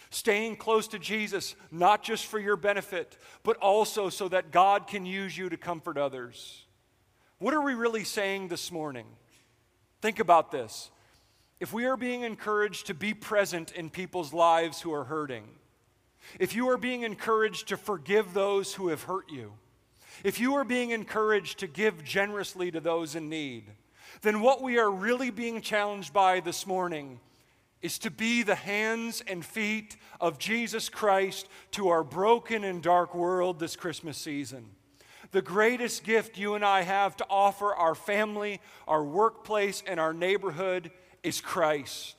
Staying 0.10 0.58
close 0.58 0.88
to 0.90 1.00
Jesus, 1.00 1.56
not 1.72 2.04
just 2.04 2.26
for 2.26 2.40
your 2.40 2.58
benefit, 2.58 3.18
but 3.44 3.58
also 3.58 4.10
so 4.10 4.28
that 4.30 4.52
God 4.52 4.88
can 4.88 5.06
use 5.06 5.38
you 5.38 5.50
to 5.50 5.58
comfort 5.58 5.98
others. 5.98 6.66
What 7.38 7.54
are 7.54 7.62
we 7.62 7.74
really 7.74 8.04
saying 8.04 8.48
this 8.48 8.72
morning? 8.72 9.06
Think 10.02 10.20
about 10.20 10.52
this. 10.52 10.90
If 11.60 11.74
we 11.74 11.86
are 11.86 11.98
being 11.98 12.22
encouraged 12.22 12.88
to 12.88 12.94
be 12.94 13.14
present 13.14 13.72
in 13.72 13.90
people's 13.90 14.34
lives 14.34 14.82
who 14.82 14.94
are 14.94 15.06
hurting, 15.06 15.48
if 16.40 16.56
you 16.56 16.70
are 16.70 16.78
being 16.78 17.04
encouraged 17.04 17.68
to 17.70 17.78
forgive 17.78 18.34
those 18.34 18.74
who 18.74 18.90
have 18.90 19.04
hurt 19.04 19.32
you, 19.32 19.54
if 20.24 20.40
you 20.40 20.56
are 20.56 20.64
being 20.64 20.92
encouraged 20.92 21.60
to 21.60 21.68
give 21.68 22.04
generously 22.04 22.72
to 22.72 22.80
those 22.80 23.16
in 23.16 23.30
need, 23.30 23.72
then 24.22 24.42
what 24.42 24.62
we 24.62 24.78
are 24.78 24.90
really 24.90 25.30
being 25.30 25.62
challenged 25.62 26.14
by 26.14 26.40
this 26.40 26.66
morning 26.66 27.20
is 27.82 28.00
to 28.00 28.10
be 28.10 28.42
the 28.42 28.56
hands 28.56 29.22
and 29.28 29.46
feet 29.46 29.98
of 30.20 30.40
Jesus 30.40 30.90
Christ 30.90 31.48
to 31.72 31.90
our 31.90 32.04
broken 32.04 32.64
and 32.64 32.82
dark 32.82 33.14
world 33.14 33.60
this 33.60 33.76
Christmas 33.76 34.18
season. 34.18 34.66
The 35.32 35.42
greatest 35.42 36.04
gift 36.04 36.38
you 36.38 36.56
and 36.56 36.64
I 36.64 36.82
have 36.82 37.18
to 37.18 37.26
offer 37.30 37.76
our 37.76 37.94
family, 37.94 38.62
our 38.88 39.04
workplace, 39.04 39.84
and 39.86 40.00
our 40.00 40.14
neighborhood 40.14 40.92
is 41.24 41.42
Christ. 41.42 42.16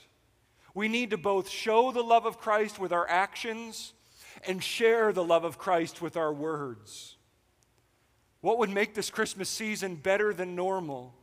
We 0.75 0.89
need 0.89 1.11
to 1.11 1.17
both 1.17 1.49
show 1.49 1.91
the 1.91 2.03
love 2.03 2.27
of 2.27 2.39
Christ 2.39 2.79
with 2.79 2.93
our 2.93 3.09
actions 3.09 3.95
and 4.47 4.63
share 4.63 5.13
the 5.13 5.25
love 5.25 5.45
of 5.45 5.59
Christ 5.59 6.03
with 6.03 6.17
our 6.17 6.33
words. 6.33 7.17
What 8.41 8.59
would 8.59 8.71
make 8.71 8.95
this 8.95 9.11
Christmas 9.11 9.49
season 9.49 9.97
better 9.97 10.33
than 10.33 10.55
normal 10.55 11.15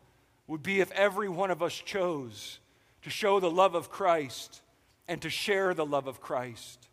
would 0.47 0.64
be 0.64 0.82
if 0.82 0.91
every 0.91 1.30
one 1.30 1.51
of 1.51 1.64
us 1.64 1.74
chose 1.74 2.59
to 3.03 3.09
show 3.09 3.39
the 3.39 3.51
love 3.51 3.76
of 3.76 3.89
Christ 3.89 4.61
and 5.07 5.22
to 5.22 5.30
share 5.30 5.74
the 5.74 5.86
love 5.86 6.07
of 6.07 6.22
Christ. 6.22 6.89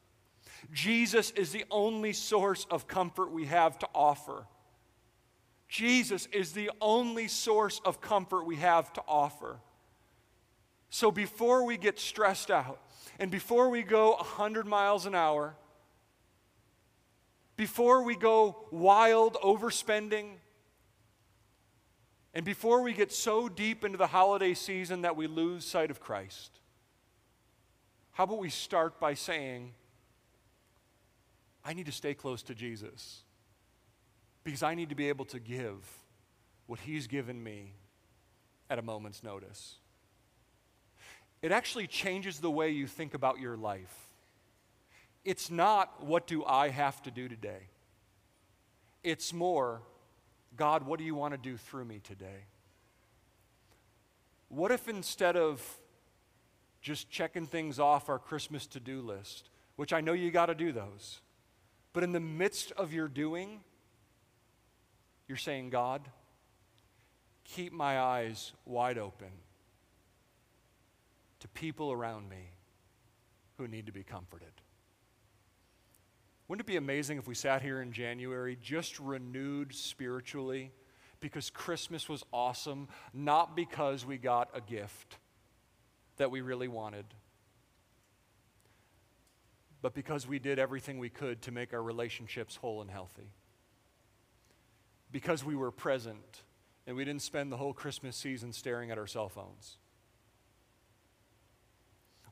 Jesus 0.73 1.31
is 1.33 1.53
the 1.53 1.65
only 1.71 2.13
source 2.13 2.67
of 2.71 2.87
comfort 2.87 3.33
we 3.33 3.47
have 3.47 3.79
to 3.81 3.89
offer. 3.95 4.47
Jesus 5.69 6.27
is 6.33 6.53
the 6.53 6.71
only 6.81 7.29
source 7.29 7.81
of 7.85 8.01
comfort 8.01 8.45
we 8.45 8.57
have 8.57 8.93
to 8.95 9.03
offer. 9.07 9.61
So 10.91 11.11
before 11.11 11.65
we 11.65 11.77
get 11.77 11.99
stressed 11.99 12.51
out 12.51 12.81
and 13.19 13.31
before 13.31 13.71
we 13.71 13.83
go 13.83 14.11
100 14.13 14.67
miles 14.67 15.07
an 15.07 15.15
hour, 15.15 15.55
before 17.61 18.03
we 18.03 18.17
go 18.17 18.57
wild 18.71 19.35
overspending, 19.45 20.31
and 22.33 22.43
before 22.43 22.81
we 22.81 22.95
get 22.95 23.13
so 23.13 23.51
deep 23.51 23.85
into 23.85 23.99
the 23.99 24.07
holiday 24.07 24.55
season 24.55 25.03
that 25.03 25.15
we 25.15 25.27
lose 25.27 25.63
sight 25.63 25.91
of 25.91 26.01
Christ, 26.01 26.59
how 28.13 28.25
about 28.25 28.39
we 28.39 28.49
start 28.49 28.99
by 28.99 29.13
saying, 29.13 29.75
I 31.63 31.75
need 31.75 31.85
to 31.85 31.93
stay 31.93 32.15
close 32.15 32.43
to 32.45 32.55
Jesus 32.55 33.25
because 34.43 34.63
I 34.63 34.75
need 34.75 34.89
to 34.89 34.95
be 34.95 35.11
able 35.11 35.27
to 35.27 35.39
give 35.39 35.87
what 36.67 36.81
He's 36.81 37.09
given 37.09 37.45
me 37.45 37.75
at 38.71 38.79
a 38.79 38.83
moment's 38.83 39.23
notice. 39.23 39.75
It 41.43 41.53
actually 41.53 41.89
changes 41.89 42.39
the 42.39 42.51
way 42.51 42.71
you 42.71 42.87
think 42.87 43.13
about 43.13 43.39
your 43.39 43.59
life. 43.59 44.10
It's 45.25 45.51
not, 45.51 46.05
what 46.05 46.27
do 46.27 46.45
I 46.45 46.69
have 46.69 47.03
to 47.03 47.11
do 47.11 47.29
today? 47.29 47.69
It's 49.03 49.33
more, 49.33 49.83
God, 50.57 50.87
what 50.87 50.99
do 50.99 51.05
you 51.05 51.15
want 51.15 51.35
to 51.35 51.39
do 51.39 51.57
through 51.57 51.85
me 51.85 52.01
today? 52.03 52.45
What 54.49 54.73
if 54.73 54.89
instead 54.89 55.37
of 55.37 55.63
just 56.81 57.11
checking 57.11 57.47
things 57.47 57.79
off 57.79 58.09
our 58.09 58.19
Christmas 58.19 58.67
to 58.69 58.81
do 58.81 59.01
list, 59.01 59.51
which 59.77 59.93
I 59.93 60.01
know 60.01 60.13
you 60.13 60.31
got 60.31 60.47
to 60.47 60.55
do 60.55 60.73
those, 60.73 61.21
but 61.93 62.03
in 62.03 62.13
the 62.13 62.21
midst 62.21 62.73
of 62.73 62.93
your 62.93 63.09
doing, 63.09 63.61
you're 65.29 65.37
saying, 65.37 65.71
God, 65.71 66.03
keep 67.45 67.73
my 67.73 68.01
eyes 68.01 68.53
wide 68.65 68.99
open 68.99 69.31
to 71.41 71.49
people 71.49 71.93
around 71.93 72.29
me 72.29 72.51
who 73.59 73.69
need 73.69 73.87
to 73.87 73.93
be 73.93 74.03
comforted. 74.03 74.53
Wouldn't 76.51 76.67
it 76.69 76.73
be 76.73 76.79
amazing 76.79 77.17
if 77.17 77.29
we 77.29 77.37
sat 77.37 77.63
here 77.63 77.81
in 77.81 77.93
January 77.93 78.59
just 78.61 78.99
renewed 78.99 79.73
spiritually 79.73 80.73
because 81.21 81.49
Christmas 81.49 82.09
was 82.09 82.25
awesome, 82.33 82.89
not 83.15 83.55
because 83.55 84.05
we 84.05 84.19
got 84.19 84.51
a 84.53 84.61
gift 84.61 85.19
that 86.17 86.33
we 86.33 86.41
really 86.41 86.67
wanted, 86.67 87.05
but 89.81 89.95
because 89.95 90.27
we 90.27 90.41
did 90.41 90.59
everything 90.59 90.99
we 90.99 91.09
could 91.09 91.41
to 91.43 91.53
make 91.53 91.73
our 91.73 91.85
relationships 91.85 92.57
whole 92.57 92.81
and 92.81 92.91
healthy? 92.91 93.31
Because 95.13 95.45
we 95.45 95.55
were 95.55 95.71
present 95.71 96.43
and 96.85 96.97
we 96.97 97.05
didn't 97.05 97.23
spend 97.23 97.53
the 97.53 97.59
whole 97.59 97.73
Christmas 97.73 98.17
season 98.17 98.53
staring 98.53 98.91
at 98.91 98.99
our 98.99 99.07
cell 99.07 99.29
phones 99.29 99.77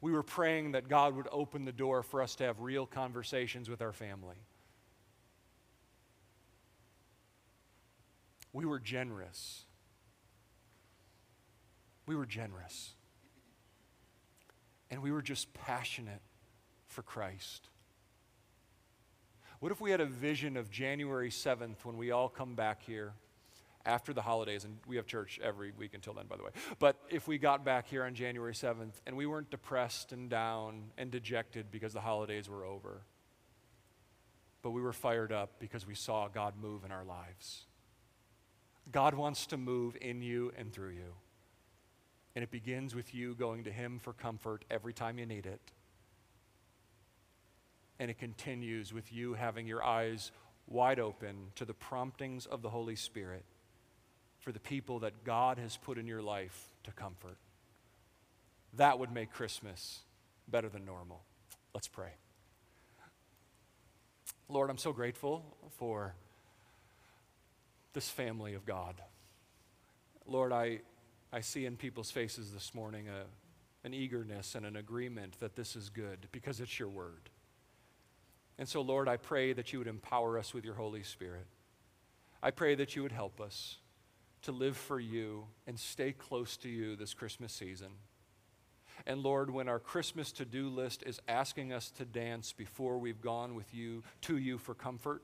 we 0.00 0.12
were 0.12 0.22
praying 0.22 0.72
that 0.72 0.88
God 0.88 1.16
would 1.16 1.28
open 1.32 1.64
the 1.64 1.72
door 1.72 2.02
for 2.02 2.22
us 2.22 2.34
to 2.36 2.44
have 2.44 2.60
real 2.60 2.86
conversations 2.86 3.68
with 3.68 3.82
our 3.82 3.92
family. 3.92 4.36
We 8.52 8.64
were 8.64 8.78
generous. 8.78 9.64
We 12.06 12.16
were 12.16 12.26
generous. 12.26 12.94
And 14.90 15.02
we 15.02 15.12
were 15.12 15.22
just 15.22 15.52
passionate 15.52 16.22
for 16.86 17.02
Christ. 17.02 17.68
What 19.60 19.72
if 19.72 19.80
we 19.80 19.90
had 19.90 20.00
a 20.00 20.06
vision 20.06 20.56
of 20.56 20.70
January 20.70 21.30
7th 21.30 21.84
when 21.84 21.96
we 21.96 22.10
all 22.12 22.28
come 22.28 22.54
back 22.54 22.82
here? 22.82 23.12
After 23.86 24.12
the 24.12 24.22
holidays, 24.22 24.64
and 24.64 24.78
we 24.86 24.96
have 24.96 25.06
church 25.06 25.38
every 25.42 25.72
week 25.72 25.94
until 25.94 26.12
then, 26.12 26.26
by 26.26 26.36
the 26.36 26.42
way. 26.42 26.50
But 26.78 26.96
if 27.08 27.26
we 27.26 27.38
got 27.38 27.64
back 27.64 27.88
here 27.88 28.04
on 28.04 28.14
January 28.14 28.52
7th 28.52 28.94
and 29.06 29.16
we 29.16 29.26
weren't 29.26 29.50
depressed 29.50 30.12
and 30.12 30.28
down 30.28 30.90
and 30.98 31.10
dejected 31.10 31.70
because 31.70 31.92
the 31.92 32.00
holidays 32.00 32.48
were 32.48 32.64
over, 32.64 33.02
but 34.62 34.70
we 34.70 34.82
were 34.82 34.92
fired 34.92 35.32
up 35.32 35.52
because 35.58 35.86
we 35.86 35.94
saw 35.94 36.28
God 36.28 36.54
move 36.60 36.84
in 36.84 36.92
our 36.92 37.04
lives. 37.04 37.66
God 38.90 39.14
wants 39.14 39.46
to 39.46 39.56
move 39.56 39.96
in 40.00 40.22
you 40.22 40.52
and 40.56 40.72
through 40.72 40.90
you. 40.90 41.14
And 42.34 42.42
it 42.42 42.50
begins 42.50 42.94
with 42.94 43.14
you 43.14 43.34
going 43.34 43.64
to 43.64 43.72
Him 43.72 43.98
for 43.98 44.12
comfort 44.12 44.64
every 44.70 44.92
time 44.92 45.18
you 45.18 45.26
need 45.26 45.46
it. 45.46 45.60
And 47.98 48.10
it 48.10 48.18
continues 48.18 48.92
with 48.92 49.12
you 49.12 49.34
having 49.34 49.66
your 49.66 49.82
eyes 49.82 50.30
wide 50.66 51.00
open 51.00 51.48
to 51.56 51.64
the 51.64 51.74
promptings 51.74 52.46
of 52.46 52.62
the 52.62 52.70
Holy 52.70 52.94
Spirit 52.94 53.44
for 54.38 54.52
the 54.52 54.60
people 54.60 55.00
that 55.00 55.24
God 55.24 55.58
has 55.58 55.76
put 55.76 55.98
in 55.98 56.06
your 56.06 56.22
life 56.22 56.72
to 56.84 56.92
comfort. 56.92 57.36
That 58.74 58.98
would 58.98 59.12
make 59.12 59.32
Christmas 59.32 60.00
better 60.46 60.68
than 60.68 60.84
normal. 60.84 61.22
Let's 61.74 61.88
pray. 61.88 62.12
Lord, 64.48 64.70
I'm 64.70 64.78
so 64.78 64.92
grateful 64.92 65.44
for 65.78 66.14
this 67.92 68.08
family 68.08 68.54
of 68.54 68.64
God. 68.64 68.94
Lord, 70.26 70.52
I, 70.52 70.80
I 71.32 71.40
see 71.40 71.66
in 71.66 71.76
people's 71.76 72.10
faces 72.10 72.52
this 72.52 72.74
morning 72.74 73.08
a, 73.08 73.24
an 73.86 73.92
eagerness 73.92 74.54
and 74.54 74.64
an 74.64 74.76
agreement 74.76 75.38
that 75.40 75.56
this 75.56 75.76
is 75.76 75.88
good 75.88 76.28
because 76.32 76.60
it's 76.60 76.78
your 76.78 76.88
word. 76.88 77.30
And 78.58 78.68
so, 78.68 78.80
Lord, 78.80 79.08
I 79.08 79.16
pray 79.16 79.52
that 79.52 79.72
you 79.72 79.78
would 79.78 79.88
empower 79.88 80.38
us 80.38 80.52
with 80.52 80.64
your 80.64 80.74
Holy 80.74 81.02
Spirit. 81.02 81.46
I 82.42 82.50
pray 82.50 82.74
that 82.74 82.96
you 82.96 83.02
would 83.02 83.12
help 83.12 83.40
us 83.40 83.76
to 84.42 84.52
live 84.52 84.76
for 84.76 85.00
you 85.00 85.46
and 85.66 85.78
stay 85.78 86.12
close 86.12 86.56
to 86.58 86.68
you 86.68 86.96
this 86.96 87.14
Christmas 87.14 87.52
season. 87.52 87.88
And 89.06 89.22
Lord, 89.22 89.50
when 89.50 89.68
our 89.68 89.78
Christmas 89.78 90.32
to 90.32 90.44
do 90.44 90.68
list 90.68 91.02
is 91.06 91.20
asking 91.28 91.72
us 91.72 91.90
to 91.92 92.04
dance 92.04 92.52
before 92.52 92.98
we've 92.98 93.20
gone 93.20 93.54
with 93.54 93.72
you 93.74 94.02
to 94.22 94.36
you 94.36 94.58
for 94.58 94.74
comfort, 94.74 95.22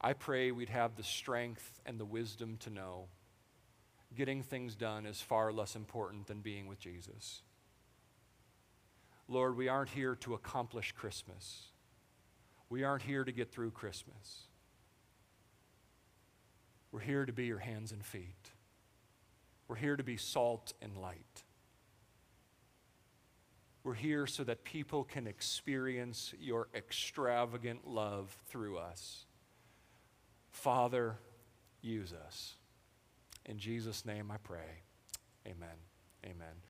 I 0.00 0.12
pray 0.12 0.50
we'd 0.50 0.68
have 0.68 0.96
the 0.96 1.02
strength 1.02 1.80
and 1.86 1.98
the 1.98 2.04
wisdom 2.04 2.56
to 2.60 2.70
know 2.70 3.08
getting 4.14 4.42
things 4.42 4.74
done 4.74 5.06
is 5.06 5.20
far 5.20 5.52
less 5.52 5.76
important 5.76 6.26
than 6.26 6.40
being 6.40 6.66
with 6.66 6.78
Jesus. 6.78 7.42
Lord, 9.28 9.56
we 9.56 9.68
aren't 9.68 9.90
here 9.90 10.14
to 10.16 10.34
accomplish 10.34 10.92
Christmas. 10.92 11.68
We 12.68 12.84
aren't 12.84 13.02
here 13.02 13.24
to 13.24 13.32
get 13.32 13.50
through 13.50 13.70
Christmas. 13.72 14.44
We're 16.94 17.00
here 17.00 17.26
to 17.26 17.32
be 17.32 17.46
your 17.46 17.58
hands 17.58 17.90
and 17.90 18.04
feet. 18.04 18.52
We're 19.66 19.74
here 19.74 19.96
to 19.96 20.04
be 20.04 20.16
salt 20.16 20.74
and 20.80 20.96
light. 20.96 21.42
We're 23.82 23.94
here 23.94 24.28
so 24.28 24.44
that 24.44 24.62
people 24.62 25.02
can 25.02 25.26
experience 25.26 26.32
your 26.38 26.68
extravagant 26.72 27.84
love 27.84 28.36
through 28.46 28.78
us. 28.78 29.24
Father, 30.52 31.16
use 31.82 32.12
us. 32.12 32.54
In 33.44 33.58
Jesus' 33.58 34.06
name 34.06 34.30
I 34.30 34.36
pray. 34.36 34.84
Amen. 35.48 35.76
Amen. 36.24 36.54